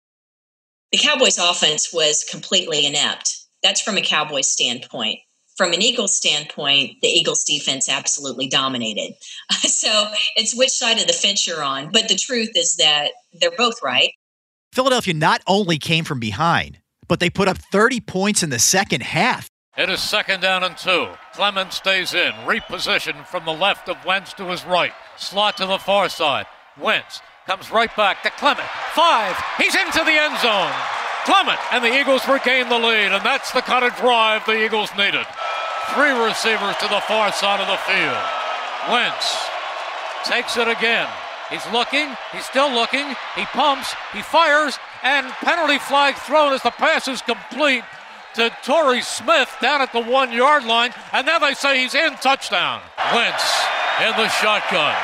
The 0.92 0.98
Cowboys' 0.98 1.38
offense 1.38 1.94
was 1.94 2.26
completely 2.30 2.86
inept. 2.86 3.47
That's 3.64 3.82
from 3.82 3.98
a 3.98 4.02
Cowboys 4.02 4.50
standpoint. 4.50 5.20
From 5.56 5.74
an 5.74 5.82
Eagles 5.82 6.16
standpoint, 6.16 6.98
the 7.02 7.08
Eagles 7.08 7.44
defense 7.44 7.90
absolutely 7.90 8.48
dominated. 8.48 9.16
so 9.52 10.08
it's 10.36 10.56
which 10.56 10.70
side 10.70 11.00
of 11.00 11.08
the 11.08 11.14
fence 11.14 11.48
you're 11.48 11.64
on. 11.64 11.92
But 11.92 12.10
the 12.10 12.16
truth 12.16 12.52
is 12.56 12.76
that 12.76 13.10
they're 13.34 13.52
both 13.58 13.82
right. 13.84 14.12
Philadelphia 14.74 15.16
not 15.16 15.42
only 15.48 15.80
came 15.80 16.04
from 16.04 16.20
behind, 16.20 16.80
but 17.08 17.20
they 17.20 17.30
put 17.30 17.48
up 17.48 17.58
30 17.58 18.02
points 18.02 18.44
in 18.44 18.52
the 18.52 18.60
second 18.60 19.02
half. 19.02 19.50
It 19.78 19.90
is 19.90 20.02
second 20.02 20.42
down 20.42 20.64
and 20.64 20.78
two. 20.78 21.08
Clemens 21.34 21.76
stays 21.76 22.14
in, 22.14 22.32
repositioned 22.46 23.26
from 23.28 23.46
the 23.46 23.54
left 23.54 23.90
of 23.90 24.04
Wentz 24.06 24.34
to 24.34 24.46
his 24.46 24.66
right. 24.66 24.92
Slot 25.18 25.58
to 25.58 25.66
the 25.66 25.78
far 25.78 26.10
side. 26.10 26.46
Wentz 26.80 27.22
comes 27.46 27.72
right 27.72 27.96
back 27.96 28.24
to 28.24 28.30
Clement. 28.32 28.68
Five. 28.94 29.36
He's 29.58 29.76
into 29.76 30.04
the 30.04 30.12
end 30.12 30.38
zone. 30.40 30.74
Clement 31.28 31.60
and 31.74 31.84
the 31.84 31.92
Eagles 31.92 32.26
regain 32.26 32.70
the 32.70 32.80
lead, 32.80 33.12
and 33.12 33.20
that's 33.20 33.52
the 33.52 33.60
kind 33.60 33.84
of 33.84 33.94
drive 33.98 34.46
the 34.46 34.64
Eagles 34.64 34.96
needed. 34.96 35.28
Three 35.92 36.16
receivers 36.16 36.78
to 36.80 36.88
the 36.88 37.04
far 37.04 37.34
side 37.34 37.60
of 37.60 37.68
the 37.68 37.76
field. 37.84 38.24
Wentz 38.88 39.36
takes 40.24 40.56
it 40.56 40.70
again. 40.70 41.10
He's 41.50 41.68
looking. 41.74 42.08
He's 42.32 42.46
still 42.46 42.72
looking. 42.72 43.08
He 43.36 43.44
pumps. 43.52 43.94
He 44.14 44.22
fires. 44.22 44.80
And 45.04 45.28
penalty 45.44 45.80
flag 45.80 46.16
thrown 46.16 46.54
as 46.54 46.62
the 46.64 46.72
pass 46.72 47.10
is 47.10 47.22
complete 47.22 47.84
to 48.36 48.50
Torrey 48.64 49.02
Smith 49.02 49.54
down 49.62 49.82
at 49.82 49.92
the 49.92 50.02
one 50.02 50.32
yard 50.32 50.64
line. 50.64 50.94
And 51.12 51.26
now 51.26 51.40
they 51.40 51.54
say 51.54 51.82
he's 51.82 51.96
in 51.96 52.16
touchdown. 52.16 52.80
Wentz 53.14 53.44
in 54.00 54.12
the 54.16 54.30
shotgun. 54.30 54.96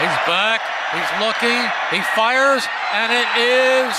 He's 0.00 0.16
back. 0.24 0.60
He's 0.92 1.20
looking. 1.20 1.60
He 1.90 2.00
fires. 2.14 2.64
And 2.92 3.12
it 3.12 3.28
is 3.36 3.92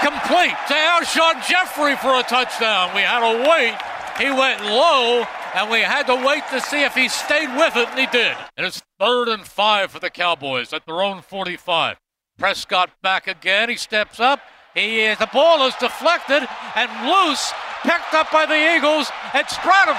complete 0.00 0.56
to 0.68 0.74
Alshon 0.74 1.46
Jeffery 1.48 1.96
for 1.96 2.18
a 2.18 2.22
touchdown. 2.22 2.94
We 2.94 3.02
had 3.02 3.20
to 3.20 3.48
wait. 3.48 3.76
He 4.18 4.30
went 4.30 4.64
low 4.64 5.26
and 5.54 5.70
we 5.70 5.80
had 5.80 6.06
to 6.06 6.14
wait 6.14 6.42
to 6.50 6.60
see 6.60 6.82
if 6.82 6.94
he 6.94 7.08
stayed 7.08 7.48
with 7.56 7.76
it, 7.76 7.88
and 7.88 7.98
he 7.98 8.06
did. 8.06 8.36
And 8.56 8.66
it's 8.66 8.82
third 8.98 9.28
and 9.28 9.44
five 9.44 9.90
for 9.90 9.98
the 9.98 10.10
Cowboys 10.10 10.72
at 10.72 10.86
their 10.86 11.02
own 11.02 11.22
45. 11.22 11.96
Prescott 12.38 12.90
back 13.02 13.26
again. 13.26 13.68
He 13.68 13.76
steps 13.76 14.20
up. 14.20 14.40
He 14.74 15.00
is, 15.00 15.18
the 15.18 15.28
ball 15.32 15.66
is 15.66 15.74
deflected 15.76 16.46
and 16.76 17.08
loose, 17.08 17.52
picked 17.82 18.14
up 18.14 18.30
by 18.30 18.46
the 18.46 18.76
Eagles. 18.76 19.10
It's 19.34 19.54
Bradham. 19.54 19.98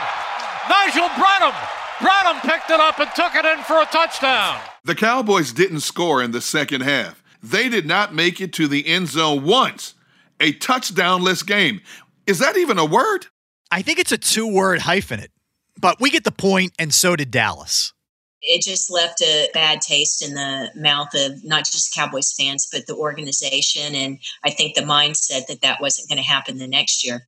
Nigel 0.69 1.09
Bradham. 1.09 1.53
Bradham 1.97 2.41
picked 2.41 2.71
it 2.71 2.79
up 2.79 2.97
and 2.99 3.09
took 3.13 3.35
it 3.35 3.45
in 3.45 3.63
for 3.63 3.81
a 3.81 3.85
touchdown. 3.85 4.59
The 4.85 4.95
Cowboys 4.95 5.51
didn't 5.51 5.81
score 5.81 6.23
in 6.23 6.31
the 6.31 6.41
second 6.41 6.81
half. 6.81 7.20
They 7.43 7.69
did 7.69 7.85
not 7.85 8.13
make 8.13 8.39
it 8.39 8.53
to 8.53 8.67
the 8.67 8.87
end 8.87 9.07
zone 9.07 9.43
once. 9.43 9.95
A 10.39 10.53
touchdownless 10.53 11.45
game. 11.45 11.81
Is 12.27 12.39
that 12.39 12.57
even 12.57 12.77
a 12.77 12.85
word? 12.85 13.27
I 13.71 13.81
think 13.81 13.99
it's 13.99 14.11
a 14.11 14.17
two 14.17 14.47
word 14.47 14.79
hyphenate. 14.79 15.29
But 15.79 15.99
we 15.99 16.09
get 16.09 16.23
the 16.23 16.31
point, 16.31 16.73
and 16.77 16.93
so 16.93 17.15
did 17.15 17.31
Dallas. 17.31 17.93
It 18.41 18.63
just 18.63 18.89
left 18.89 19.21
a 19.21 19.49
bad 19.53 19.81
taste 19.81 20.23
in 20.23 20.33
the 20.33 20.71
mouth 20.75 21.13
of 21.13 21.43
not 21.43 21.65
just 21.65 21.93
Cowboys 21.93 22.33
fans, 22.33 22.67
but 22.71 22.87
the 22.87 22.95
organization. 22.95 23.93
And 23.95 24.19
I 24.43 24.49
think 24.49 24.75
the 24.75 24.81
mindset 24.81 25.47
that 25.47 25.61
that 25.61 25.79
wasn't 25.79 26.09
going 26.09 26.17
to 26.17 26.27
happen 26.27 26.57
the 26.57 26.67
next 26.67 27.05
year. 27.05 27.27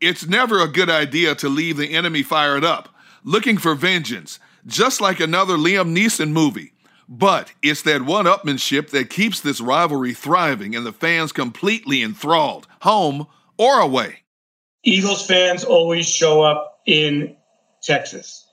It's 0.00 0.26
never 0.26 0.60
a 0.60 0.68
good 0.68 0.90
idea 0.90 1.34
to 1.36 1.48
leave 1.48 1.76
the 1.76 1.94
enemy 1.94 2.22
fired 2.22 2.64
up, 2.64 2.88
looking 3.22 3.58
for 3.58 3.74
vengeance, 3.74 4.38
just 4.66 5.00
like 5.00 5.20
another 5.20 5.56
Liam 5.56 5.96
Neeson 5.96 6.30
movie. 6.30 6.72
But 7.12 7.52
it's 7.60 7.82
that 7.82 8.02
one 8.02 8.26
upmanship 8.26 8.90
that 8.90 9.10
keeps 9.10 9.40
this 9.40 9.60
rivalry 9.60 10.14
thriving 10.14 10.76
and 10.76 10.86
the 10.86 10.92
fans 10.92 11.32
completely 11.32 12.04
enthralled, 12.04 12.68
home 12.82 13.26
or 13.58 13.80
away. 13.80 14.20
Eagles 14.84 15.26
fans 15.26 15.64
always 15.64 16.08
show 16.08 16.40
up 16.40 16.80
in 16.86 17.36
Texas. 17.82 18.46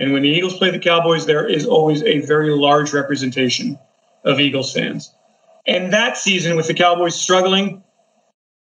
And 0.00 0.12
when 0.12 0.22
the 0.22 0.28
Eagles 0.28 0.58
play 0.58 0.72
the 0.72 0.80
Cowboys, 0.80 1.26
there 1.26 1.46
is 1.48 1.64
always 1.64 2.02
a 2.02 2.26
very 2.26 2.50
large 2.50 2.92
representation 2.92 3.78
of 4.24 4.40
Eagles 4.40 4.72
fans. 4.72 5.14
And 5.68 5.92
that 5.92 6.16
season, 6.16 6.56
with 6.56 6.66
the 6.66 6.74
Cowboys 6.74 7.14
struggling, 7.14 7.84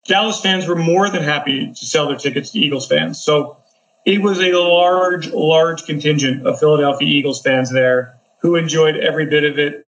Dallas 0.06 0.40
fans 0.40 0.66
were 0.66 0.74
more 0.74 1.08
than 1.10 1.22
happy 1.22 1.68
to 1.68 1.86
sell 1.86 2.08
their 2.08 2.16
tickets 2.16 2.50
to 2.50 2.58
Eagles 2.58 2.88
fans. 2.88 3.22
So 3.22 3.56
it 4.04 4.20
was 4.20 4.40
a 4.40 4.52
large, 4.52 5.30
large 5.30 5.84
contingent 5.84 6.44
of 6.44 6.58
Philadelphia 6.58 7.06
Eagles 7.06 7.40
fans 7.40 7.70
there 7.70 8.17
who 8.40 8.56
enjoyed 8.56 8.96
every 8.96 9.26
bit 9.26 9.44
of 9.44 9.58
it. 9.58 9.84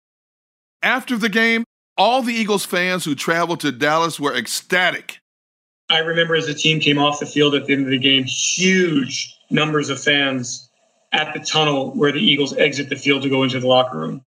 After 0.83 1.17
the 1.17 1.29
game, 1.29 1.65
all 1.97 2.23
the 2.23 2.35
Eagles 2.35 2.65
fans 2.65 3.05
who 3.05 3.15
traveled 3.15 3.61
to 3.61 3.73
Dallas 3.73 4.21
were 4.21 4.35
ecstatic. 4.35 5.19
I 5.89 5.99
remember 5.99 6.35
as 6.35 6.47
the 6.47 6.55
team 6.55 6.81
came 6.81 6.99
off 6.99 7.21
the 7.21 7.27
field 7.27 7.55
at 7.55 7.67
the 7.67 7.73
end 7.73 7.85
of 7.85 7.91
the 7.91 7.99
game, 7.99 8.25
huge 8.25 9.35
numbers 9.51 9.89
of 9.89 10.01
fans 10.01 10.69
at 11.13 11.33
the 11.33 11.41
tunnel 11.41 11.93
where 11.93 12.13
the 12.13 12.21
Eagles 12.21 12.57
exit 12.57 12.89
the 12.89 12.97
field 12.97 13.23
to 13.23 13.29
go 13.29 13.43
into 13.43 13.61
the 13.61 13.67
locker 13.67 13.97
room. 13.97 14.23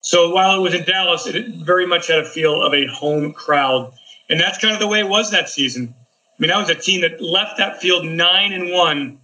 So 0.00 0.30
while 0.30 0.56
it 0.56 0.60
was 0.60 0.74
in 0.74 0.84
Dallas, 0.84 1.26
it 1.26 1.48
very 1.64 1.86
much 1.86 2.08
had 2.08 2.18
a 2.20 2.24
feel 2.24 2.62
of 2.62 2.74
a 2.74 2.86
home 2.86 3.32
crowd. 3.32 3.92
And 4.28 4.40
that's 4.40 4.58
kind 4.58 4.74
of 4.74 4.80
the 4.80 4.88
way 4.88 5.00
it 5.00 5.08
was 5.08 5.30
that 5.30 5.48
season. 5.48 5.94
I 5.96 6.42
mean, 6.42 6.50
that 6.50 6.58
was 6.58 6.70
a 6.70 6.74
team 6.74 7.00
that 7.00 7.20
left 7.20 7.58
that 7.58 7.80
field 7.80 8.04
nine 8.04 8.52
and 8.52 8.70
one, 8.70 9.20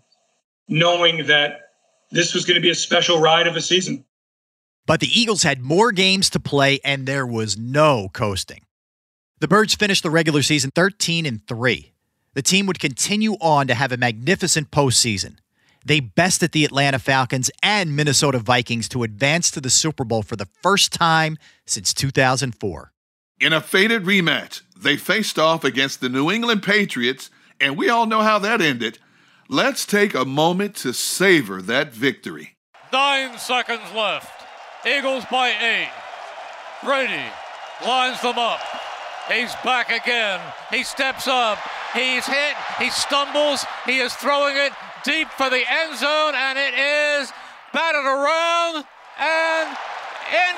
knowing 0.69 1.27
that 1.27 1.71
this 2.11 2.35
was 2.35 2.45
going 2.45 2.57
to 2.57 2.61
be 2.61 2.71
a 2.71 2.75
special 2.75 3.21
ride 3.21 3.47
of 3.47 3.57
a 3.57 3.61
season. 3.61 4.05
But 4.87 5.01
the 5.01 5.21
Eagles 5.21 5.43
had 5.43 5.61
more 5.61 5.93
games 5.93 6.29
to 6.31 6.41
play, 6.41 6.79
and 6.85 7.07
there 7.07 7.27
was 7.27 7.57
no 7.57 8.09
coasting. 8.13 8.63
The 9.41 9.49
Birds 9.49 9.75
finished 9.75 10.03
the 10.03 10.11
regular 10.11 10.43
season 10.43 10.71
13 10.75 11.27
and 11.27 11.47
3. 11.47 11.93
The 12.35 12.43
team 12.43 12.67
would 12.67 12.81
continue 12.81 13.35
on 13.35 13.67
to 13.69 13.75
have 13.75 13.93
a 13.93 13.97
magnificent 13.97 14.71
postseason. 14.71 15.37
They 15.85 16.01
bested 16.01 16.53
the 16.53 16.65
Atlanta 16.65 16.99
Falcons 16.99 17.51
and 17.63 17.95
Minnesota 17.95 18.39
Vikings 18.39 18.89
to 18.91 19.03
advance 19.03 19.51
to 19.51 19.61
the 19.61 19.71
Super 19.71 20.05
Bowl 20.05 20.23
for 20.23 20.37
the 20.37 20.49
first 20.63 20.93
time 20.93 21.37
since 21.67 21.93
2004. 21.93 22.93
In 23.41 23.53
a 23.53 23.61
fated 23.61 24.05
rematch, 24.05 24.63
they 24.77 24.97
faced 24.97 25.39
off 25.39 25.65
against 25.65 26.01
the 26.01 26.09
New 26.09 26.31
England 26.31 26.63
Patriots, 26.63 27.31
and 27.61 27.77
we 27.77 27.89
all 27.89 28.07
know 28.07 28.23
how 28.23 28.39
that 28.39 28.61
ended. 28.61 28.99
Let's 29.49 29.85
take 29.85 30.15
a 30.15 30.25
moment 30.25 30.75
to 30.77 30.95
savor 30.95 31.61
that 31.63 31.93
victory. 31.93 32.57
Nine 32.93 33.39
seconds 33.39 33.83
left. 33.95 34.44
Eagles 34.87 35.25
by 35.31 35.49
eight. 35.49 35.91
Brady 36.85 37.25
lines 37.85 38.21
them 38.21 38.39
up. 38.39 38.61
He's 39.33 39.55
back 39.65 39.91
again. 39.91 40.41
He 40.71 40.85
steps 40.85 41.27
up. 41.27 41.59
He's 41.95 42.27
hit. 42.27 42.55
He 42.79 42.91
stumbles. 42.91 43.65
He 43.87 43.99
is 43.99 44.15
throwing 44.15 44.57
it 44.57 44.73
deep 45.05 45.29
for 45.31 45.49
the 45.49 45.65
end 45.67 45.97
zone, 45.97 46.35
and 46.35 46.59
it 46.59 46.75
is 46.75 47.33
batted 47.73 48.05
around 48.05 48.85
and 49.19 49.77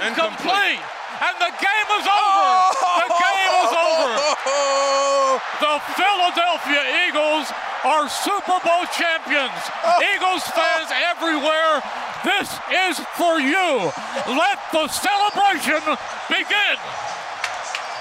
incomplete. 0.03 0.43
incomplete. 0.43 0.81
And 1.17 1.35
the 1.41 1.53
game 1.57 1.89
is 1.97 2.07
over. 2.07 2.49
The 2.77 3.11
game 3.17 3.53
is 3.65 3.73
over. 3.73 4.13
The 5.57 5.81
Philadelphia 5.97 7.09
Eagles 7.09 7.49
are 7.85 8.09
Super 8.09 8.59
Bowl 8.61 8.85
champions. 8.93 9.57
Eagles 10.13 10.45
fans 10.53 10.89
everywhere, 11.13 11.81
this 12.25 12.49
is 12.89 13.01
for 13.17 13.41
you. 13.41 13.89
Let 14.29 14.59
the 14.73 14.89
celebration 14.89 15.81
begin. 16.29 16.77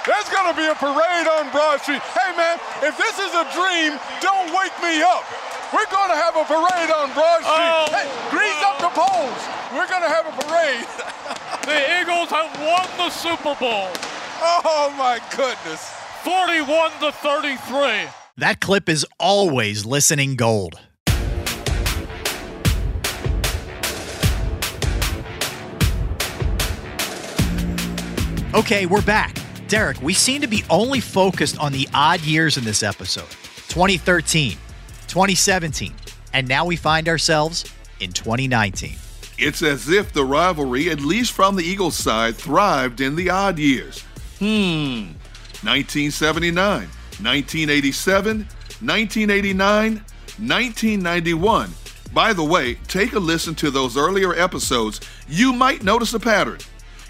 There's 0.05 0.29
going 0.29 0.51
to 0.51 0.57
be 0.57 0.67
a 0.67 0.75
parade 0.75 1.27
on 1.27 1.49
Broad 1.51 1.81
Street. 1.81 2.03
Hey, 2.11 2.35
man, 2.35 2.59
if 2.83 2.97
this 2.97 3.15
is 3.19 3.31
a 3.33 3.45
dream, 3.55 3.95
don't 4.19 4.51
wake 4.51 4.75
me 4.83 5.01
up. 5.01 5.23
We're 5.73 5.87
going 5.87 6.11
to 6.11 6.19
have 6.19 6.35
a 6.35 6.45
parade 6.45 6.91
on 6.91 7.11
Broad 7.15 7.41
Street. 7.41 7.71
Oh, 7.71 7.87
hey, 7.91 8.07
grease 8.29 8.61
up 8.67 8.79
the 8.83 8.91
poles. 8.91 9.41
We're 9.73 9.87
going 9.87 10.03
to 10.03 10.11
have 10.11 10.27
a 10.27 10.35
parade. 10.43 10.85
the 11.65 12.01
Eagles 12.01 12.29
have 12.29 12.55
won 12.59 12.87
the 12.97 13.09
Super 13.09 13.55
Bowl. 13.59 13.89
Oh, 14.41 14.93
my 14.97 15.19
goodness. 15.35 15.91
41 16.23 16.91
to 17.01 17.11
33. 17.11 18.09
That 18.37 18.59
clip 18.59 18.87
is 18.89 19.05
always 19.19 19.85
listening 19.85 20.35
gold. 20.35 20.79
Okay, 28.53 28.85
we're 28.85 29.01
back. 29.01 29.35
Derek, 29.67 30.01
we 30.01 30.13
seem 30.13 30.41
to 30.41 30.47
be 30.47 30.63
only 30.69 30.99
focused 30.99 31.59
on 31.59 31.71
the 31.71 31.89
odd 31.93 32.21
years 32.21 32.57
in 32.57 32.63
this 32.63 32.83
episode 32.83 33.29
2013, 33.69 34.51
2017, 35.07 35.93
and 36.33 36.47
now 36.47 36.65
we 36.65 36.75
find 36.75 37.09
ourselves 37.09 37.65
in 37.99 38.11
2019. 38.13 38.95
It's 39.37 39.61
as 39.61 39.89
if 39.89 40.13
the 40.13 40.23
rivalry, 40.23 40.89
at 40.89 41.01
least 41.01 41.33
from 41.33 41.55
the 41.55 41.63
Eagles 41.63 41.95
side, 41.95 42.35
thrived 42.35 43.01
in 43.01 43.15
the 43.15 43.29
odd 43.29 43.59
years. 43.59 44.01
Hmm. 44.39 45.13
1979, 45.63 46.55
1987, 46.61 48.37
1989, 48.37 49.93
1991. 49.93 51.73
By 52.13 52.33
the 52.33 52.43
way, 52.43 52.75
take 52.87 53.13
a 53.13 53.19
listen 53.19 53.55
to 53.55 53.71
those 53.71 53.97
earlier 53.97 54.33
episodes. 54.35 55.01
You 55.27 55.53
might 55.53 55.83
notice 55.83 56.13
a 56.13 56.19
pattern. 56.19 56.59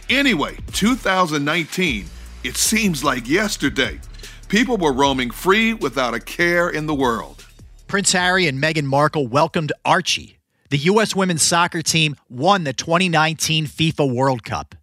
Anyway, 0.10 0.58
2019 0.74 2.06
it 2.46 2.58
seems 2.58 3.04
like 3.04 3.28
yesterday. 3.28 4.00
People 4.50 4.78
were 4.78 4.94
roaming 4.94 5.32
free 5.32 5.74
without 5.74 6.14
a 6.14 6.20
care 6.20 6.70
in 6.70 6.86
the 6.86 6.94
world. 6.94 7.44
Prince 7.88 8.12
Harry 8.12 8.46
and 8.46 8.62
Meghan 8.62 8.86
Markle 8.86 9.26
welcomed 9.26 9.74
Archie. 9.84 10.35
The 10.76 10.92
U.S. 10.92 11.16
women's 11.16 11.42
soccer 11.42 11.82
team 11.82 12.18
won 12.28 12.66
the 12.66 12.74
2019 12.74 13.66
FIFA 13.66 14.14
World 14.14 14.44
Cup. 14.44 14.76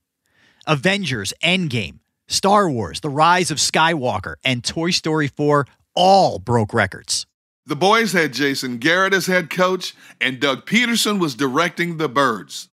Avengers, 0.66 1.34
Endgame, 1.44 1.98
Star 2.26 2.70
Wars, 2.70 3.00
The 3.00 3.10
Rise 3.10 3.50
of 3.50 3.58
Skywalker, 3.58 4.36
and 4.42 4.64
Toy 4.64 4.88
Story 4.88 5.28
4 5.28 5.66
all 5.94 6.38
broke 6.38 6.72
records. 6.72 7.26
The 7.66 7.76
boys 7.76 8.14
had 8.14 8.32
Jason 8.32 8.78
Garrett 8.78 9.12
as 9.12 9.26
head 9.26 9.50
coach, 9.50 9.94
and 10.18 10.40
Doug 10.40 10.64
Pederson 10.64 11.20
was 11.20 11.34
directing 11.34 11.98
the 11.98 12.08
Birds. 12.08 12.70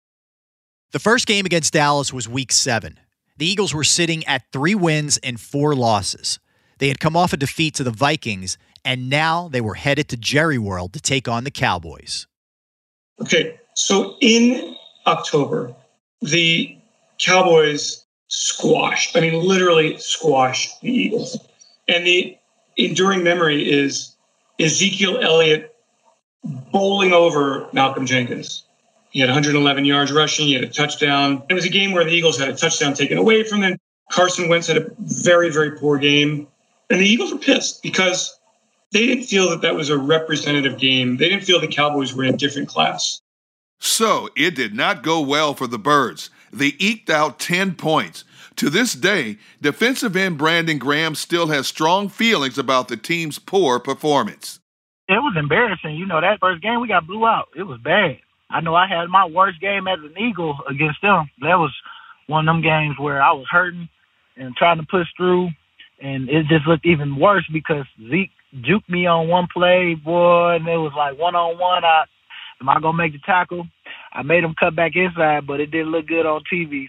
The 0.91 0.99
first 0.99 1.25
game 1.25 1.45
against 1.45 1.71
Dallas 1.71 2.11
was 2.11 2.27
week 2.27 2.51
seven. 2.51 2.99
The 3.37 3.45
Eagles 3.45 3.73
were 3.73 3.85
sitting 3.85 4.25
at 4.25 4.51
three 4.51 4.75
wins 4.75 5.19
and 5.19 5.39
four 5.39 5.73
losses. 5.73 6.37
They 6.79 6.89
had 6.89 6.99
come 6.99 7.15
off 7.15 7.31
a 7.31 7.37
defeat 7.37 7.75
to 7.75 7.85
the 7.85 7.91
Vikings, 7.91 8.57
and 8.83 9.09
now 9.09 9.47
they 9.47 9.61
were 9.61 9.75
headed 9.75 10.09
to 10.09 10.17
Jerry 10.17 10.57
World 10.57 10.91
to 10.91 10.99
take 10.99 11.29
on 11.29 11.45
the 11.45 11.49
Cowboys. 11.51 12.27
Okay, 13.21 13.59
so 13.75 14.15
in 14.21 14.75
October, 15.07 15.73
the 16.21 16.77
Cowboys 17.19 18.05
squashed, 18.27 19.15
I 19.15 19.21
mean, 19.21 19.33
literally 19.33 19.97
squashed 19.97 20.81
the 20.81 20.89
Eagles. 20.89 21.37
And 21.87 22.05
the 22.05 22.37
enduring 22.77 23.23
memory 23.23 23.69
is 23.69 24.15
Ezekiel 24.59 25.19
Elliott 25.21 25.75
bowling 26.43 27.13
over 27.13 27.67
Malcolm 27.73 28.05
Jenkins. 28.05 28.63
He 29.11 29.21
had 29.21 29.29
111 29.29 29.85
yards 29.85 30.11
rushing. 30.11 30.47
He 30.47 30.53
had 30.53 30.63
a 30.63 30.69
touchdown. 30.69 31.43
It 31.49 31.53
was 31.53 31.65
a 31.65 31.69
game 31.69 31.93
where 31.93 32.03
the 32.03 32.11
Eagles 32.11 32.37
had 32.37 32.49
a 32.49 32.55
touchdown 32.55 32.93
taken 32.93 33.17
away 33.17 33.43
from 33.43 33.61
them. 33.61 33.77
Carson 34.11 34.49
Wentz 34.49 34.67
had 34.67 34.77
a 34.77 34.91
very, 34.99 35.49
very 35.49 35.71
poor 35.71 35.97
game. 35.97 36.47
And 36.89 36.99
the 36.99 37.05
Eagles 37.05 37.31
were 37.31 37.39
pissed 37.39 37.81
because 37.81 38.34
they 38.95 39.07
didn't 39.07 39.25
feel 39.25 39.49
that 39.49 39.61
that 39.61 39.75
was 39.75 39.89
a 39.89 39.97
representative 39.97 40.77
game. 40.79 41.17
They 41.17 41.27
didn't 41.27 41.43
feel 41.43 41.59
the 41.59 41.67
Cowboys 41.67 42.13
were 42.13 42.23
in 42.23 42.33
a 42.33 42.37
different 42.37 42.69
class. 42.69 43.19
So 43.77 44.29
it 44.37 44.55
did 44.55 44.73
not 44.73 45.03
go 45.03 45.19
well 45.19 45.53
for 45.53 45.67
the 45.67 45.77
Birds. 45.77 46.29
They 46.53 46.75
eked 46.79 47.09
out 47.09 47.37
10 47.37 47.75
points. 47.75 48.23
To 48.55 48.69
this 48.69 48.93
day, 48.93 49.37
defensive 49.61 50.15
end 50.15 50.37
Brandon 50.37 50.77
Graham 50.77 51.13
still 51.13 51.47
has 51.47 51.67
strong 51.67 52.07
feelings 52.07 52.57
about 52.57 52.87
the 52.87 52.95
team's 52.95 53.37
poor 53.37 53.81
performance. 53.81 54.61
It 55.09 55.19
was 55.19 55.35
embarrassing. 55.37 55.95
You 55.95 56.05
know, 56.05 56.21
that 56.21 56.39
first 56.39 56.61
game 56.63 56.79
we 56.79 56.87
got 56.87 57.05
blew 57.05 57.27
out. 57.27 57.49
It 57.53 57.63
was 57.63 57.81
bad. 57.83 58.19
I 58.49 58.61
know 58.61 58.75
I 58.75 58.87
had 58.87 59.09
my 59.09 59.25
worst 59.25 59.59
game 59.59 59.89
as 59.89 59.99
an 59.99 60.17
Eagle 60.17 60.57
against 60.69 61.01
them. 61.01 61.29
That 61.41 61.59
was 61.59 61.75
one 62.27 62.47
of 62.47 62.55
them 62.55 62.63
games 62.63 62.95
where 62.97 63.21
I 63.21 63.33
was 63.33 63.47
hurting 63.51 63.89
and 64.37 64.55
trying 64.55 64.77
to 64.77 64.87
push 64.89 65.07
through, 65.17 65.49
and 66.01 66.29
it 66.29 66.45
just 66.47 66.65
looked 66.65 66.85
even 66.85 67.17
worse 67.17 67.45
because 67.51 67.85
Zeke 68.09 68.31
juked 68.61 68.89
me 68.89 69.05
on 69.05 69.27
one 69.27 69.47
play, 69.51 69.95
boy, 69.95 70.55
and 70.55 70.67
it 70.67 70.77
was 70.77 70.93
like 70.95 71.17
one 71.19 71.35
on 71.35 71.57
one. 71.57 71.83
I 71.83 72.05
am 72.61 72.69
I 72.69 72.79
gonna 72.79 72.97
make 72.97 73.13
the 73.13 73.19
tackle? 73.25 73.67
I 74.13 74.21
made 74.23 74.43
him 74.43 74.55
cut 74.59 74.75
back 74.75 74.93
inside, 74.95 75.45
but 75.45 75.59
it 75.59 75.71
didn't 75.71 75.91
look 75.91 76.07
good 76.07 76.25
on 76.25 76.41
TV. 76.51 76.87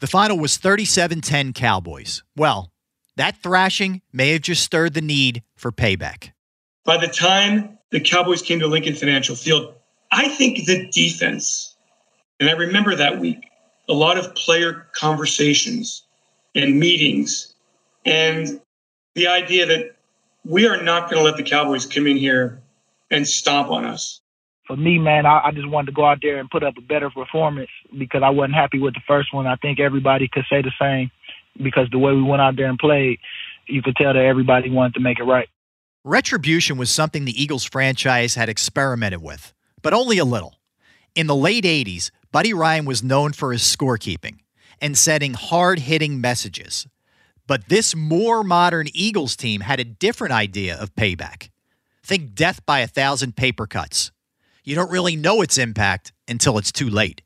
The 0.00 0.06
final 0.06 0.38
was 0.38 0.58
37-10 0.58 1.54
Cowboys. 1.54 2.22
Well, 2.36 2.70
that 3.16 3.42
thrashing 3.42 4.02
may 4.12 4.32
have 4.32 4.42
just 4.42 4.62
stirred 4.62 4.92
the 4.92 5.00
need 5.00 5.42
for 5.56 5.72
payback. 5.72 6.32
By 6.84 6.98
the 6.98 7.08
time 7.08 7.78
the 7.90 8.00
Cowboys 8.00 8.42
came 8.42 8.60
to 8.60 8.66
Lincoln 8.66 8.94
Financial 8.94 9.34
Field, 9.34 9.74
I 10.12 10.28
think 10.28 10.66
the 10.66 10.88
defense, 10.90 11.76
and 12.38 12.50
I 12.50 12.52
remember 12.52 12.94
that 12.94 13.18
week, 13.18 13.38
a 13.88 13.94
lot 13.94 14.18
of 14.18 14.34
player 14.34 14.86
conversations 14.92 16.02
and 16.54 16.78
meetings, 16.78 17.54
and 18.04 18.60
the 19.14 19.26
idea 19.28 19.64
that 19.66 19.95
we 20.46 20.66
are 20.66 20.82
not 20.82 21.10
going 21.10 21.18
to 21.18 21.24
let 21.24 21.36
the 21.36 21.42
Cowboys 21.42 21.86
come 21.86 22.06
in 22.06 22.16
here 22.16 22.62
and 23.10 23.26
stomp 23.26 23.70
on 23.70 23.84
us. 23.84 24.20
For 24.66 24.76
me, 24.76 24.98
man, 24.98 25.26
I, 25.26 25.46
I 25.46 25.50
just 25.52 25.68
wanted 25.68 25.86
to 25.86 25.92
go 25.92 26.04
out 26.04 26.18
there 26.22 26.38
and 26.38 26.50
put 26.50 26.64
up 26.64 26.74
a 26.76 26.80
better 26.80 27.08
performance 27.10 27.70
because 27.96 28.22
I 28.24 28.30
wasn't 28.30 28.54
happy 28.54 28.78
with 28.78 28.94
the 28.94 29.02
first 29.06 29.32
one. 29.32 29.46
I 29.46 29.56
think 29.56 29.78
everybody 29.78 30.28
could 30.28 30.44
say 30.50 30.62
the 30.62 30.72
same 30.80 31.10
because 31.62 31.88
the 31.90 31.98
way 31.98 32.12
we 32.12 32.22
went 32.22 32.42
out 32.42 32.56
there 32.56 32.66
and 32.66 32.78
played, 32.78 33.18
you 33.68 33.82
could 33.82 33.96
tell 33.96 34.12
that 34.12 34.24
everybody 34.24 34.70
wanted 34.70 34.94
to 34.94 35.00
make 35.00 35.20
it 35.20 35.24
right. 35.24 35.48
Retribution 36.04 36.76
was 36.76 36.90
something 36.90 37.24
the 37.24 37.40
Eagles 37.40 37.64
franchise 37.64 38.34
had 38.34 38.48
experimented 38.48 39.22
with 39.22 39.52
but 39.86 39.94
only 39.94 40.18
a 40.18 40.24
little. 40.24 40.58
In 41.14 41.28
the 41.28 41.36
late 41.36 41.62
80s, 41.62 42.10
Buddy 42.32 42.52
Ryan 42.52 42.86
was 42.86 43.04
known 43.04 43.32
for 43.32 43.52
his 43.52 43.62
scorekeeping 43.62 44.38
and 44.80 44.98
setting 44.98 45.34
hard 45.34 45.78
hitting 45.78 46.20
messages. 46.20 46.88
But 47.46 47.68
this 47.68 47.94
more 47.94 48.42
modern 48.42 48.86
Eagles 48.92 49.36
team 49.36 49.60
had 49.60 49.80
a 49.80 49.84
different 49.84 50.34
idea 50.34 50.76
of 50.80 50.94
payback. 50.94 51.50
Think 52.02 52.34
death 52.34 52.64
by 52.66 52.80
a 52.80 52.86
thousand 52.86 53.36
paper 53.36 53.66
cuts. 53.66 54.10
You 54.64 54.74
don't 54.74 54.90
really 54.90 55.16
know 55.16 55.42
its 55.42 55.58
impact 55.58 56.12
until 56.26 56.58
it's 56.58 56.72
too 56.72 56.90
late. 56.90 57.22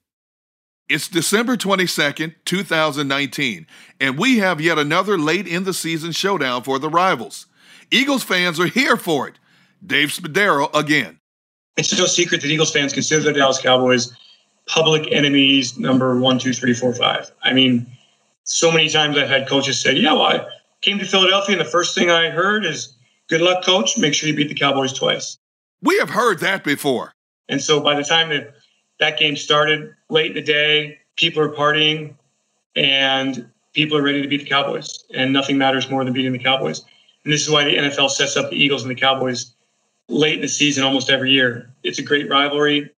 It's 0.88 1.08
December 1.08 1.56
22nd, 1.56 2.34
2019, 2.44 3.66
and 4.00 4.18
we 4.18 4.38
have 4.38 4.60
yet 4.60 4.78
another 4.78 5.16
late 5.16 5.46
in 5.46 5.64
the 5.64 5.72
season 5.72 6.12
showdown 6.12 6.64
for 6.64 6.78
the 6.78 6.88
rivals. 6.88 7.46
Eagles 7.90 8.24
fans 8.24 8.58
are 8.58 8.66
here 8.66 8.96
for 8.96 9.28
it. 9.28 9.38
Dave 9.84 10.08
Spadaro 10.08 10.68
again. 10.74 11.20
It's 11.76 11.96
no 11.96 12.06
secret 12.06 12.42
that 12.42 12.50
Eagles 12.50 12.72
fans 12.72 12.92
consider 12.92 13.22
the 13.22 13.32
Dallas 13.32 13.60
Cowboys 13.60 14.12
public 14.66 15.10
enemies 15.12 15.78
number 15.78 16.18
one, 16.18 16.38
two, 16.38 16.52
three, 16.52 16.74
four, 16.74 16.92
five. 16.94 17.30
I 17.42 17.52
mean, 17.52 17.86
so 18.50 18.72
many 18.72 18.88
times 18.88 19.16
I've 19.16 19.28
had 19.28 19.48
coaches 19.48 19.80
say, 19.80 19.94
"Yeah, 19.94 20.12
well, 20.12 20.22
I 20.22 20.46
came 20.80 20.98
to 20.98 21.04
Philadelphia, 21.04 21.56
and 21.56 21.64
the 21.64 21.70
first 21.70 21.94
thing 21.94 22.10
I 22.10 22.30
heard 22.30 22.64
is, 22.64 22.94
good 23.28 23.40
luck, 23.40 23.64
coach. 23.64 23.96
Make 23.96 24.12
sure 24.12 24.28
you 24.28 24.34
beat 24.34 24.48
the 24.48 24.54
Cowboys 24.54 24.92
twice. 24.92 25.38
We 25.82 25.96
have 25.98 26.10
heard 26.10 26.40
that 26.40 26.64
before. 26.64 27.12
And 27.48 27.62
so 27.62 27.80
by 27.80 27.94
the 27.94 28.02
time 28.02 28.30
that 28.30 28.54
that 28.98 29.18
game 29.18 29.36
started 29.36 29.94
late 30.08 30.32
in 30.32 30.34
the 30.34 30.42
day, 30.42 30.98
people 31.16 31.42
are 31.42 31.48
partying 31.48 32.14
and 32.76 33.48
people 33.72 33.96
are 33.96 34.02
ready 34.02 34.20
to 34.20 34.28
beat 34.28 34.38
the 34.42 34.48
Cowboys. 34.48 35.04
And 35.14 35.32
nothing 35.32 35.56
matters 35.56 35.88
more 35.88 36.04
than 36.04 36.12
beating 36.12 36.32
the 36.32 36.38
Cowboys. 36.38 36.84
And 37.24 37.32
this 37.32 37.42
is 37.42 37.50
why 37.50 37.64
the 37.64 37.76
NFL 37.76 38.10
sets 38.10 38.36
up 38.36 38.50
the 38.50 38.56
Eagles 38.56 38.82
and 38.82 38.90
the 38.90 39.00
Cowboys 39.00 39.52
late 40.08 40.34
in 40.34 40.40
the 40.40 40.48
season 40.48 40.84
almost 40.84 41.08
every 41.08 41.30
year. 41.30 41.70
It's 41.82 41.98
a 41.98 42.02
great 42.02 42.28
rivalry. 42.28 42.90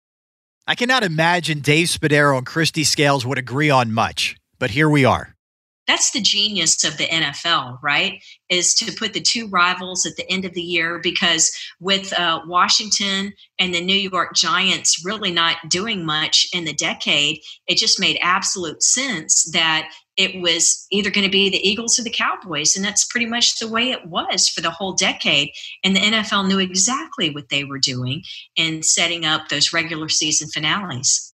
I 0.66 0.74
cannot 0.74 1.02
imagine 1.02 1.60
Dave 1.60 1.88
Spadaro 1.88 2.38
and 2.38 2.46
Kristi 2.46 2.86
Scales 2.86 3.26
would 3.26 3.38
agree 3.38 3.70
on 3.70 3.92
much, 3.92 4.36
but 4.58 4.70
here 4.70 4.88
we 4.88 5.04
are. 5.04 5.34
That's 5.90 6.12
the 6.12 6.20
genius 6.20 6.84
of 6.84 6.98
the 6.98 7.08
NFL, 7.08 7.80
right? 7.82 8.22
Is 8.48 8.74
to 8.74 8.92
put 8.92 9.12
the 9.12 9.20
two 9.20 9.48
rivals 9.48 10.06
at 10.06 10.14
the 10.14 10.30
end 10.30 10.44
of 10.44 10.54
the 10.54 10.62
year 10.62 11.00
because 11.02 11.50
with 11.80 12.12
uh, 12.12 12.42
Washington 12.46 13.32
and 13.58 13.74
the 13.74 13.80
New 13.80 13.96
York 13.96 14.36
Giants 14.36 15.04
really 15.04 15.32
not 15.32 15.56
doing 15.68 16.06
much 16.06 16.46
in 16.54 16.64
the 16.64 16.72
decade, 16.72 17.40
it 17.66 17.76
just 17.76 17.98
made 17.98 18.20
absolute 18.22 18.84
sense 18.84 19.50
that 19.50 19.90
it 20.16 20.40
was 20.40 20.86
either 20.92 21.10
going 21.10 21.26
to 21.26 21.30
be 21.30 21.50
the 21.50 21.68
Eagles 21.68 21.98
or 21.98 22.04
the 22.04 22.10
Cowboys. 22.10 22.76
And 22.76 22.84
that's 22.84 23.04
pretty 23.04 23.26
much 23.26 23.58
the 23.58 23.66
way 23.66 23.90
it 23.90 24.06
was 24.06 24.48
for 24.48 24.60
the 24.60 24.70
whole 24.70 24.92
decade. 24.92 25.50
And 25.82 25.96
the 25.96 26.00
NFL 26.00 26.46
knew 26.46 26.60
exactly 26.60 27.30
what 27.30 27.48
they 27.48 27.64
were 27.64 27.80
doing 27.80 28.22
in 28.54 28.84
setting 28.84 29.26
up 29.26 29.48
those 29.48 29.72
regular 29.72 30.08
season 30.08 30.50
finales. 30.50 31.29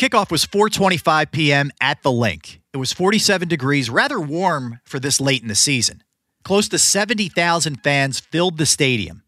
Kickoff 0.00 0.30
was 0.30 0.46
4:25 0.46 1.30
p.m. 1.30 1.70
at 1.78 2.02
the 2.02 2.10
Linc. 2.10 2.62
It 2.72 2.78
was 2.78 2.90
47 2.90 3.48
degrees, 3.48 3.90
rather 3.90 4.18
warm 4.18 4.80
for 4.82 4.98
this 4.98 5.20
late 5.20 5.42
in 5.42 5.48
the 5.48 5.54
season. 5.54 6.02
Close 6.42 6.70
to 6.70 6.78
70,000 6.78 7.82
fans 7.84 8.18
filled 8.18 8.56
the 8.56 8.64
stadium. 8.64 9.24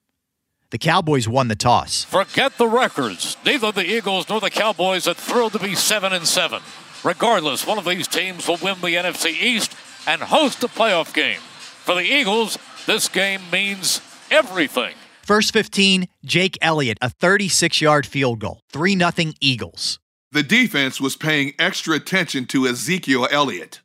The 0.71 0.79
Cowboys 0.79 1.29
won 1.29 1.49
the 1.49 1.55
toss. 1.55 2.05
Forget 2.05 2.57
the 2.57 2.69
records. 2.69 3.37
Neither 3.45 3.71
the 3.71 3.85
Eagles 3.85 4.31
nor 4.31 4.41
the 4.41 4.49
Cowboys 4.49 5.07
are 5.07 5.13
thrilled 5.13 5.53
to 5.53 5.59
be 5.59 5.75
7 5.75 6.11
and 6.11 6.27
7. 6.27 6.63
Regardless, 7.05 7.67
one 7.67 7.77
of 7.77 7.85
these 7.85 8.09
teams 8.09 8.49
will 8.49 8.57
win 8.63 8.81
the 8.81 8.95
NFC 8.95 9.27
East 9.27 9.77
and 10.07 10.23
host 10.23 10.65
a 10.65 10.69
playoff 10.69 11.13
game. 11.13 11.41
For 11.85 11.95
the 11.95 12.01
Eagles, 12.01 12.57
this 12.87 13.11
game 13.11 13.43
means 13.53 14.01
everything. 14.31 14.95
First 15.23 15.53
15, 15.53 16.09
Jake 16.25 16.57
Elliott, 16.63 16.97
a 17.03 17.11
36 17.11 17.83
yard 17.83 18.07
field 18.07 18.39
goal. 18.39 18.63
3 18.73 18.97
0 18.97 19.33
Eagles. 19.43 19.99
The 20.33 20.43
defense 20.43 20.99
was 20.99 21.15
paying 21.15 21.53
extra 21.59 21.95
attention 21.95 22.47
to 22.47 22.67
Ezekiel 22.67 23.29
Elliott. 23.31 23.81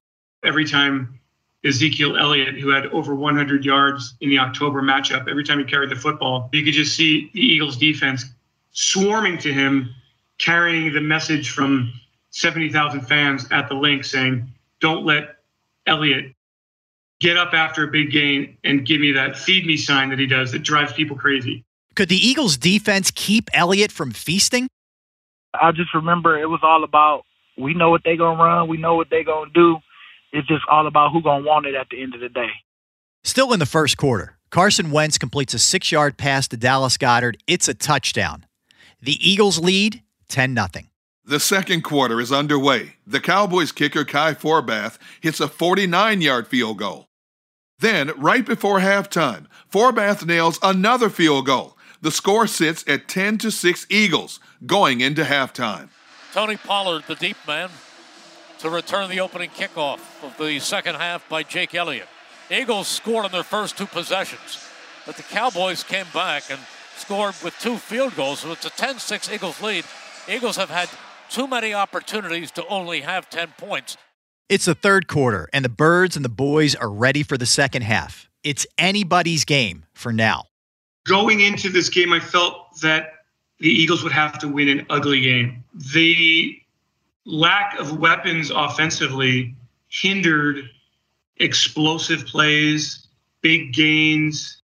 Every 0.45 0.63
time 0.63 1.19
Ezekiel 1.65 2.15
Elliott, 2.15 2.57
who 2.57 2.69
had 2.69 2.85
over 2.87 3.13
100 3.13 3.65
yards 3.65 4.15
in 4.21 4.29
the 4.29 4.39
October 4.39 4.81
matchup, 4.81 5.29
every 5.29 5.43
time 5.43 5.59
he 5.59 5.65
carried 5.65 5.89
the 5.89 5.97
football, 5.97 6.49
you 6.53 6.63
could 6.63 6.73
just 6.73 6.95
see 6.95 7.29
the 7.33 7.41
Eagles 7.41 7.75
defense 7.75 8.23
swarming 8.71 9.37
to 9.39 9.51
him, 9.51 9.93
carrying 10.37 10.93
the 10.93 11.01
message 11.01 11.51
from 11.51 11.91
70,000 12.29 13.01
fans 13.01 13.45
at 13.51 13.67
the 13.67 13.75
Linc 13.75 14.05
saying, 14.05 14.49
don't 14.79 15.05
let 15.05 15.39
Elliott 15.85 16.33
get 17.19 17.35
up 17.35 17.53
after 17.53 17.83
a 17.83 17.87
big 17.87 18.09
game 18.09 18.57
and 18.63 18.85
give 18.85 19.01
me 19.01 19.11
that 19.11 19.37
feed 19.37 19.65
me 19.65 19.75
sign 19.75 20.09
that 20.11 20.19
he 20.19 20.27
does 20.27 20.53
that 20.53 20.59
drives 20.59 20.93
people 20.93 21.17
crazy. 21.17 21.65
Could 21.95 22.07
the 22.07 22.15
Eagles 22.15 22.55
defense 22.55 23.11
keep 23.13 23.49
Elliott 23.53 23.91
from 23.91 24.11
feasting? 24.11 24.69
I 25.61 25.71
just 25.71 25.93
remember 25.93 26.37
it 26.37 26.49
was 26.49 26.59
all 26.63 26.83
about 26.83 27.23
we 27.57 27.73
know 27.73 27.89
what 27.89 28.01
they're 28.03 28.17
gonna 28.17 28.41
run, 28.41 28.67
we 28.67 28.77
know 28.77 28.95
what 28.95 29.09
they're 29.09 29.23
gonna 29.23 29.51
do. 29.53 29.77
It's 30.31 30.47
just 30.47 30.63
all 30.69 30.87
about 30.87 31.11
who 31.11 31.21
gonna 31.21 31.45
want 31.45 31.65
it 31.65 31.75
at 31.75 31.87
the 31.89 32.01
end 32.01 32.13
of 32.13 32.21
the 32.21 32.29
day. 32.29 32.49
Still 33.23 33.53
in 33.53 33.59
the 33.59 33.65
first 33.65 33.97
quarter, 33.97 34.37
Carson 34.51 34.91
Wentz 34.91 35.17
completes 35.17 35.53
a 35.53 35.59
six-yard 35.59 36.17
pass 36.17 36.47
to 36.49 36.57
Dallas 36.57 36.97
Goedert. 36.97 37.35
It's 37.47 37.67
a 37.67 37.73
touchdown. 37.73 38.45
The 39.01 39.17
Eagles 39.27 39.59
lead 39.59 40.01
10 40.29 40.55
0 40.55 40.67
The 41.25 41.39
second 41.39 41.83
quarter 41.83 42.21
is 42.21 42.31
underway. 42.31 42.93
The 43.05 43.19
Cowboys 43.19 43.71
kicker 43.71 44.05
Kai 44.05 44.33
Forbath 44.33 44.97
hits 45.21 45.39
a 45.39 45.47
49 45.47 46.21
yard 46.21 46.47
field 46.47 46.77
goal. 46.79 47.07
Then, 47.79 48.11
right 48.17 48.45
before 48.45 48.79
halftime, 48.79 49.45
Forbath 49.71 50.25
nails 50.25 50.57
another 50.63 51.09
field 51.09 51.45
goal. 51.45 51.76
The 52.07 52.11
score 52.11 52.47
sits 52.47 52.85
at 52.87 53.09
10 53.09 53.37
to 53.39 53.51
6 53.51 53.85
Eagles 53.89 54.39
going 54.65 55.01
into 55.01 55.25
halftime. 55.25 55.89
Tony 56.31 56.55
Pollard, 56.55 57.03
the 57.05 57.15
deep 57.15 57.35
man, 57.45 57.69
to 58.59 58.69
return 58.69 59.09
the 59.09 59.19
opening 59.19 59.49
kickoff 59.49 59.99
of 60.23 60.33
the 60.37 60.57
second 60.61 60.95
half 60.95 61.27
by 61.27 61.43
Jake 61.43 61.75
Elliott. 61.75 62.07
Eagles 62.49 62.87
scored 62.87 63.25
on 63.25 63.33
their 63.33 63.43
first 63.43 63.77
two 63.77 63.87
possessions, 63.87 64.65
but 65.05 65.17
the 65.17 65.23
Cowboys 65.23 65.83
came 65.83 66.05
back 66.13 66.49
and 66.49 66.61
scored 66.95 67.35
with 67.43 67.53
two 67.59 67.75
field 67.75 68.15
goals, 68.15 68.39
so 68.39 68.53
it's 68.53 68.65
a 68.65 68.69
10 68.69 68.99
6 68.99 69.29
Eagles 69.29 69.61
lead. 69.61 69.83
Eagles 70.29 70.55
have 70.55 70.69
had 70.69 70.87
too 71.29 71.45
many 71.45 71.73
opportunities 71.73 72.51
to 72.51 72.65
only 72.67 73.01
have 73.01 73.29
10 73.29 73.49
points. 73.57 73.97
It's 74.47 74.63
the 74.63 74.75
third 74.75 75.09
quarter, 75.09 75.49
and 75.51 75.65
the 75.65 75.75
Birds 75.83 76.15
and 76.15 76.23
the 76.23 76.29
boys 76.29 76.73
are 76.73 76.89
ready 76.89 77.21
for 77.21 77.37
the 77.37 77.45
second 77.45 77.81
half. 77.81 78.29
It's 78.45 78.65
anybody's 78.77 79.43
game 79.43 79.85
for 79.93 80.13
now. 80.13 80.45
Going 81.07 81.39
into 81.39 81.69
this 81.69 81.89
game, 81.89 82.11
I 82.11 82.19
felt 82.19 82.79
that 82.81 83.13
the 83.59 83.69
Eagles 83.69 84.03
would 84.03 84.11
have 84.11 84.37
to 84.39 84.47
win 84.47 84.67
an 84.67 84.85
ugly 84.89 85.21
game. 85.21 85.63
The 85.93 86.59
lack 87.25 87.79
of 87.79 87.97
weapons 87.97 88.51
offensively 88.51 89.55
hindered 89.87 90.69
explosive 91.37 92.25
plays, 92.25 93.07
big 93.41 93.73
gains, 93.73 94.61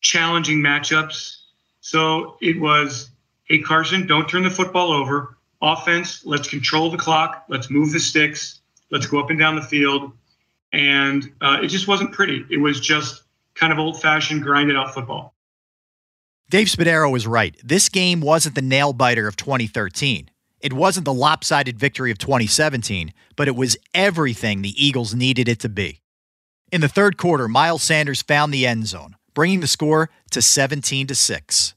challenging 0.00 0.58
matchups. 0.58 1.36
So 1.80 2.36
it 2.40 2.60
was, 2.60 3.10
hey, 3.44 3.60
Carson, 3.60 4.06
don't 4.06 4.28
turn 4.28 4.42
the 4.42 4.50
football 4.50 4.92
over. 4.92 5.36
Offense, 5.62 6.26
let's 6.26 6.48
control 6.48 6.90
the 6.90 6.98
clock. 6.98 7.44
Let's 7.48 7.70
move 7.70 7.92
the 7.92 8.00
sticks. 8.00 8.60
Let's 8.90 9.06
go 9.06 9.20
up 9.20 9.30
and 9.30 9.38
down 9.38 9.54
the 9.54 9.62
field. 9.62 10.12
And 10.72 11.32
uh, 11.40 11.58
it 11.62 11.68
just 11.68 11.86
wasn't 11.86 12.12
pretty. 12.12 12.44
It 12.50 12.58
was 12.58 12.80
just 12.80 13.22
kind 13.54 13.72
of 13.72 13.78
old 13.78 14.02
fashioned, 14.02 14.42
grinded 14.42 14.76
out 14.76 14.92
football. 14.92 15.34
Dave 16.48 16.68
Spadaro 16.68 17.10
was 17.10 17.26
right. 17.26 17.56
This 17.64 17.88
game 17.88 18.20
wasn't 18.20 18.54
the 18.54 18.62
nail 18.62 18.92
biter 18.92 19.26
of 19.26 19.34
2013. 19.34 20.30
It 20.60 20.72
wasn't 20.72 21.04
the 21.04 21.12
lopsided 21.12 21.76
victory 21.76 22.12
of 22.12 22.18
2017, 22.18 23.12
but 23.34 23.48
it 23.48 23.56
was 23.56 23.76
everything 23.92 24.62
the 24.62 24.84
Eagles 24.84 25.12
needed 25.12 25.48
it 25.48 25.58
to 25.60 25.68
be. 25.68 26.02
In 26.70 26.80
the 26.82 26.88
third 26.88 27.16
quarter, 27.16 27.48
Miles 27.48 27.82
Sanders 27.82 28.22
found 28.22 28.54
the 28.54 28.64
end 28.64 28.86
zone, 28.86 29.16
bringing 29.34 29.58
the 29.58 29.66
score 29.66 30.08
to 30.30 30.40
17 30.40 31.08
to 31.08 31.16
6. 31.16 31.74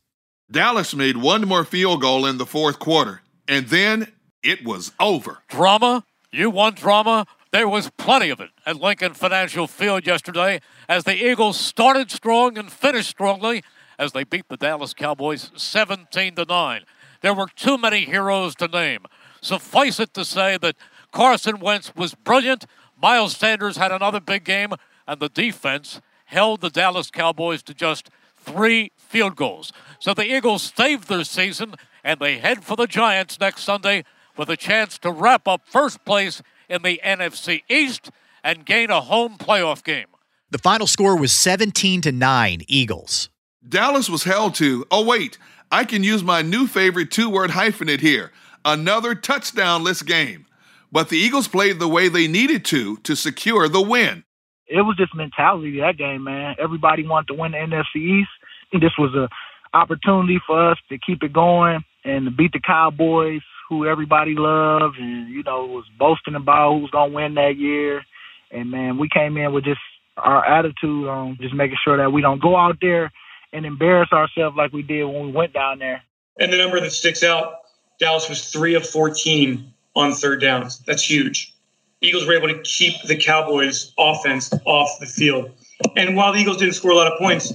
Dallas 0.51 0.93
made 0.93 1.17
one 1.17 1.47
more 1.47 1.65
field 1.65 2.01
goal 2.01 2.27
in 2.27 2.37
the 2.37 2.45
fourth 2.45 2.77
quarter, 2.77 3.21
and 3.47 3.67
then 3.69 4.11
it 4.43 4.63
was 4.63 4.91
over. 4.99 5.39
Drama? 5.47 6.05
You 6.31 6.51
want 6.51 6.75
drama? 6.75 7.25
There 7.51 7.67
was 7.67 7.89
plenty 7.97 8.29
of 8.29 8.39
it 8.39 8.51
at 8.67 8.75
Lincoln 8.75 9.15
Financial 9.15 9.65
Field 9.65 10.05
yesterday 10.05 10.61
as 10.87 11.05
the 11.05 11.15
Eagles 11.15 11.59
started 11.59 12.11
strong 12.11 12.55
and 12.55 12.71
finished 12.71 13.09
strongly 13.09 13.63
as 13.99 14.13
they 14.13 14.23
beat 14.23 14.47
the 14.47 14.57
Dallas 14.57 14.93
Cowboys 14.93 15.51
17 15.55 16.35
to 16.35 16.45
9. 16.45 16.81
There 17.21 17.33
were 17.33 17.47
too 17.47 17.77
many 17.77 18.05
heroes 18.05 18.55
to 18.55 18.67
name. 18.67 19.05
Suffice 19.41 19.99
it 19.99 20.13
to 20.13 20.23
say 20.23 20.57
that 20.57 20.75
Carson 21.11 21.59
Wentz 21.59 21.93
was 21.95 22.15
brilliant, 22.15 22.65
Miles 22.99 23.35
Sanders 23.35 23.77
had 23.77 23.91
another 23.91 24.19
big 24.19 24.45
game, 24.45 24.73
and 25.07 25.19
the 25.19 25.29
defense 25.29 26.01
held 26.25 26.61
the 26.61 26.69
Dallas 26.69 27.11
Cowboys 27.11 27.61
to 27.63 27.73
just 27.73 28.09
three 28.37 28.91
field 28.95 29.35
goals. 29.35 29.73
So 29.99 30.13
the 30.13 30.23
Eagles 30.23 30.73
saved 30.75 31.09
their 31.09 31.23
season 31.23 31.75
and 32.03 32.19
they 32.19 32.37
head 32.37 32.63
for 32.63 32.77
the 32.77 32.87
Giants 32.87 33.39
next 33.39 33.63
Sunday 33.63 34.03
with 34.37 34.49
a 34.49 34.55
chance 34.55 34.97
to 34.99 35.11
wrap 35.11 35.47
up 35.47 35.61
first 35.65 36.05
place 36.05 36.41
in 36.69 36.83
the 36.83 37.01
NFC 37.03 37.63
East 37.69 38.11
and 38.43 38.65
gain 38.65 38.89
a 38.89 39.01
home 39.01 39.37
playoff 39.37 39.83
game. 39.83 40.07
The 40.51 40.59
final 40.59 40.87
score 40.87 41.17
was 41.17 41.31
17 41.31 42.01
to 42.01 42.11
9 42.11 42.61
Eagles. 42.67 43.29
Dallas 43.67 44.09
was 44.09 44.23
held 44.23 44.55
to, 44.55 44.85
oh, 44.89 45.03
wait, 45.03 45.37
I 45.71 45.83
can 45.83 46.03
use 46.03 46.23
my 46.23 46.41
new 46.41 46.65
favorite 46.65 47.11
two 47.11 47.29
word 47.29 47.51
hyphenate 47.51 47.99
here 47.99 48.31
another 48.65 49.15
touchdownless 49.15 50.05
game. 50.05 50.45
But 50.91 51.09
the 51.09 51.17
Eagles 51.17 51.47
played 51.47 51.79
the 51.79 51.87
way 51.87 52.09
they 52.09 52.27
needed 52.27 52.65
to 52.65 52.97
to 52.97 53.15
secure 53.15 53.67
the 53.67 53.81
win. 53.81 54.23
It 54.67 54.81
was 54.81 54.97
just 54.97 55.15
mentality 55.15 55.79
that 55.79 55.97
game, 55.97 56.23
man. 56.23 56.55
Everybody 56.59 57.05
wanted 57.05 57.27
to 57.27 57.33
win 57.35 57.51
the 57.51 57.57
NFC 57.57 58.21
East. 58.21 58.29
Think 58.71 58.83
this 58.83 58.97
was 58.97 59.13
a 59.15 59.29
opportunity 59.75 60.39
for 60.45 60.71
us 60.71 60.77
to 60.89 60.97
keep 60.97 61.23
it 61.23 61.33
going 61.33 61.83
and 62.03 62.25
to 62.25 62.31
beat 62.31 62.53
the 62.53 62.59
Cowboys, 62.59 63.41
who 63.67 63.87
everybody 63.87 64.35
loved 64.35 64.97
and 64.97 65.29
you 65.29 65.43
know 65.43 65.65
was 65.65 65.85
boasting 65.97 66.35
about 66.35 66.73
who 66.73 66.79
was 66.79 66.91
gonna 66.91 67.13
win 67.13 67.35
that 67.35 67.55
year. 67.57 68.03
And 68.51 68.71
man, 68.71 68.97
we 68.97 69.09
came 69.09 69.37
in 69.37 69.53
with 69.53 69.65
just 69.65 69.81
our 70.17 70.43
attitude 70.43 71.07
on 71.07 71.37
just 71.39 71.53
making 71.53 71.77
sure 71.83 71.97
that 71.97 72.11
we 72.11 72.21
don't 72.21 72.41
go 72.41 72.57
out 72.57 72.77
there 72.81 73.11
and 73.53 73.65
embarrass 73.65 74.11
ourselves 74.11 74.55
like 74.57 74.71
we 74.73 74.81
did 74.81 75.03
when 75.05 75.27
we 75.27 75.31
went 75.31 75.53
down 75.53 75.79
there. 75.79 76.01
And 76.39 76.53
the 76.53 76.57
number 76.57 76.79
that 76.79 76.91
sticks 76.91 77.23
out, 77.23 77.61
Dallas 77.99 78.29
was 78.29 78.49
three 78.49 78.75
of 78.75 78.87
14 78.87 79.73
on 79.95 80.13
third 80.13 80.41
downs. 80.41 80.79
That's 80.79 81.03
huge. 81.03 81.53
Eagles 82.01 82.25
were 82.25 82.33
able 82.33 82.47
to 82.47 82.61
keep 82.61 82.95
the 83.03 83.17
Cowboys 83.17 83.93
offense 83.97 84.53
off 84.65 84.99
the 84.99 85.05
field. 85.05 85.51
And 85.97 86.15
while 86.15 86.31
the 86.31 86.39
Eagles 86.39 86.57
didn't 86.57 86.75
score 86.75 86.91
a 86.91 86.95
lot 86.95 87.11
of 87.11 87.19
points, 87.19 87.53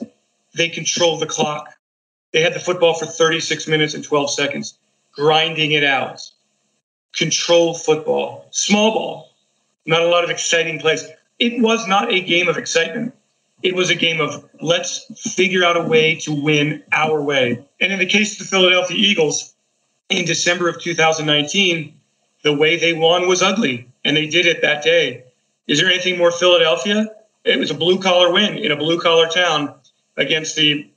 they 0.54 0.68
controlled 0.68 1.20
the 1.20 1.26
clock. 1.26 1.70
They 2.32 2.42
had 2.42 2.54
the 2.54 2.60
football 2.60 2.94
for 2.94 3.06
36 3.06 3.66
minutes 3.68 3.94
and 3.94 4.04
12 4.04 4.30
seconds, 4.30 4.78
grinding 5.12 5.72
it 5.72 5.84
out. 5.84 6.20
Control 7.14 7.74
football, 7.74 8.48
small 8.50 8.92
ball, 8.92 9.30
not 9.86 10.02
a 10.02 10.08
lot 10.08 10.24
of 10.24 10.30
exciting 10.30 10.78
plays. 10.78 11.04
It 11.38 11.62
was 11.62 11.86
not 11.86 12.12
a 12.12 12.20
game 12.20 12.48
of 12.48 12.58
excitement. 12.58 13.14
It 13.64 13.74
was 13.74 13.88
a 13.88 13.94
game 13.94 14.20
of 14.20 14.48
let's 14.60 15.06
figure 15.34 15.64
out 15.64 15.78
a 15.78 15.82
way 15.82 16.16
to 16.16 16.32
win 16.32 16.84
our 16.92 17.20
way. 17.22 17.64
And 17.80 17.92
in 17.92 17.98
the 17.98 18.06
case 18.06 18.32
of 18.32 18.38
the 18.40 18.44
Philadelphia 18.44 18.96
Eagles, 18.96 19.54
in 20.10 20.26
December 20.26 20.68
of 20.68 20.82
2019, 20.82 21.98
the 22.42 22.54
way 22.54 22.76
they 22.76 22.92
won 22.92 23.26
was 23.26 23.42
ugly, 23.42 23.88
and 24.04 24.14
they 24.14 24.26
did 24.26 24.44
it 24.44 24.60
that 24.60 24.84
day. 24.84 25.24
Is 25.66 25.80
there 25.80 25.88
anything 25.88 26.18
more 26.18 26.30
Philadelphia? 26.30 27.06
It 27.44 27.58
was 27.58 27.70
a 27.70 27.74
blue 27.74 27.98
collar 27.98 28.30
win 28.30 28.58
in 28.58 28.70
a 28.70 28.76
blue 28.76 29.00
collar 29.00 29.28
town 29.28 29.74
against 30.18 30.56
the 30.56 30.90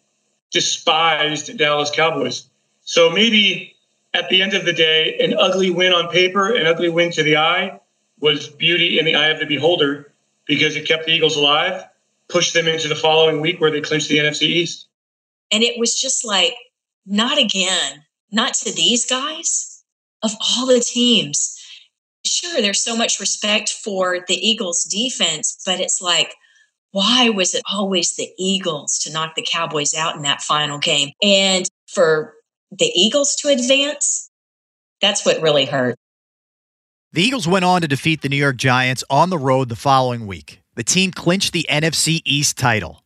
despised 0.51 1.57
Dallas 1.57 1.89
Cowboys. 1.89 2.49
So 2.83 3.09
maybe 3.09 3.77
at 4.13 4.29
the 4.29 4.41
end 4.41 4.53
of 4.53 4.65
the 4.65 4.73
day, 4.73 5.17
an 5.19 5.35
ugly 5.37 5.69
win 5.69 5.93
on 5.93 6.09
paper, 6.09 6.53
an 6.53 6.65
ugly 6.65 6.89
win 6.89 7.11
to 7.11 7.23
the 7.23 7.37
eye, 7.37 7.79
was 8.19 8.49
beauty 8.49 8.99
in 8.99 9.05
the 9.05 9.15
eye 9.15 9.27
of 9.27 9.39
the 9.39 9.45
beholder 9.45 10.11
because 10.45 10.75
it 10.75 10.85
kept 10.85 11.05
the 11.05 11.13
Eagles 11.13 11.37
alive, 11.37 11.85
pushed 12.29 12.53
them 12.53 12.67
into 12.67 12.87
the 12.87 12.95
following 12.95 13.41
week 13.41 13.59
where 13.59 13.71
they 13.71 13.81
clinched 13.81 14.09
the 14.09 14.17
NFC 14.17 14.43
East. 14.43 14.87
And 15.51 15.63
it 15.63 15.79
was 15.79 15.99
just 15.99 16.25
like, 16.25 16.55
not 17.05 17.37
again, 17.37 18.03
not 18.31 18.53
to 18.55 18.73
these 18.73 19.05
guys 19.05 19.83
of 20.21 20.31
all 20.41 20.65
the 20.65 20.79
teams. 20.79 21.55
Sure, 22.25 22.61
there's 22.61 22.83
so 22.83 22.95
much 22.95 23.19
respect 23.19 23.69
for 23.69 24.25
the 24.27 24.35
Eagles 24.35 24.83
defense, 24.83 25.57
but 25.65 25.79
it's 25.79 26.01
like, 26.01 26.35
why 26.91 27.29
was 27.29 27.53
it 27.53 27.61
always 27.71 28.15
the 28.15 28.29
Eagles 28.37 28.99
to 28.99 29.11
knock 29.11 29.35
the 29.35 29.47
Cowboys 29.49 29.93
out 29.93 30.15
in 30.15 30.23
that 30.23 30.41
final 30.41 30.79
game? 30.79 31.11
And 31.21 31.65
for 31.87 32.33
the 32.71 32.91
Eagles 32.93 33.35
to 33.37 33.49
advance, 33.49 34.29
that's 35.01 35.25
what 35.25 35.41
really 35.41 35.65
hurt. 35.65 35.95
The 37.13 37.21
Eagles 37.21 37.47
went 37.47 37.65
on 37.65 37.81
to 37.81 37.87
defeat 37.87 38.21
the 38.21 38.29
New 38.29 38.37
York 38.37 38.57
Giants 38.57 39.03
on 39.09 39.29
the 39.29 39.37
road 39.37 39.69
the 39.69 39.75
following 39.75 40.27
week. 40.27 40.61
The 40.77 40.83
team 40.83 41.09
clinched 41.09 41.53
the 41.53 41.65
NFC 41.67 42.21
East 42.23 42.55
title. 42.55 43.03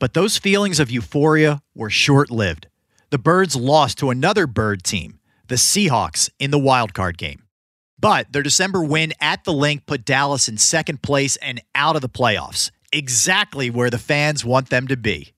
But 0.00 0.12
those 0.12 0.38
feelings 0.38 0.80
of 0.80 0.90
euphoria 0.90 1.62
were 1.72 1.88
short 1.88 2.32
lived. 2.32 2.66
The 3.10 3.18
Birds 3.18 3.54
lost 3.54 3.98
to 3.98 4.10
another 4.10 4.48
Bird 4.48 4.82
team, 4.82 5.20
the 5.46 5.54
Seahawks, 5.54 6.30
in 6.40 6.50
the 6.50 6.58
wildcard 6.58 7.16
game. 7.16 7.44
But 7.96 8.32
their 8.32 8.42
December 8.42 8.82
win 8.82 9.12
at 9.20 9.44
the 9.44 9.52
Linc 9.52 9.86
put 9.86 10.04
Dallas 10.04 10.48
in 10.48 10.58
second 10.58 11.00
place 11.00 11.36
and 11.36 11.62
out 11.76 11.94
of 11.94 12.02
the 12.02 12.08
playoffs, 12.08 12.72
exactly 12.92 13.70
where 13.70 13.88
the 13.88 13.98
fans 13.98 14.44
want 14.44 14.70
them 14.70 14.88
to 14.88 14.96
be. 14.96 15.32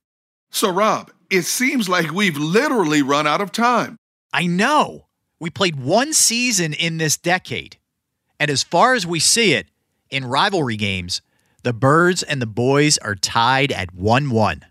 So, 0.51 0.71
Rob, 0.71 1.13
it 1.29 1.43
seems 1.43 1.87
like 1.87 2.13
we've 2.13 2.39
literally 2.39 3.03
run 3.03 3.27
out 3.27 3.43
of 3.43 3.53
time. 3.53 3.99
I 4.33 4.47
know. 4.47 5.09
We 5.39 5.51
played 5.51 5.77
one 5.77 6.15
season 6.15 6.73
in 6.73 6.97
this 6.97 7.19
decade. 7.19 7.77
And 8.41 8.51
as 8.51 8.63
far 8.63 8.95
as 8.95 9.07
we 9.07 9.21
see 9.21 9.53
it, 9.53 9.67
in 10.11 10.25
rivalry 10.25 10.77
games, 10.77 11.21
the 11.65 11.73
Birds 11.73 12.23
and 12.23 12.43
the 12.43 12.47
Boys 12.47 12.99
are 12.99 13.15
tied 13.15 13.73
at 13.73 13.95
1 13.95 14.29
1. 14.31 14.65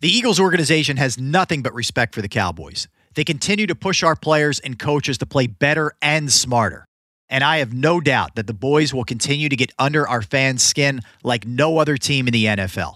The 0.00 0.08
Eagles 0.08 0.38
organization 0.38 0.98
has 0.98 1.18
nothing 1.18 1.62
but 1.62 1.74
respect 1.74 2.14
for 2.14 2.22
the 2.22 2.28
Cowboys. 2.28 2.86
They 3.14 3.24
continue 3.24 3.66
to 3.66 3.74
push 3.74 4.04
our 4.04 4.14
players 4.14 4.60
and 4.60 4.78
coaches 4.78 5.18
to 5.18 5.26
play 5.26 5.48
better 5.48 5.92
and 6.00 6.32
smarter. 6.32 6.84
And 7.28 7.42
I 7.42 7.58
have 7.58 7.74
no 7.74 8.00
doubt 8.00 8.36
that 8.36 8.46
the 8.46 8.54
boys 8.54 8.94
will 8.94 9.02
continue 9.02 9.48
to 9.48 9.56
get 9.56 9.72
under 9.80 10.06
our 10.06 10.22
fans' 10.22 10.62
skin 10.62 11.00
like 11.24 11.44
no 11.44 11.78
other 11.78 11.96
team 11.96 12.28
in 12.28 12.32
the 12.32 12.44
NFL. 12.44 12.94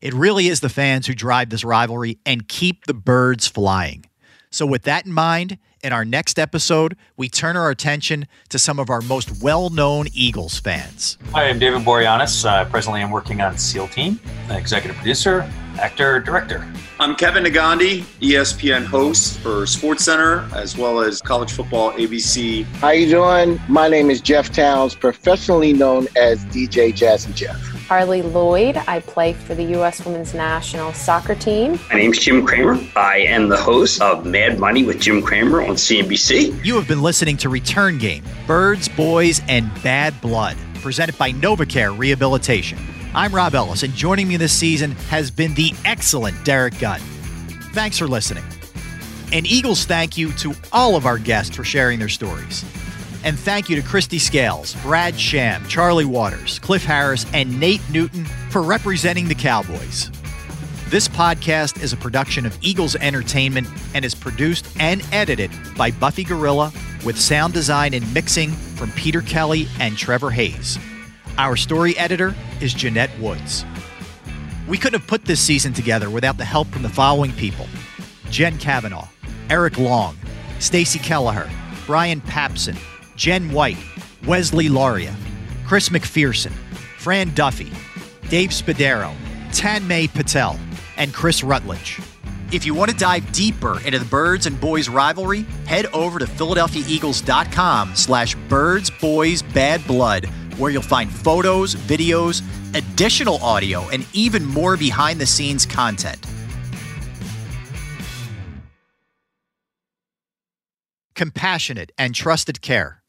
It 0.00 0.12
really 0.12 0.48
is 0.48 0.58
the 0.58 0.68
fans 0.68 1.06
who 1.06 1.14
drive 1.14 1.50
this 1.50 1.62
rivalry 1.62 2.18
and 2.26 2.48
keep 2.48 2.86
the 2.86 2.94
birds 2.94 3.46
flying. 3.46 4.06
So, 4.50 4.66
with 4.66 4.82
that 4.82 5.06
in 5.06 5.12
mind, 5.12 5.58
in 5.84 5.92
our 5.92 6.04
next 6.04 6.38
episode, 6.38 6.96
we 7.14 7.28
turn 7.28 7.56
our 7.56 7.68
attention 7.68 8.26
to 8.48 8.58
some 8.58 8.80
of 8.80 8.88
our 8.88 9.02
most 9.02 9.42
well 9.42 9.68
known 9.68 10.06
Eagles 10.14 10.58
fans. 10.58 11.18
Hi, 11.32 11.44
I'm 11.48 11.58
David 11.58 11.82
Boreanaz. 11.82 12.48
Uh, 12.48 12.64
presently, 12.64 13.02
I'm 13.02 13.10
working 13.10 13.42
on 13.42 13.58
SEAL 13.58 13.88
Team, 13.88 14.18
executive 14.50 14.96
producer, 14.96 15.48
actor, 15.78 16.20
director. 16.20 16.66
I'm 16.98 17.14
Kevin 17.14 17.44
Negandhi, 17.44 18.00
ESPN 18.20 18.86
host 18.86 19.38
for 19.40 19.64
SportsCenter 19.64 20.50
as 20.54 20.78
well 20.78 21.00
as 21.00 21.20
college 21.20 21.52
football 21.52 21.92
ABC. 21.92 22.64
How 22.76 22.90
you 22.90 23.08
doing? 23.10 23.60
My 23.68 23.88
name 23.88 24.08
is 24.08 24.22
Jeff 24.22 24.50
Townes, 24.50 24.94
professionally 24.94 25.74
known 25.74 26.08
as 26.16 26.42
DJ 26.46 26.94
Jazzy 26.94 27.34
Jeff. 27.34 27.73
Carli 27.88 28.22
Lloyd. 28.22 28.76
I 28.88 29.00
play 29.00 29.32
for 29.32 29.54
the 29.54 29.64
U.S. 29.64 30.04
Women's 30.04 30.34
National 30.34 30.92
Soccer 30.92 31.34
Team. 31.34 31.78
My 31.90 31.96
name's 31.96 32.18
Jim 32.18 32.46
Cramer. 32.46 32.78
I 32.96 33.18
am 33.18 33.48
the 33.48 33.56
host 33.56 34.00
of 34.00 34.24
Mad 34.24 34.58
Money 34.58 34.84
with 34.84 35.00
Jim 35.00 35.22
Cramer 35.22 35.62
on 35.62 35.74
CNBC. 35.76 36.64
You 36.64 36.74
have 36.76 36.88
been 36.88 37.02
listening 37.02 37.36
to 37.38 37.48
Return 37.48 37.98
Game 37.98 38.24
Birds, 38.46 38.88
Boys, 38.88 39.40
and 39.48 39.70
Bad 39.82 40.18
Blood, 40.20 40.56
presented 40.76 41.16
by 41.18 41.32
NovaCare 41.32 41.96
Rehabilitation. 41.96 42.78
I'm 43.14 43.34
Rob 43.34 43.54
Ellis, 43.54 43.82
and 43.82 43.94
joining 43.94 44.26
me 44.26 44.36
this 44.36 44.52
season 44.52 44.92
has 45.08 45.30
been 45.30 45.54
the 45.54 45.72
excellent 45.84 46.44
Derek 46.44 46.78
Gunn. 46.78 47.00
Thanks 47.72 47.98
for 47.98 48.08
listening. 48.08 48.44
And 49.32 49.46
Eagles 49.46 49.84
thank 49.84 50.16
you 50.16 50.32
to 50.34 50.54
all 50.72 50.96
of 50.96 51.06
our 51.06 51.18
guests 51.18 51.54
for 51.54 51.64
sharing 51.64 51.98
their 51.98 52.08
stories. 52.08 52.64
And 53.24 53.38
thank 53.38 53.70
you 53.70 53.76
to 53.76 53.82
Kristi 53.82 54.20
Scales, 54.20 54.74
Brad 54.82 55.18
Sham, 55.18 55.66
Charlie 55.66 56.04
Waters, 56.04 56.58
Cliff 56.58 56.84
Harris, 56.84 57.24
and 57.32 57.58
Nate 57.58 57.80
Newton 57.90 58.26
for 58.50 58.62
representing 58.62 59.28
the 59.28 59.34
Cowboys. 59.34 60.10
This 60.90 61.08
podcast 61.08 61.82
is 61.82 61.94
a 61.94 61.96
production 61.96 62.44
of 62.44 62.56
Eagles 62.60 62.96
Entertainment 62.96 63.66
and 63.94 64.04
is 64.04 64.14
produced 64.14 64.68
and 64.78 65.02
edited 65.10 65.50
by 65.74 65.90
Buffy 65.90 66.22
Gorilla 66.22 66.70
with 67.04 67.18
sound 67.18 67.54
design 67.54 67.94
and 67.94 68.12
mixing 68.12 68.50
from 68.50 68.92
Peter 68.92 69.22
Kelly 69.22 69.68
and 69.80 69.96
Trevor 69.96 70.30
Hayes. 70.30 70.78
Our 71.38 71.56
story 71.56 71.96
editor 71.96 72.34
is 72.60 72.74
Jeanette 72.74 73.18
Woods. 73.18 73.64
We 74.68 74.76
couldn't 74.76 75.00
have 75.00 75.08
put 75.08 75.24
this 75.24 75.40
season 75.40 75.72
together 75.72 76.10
without 76.10 76.36
the 76.36 76.44
help 76.44 76.68
from 76.68 76.82
the 76.82 76.90
following 76.90 77.32
people 77.32 77.66
Jen 78.30 78.58
Kavanaugh, 78.58 79.08
Eric 79.48 79.78
Long, 79.78 80.16
Stacy 80.58 80.98
Kelleher, 80.98 81.50
Brian 81.86 82.20
Papson, 82.20 82.76
Jen 83.16 83.52
White, 83.52 83.78
Wesley 84.26 84.68
Laria, 84.68 85.14
Chris 85.66 85.88
McPherson, 85.88 86.52
Fran 86.98 87.32
Duffy, 87.34 87.72
Dave 88.28 88.50
Spadaro, 88.50 89.14
Tanmay 89.50 90.12
Patel, 90.12 90.58
and 90.96 91.12
Chris 91.12 91.42
Rutledge. 91.44 92.00
If 92.52 92.66
you 92.66 92.74
want 92.74 92.90
to 92.90 92.96
dive 92.96 93.30
deeper 93.32 93.80
into 93.80 93.98
the 93.98 94.04
Birds 94.04 94.46
and 94.46 94.60
Boys 94.60 94.88
rivalry, 94.88 95.42
head 95.66 95.86
over 95.86 96.18
to 96.18 96.24
PhiladelphiaEagles.com 96.24 97.96
slash 97.96 98.34
Birds 98.48 98.90
Boys 98.90 99.42
Bad 99.42 99.84
Blood, 99.86 100.26
where 100.58 100.70
you'll 100.70 100.82
find 100.82 101.10
photos, 101.10 101.74
videos, 101.74 102.42
additional 102.76 103.38
audio, 103.38 103.88
and 103.90 104.06
even 104.12 104.44
more 104.44 104.76
behind-the-scenes 104.76 105.66
content. 105.66 106.24
Compassionate 111.14 111.92
and 111.96 112.14
trusted 112.14 112.60
care. 112.60 113.03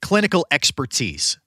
Clinical 0.00 0.46
expertise. 0.50 1.38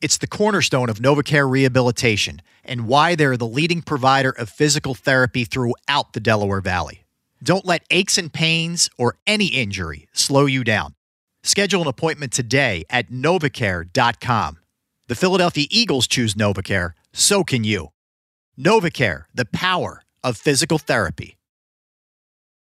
It's 0.00 0.18
the 0.18 0.26
cornerstone 0.26 0.90
of 0.90 0.98
NovaCare 0.98 1.48
Rehabilitation 1.48 2.42
and 2.64 2.86
why 2.86 3.14
they're 3.14 3.36
the 3.36 3.46
leading 3.46 3.82
provider 3.82 4.30
of 4.30 4.50
physical 4.50 4.94
therapy 4.94 5.44
throughout 5.44 6.12
the 6.12 6.20
Delaware 6.20 6.60
Valley. 6.60 7.04
Don't 7.42 7.64
let 7.64 7.84
aches 7.90 8.18
and 8.18 8.32
pains 8.32 8.90
or 8.98 9.16
any 9.26 9.46
injury 9.46 10.08
slow 10.12 10.46
you 10.46 10.62
down. 10.64 10.94
Schedule 11.42 11.82
an 11.82 11.88
appointment 11.88 12.32
today 12.32 12.84
at 12.90 13.10
novacare.com. 13.10 14.58
The 15.08 15.14
Philadelphia 15.14 15.66
Eagles 15.70 16.06
choose 16.06 16.34
NovaCare, 16.34 16.92
so 17.12 17.44
can 17.44 17.64
you. 17.64 17.88
NovaCare, 18.58 19.24
the 19.34 19.44
power 19.44 20.02
of 20.22 20.36
physical 20.36 20.78
therapy. 20.78 21.38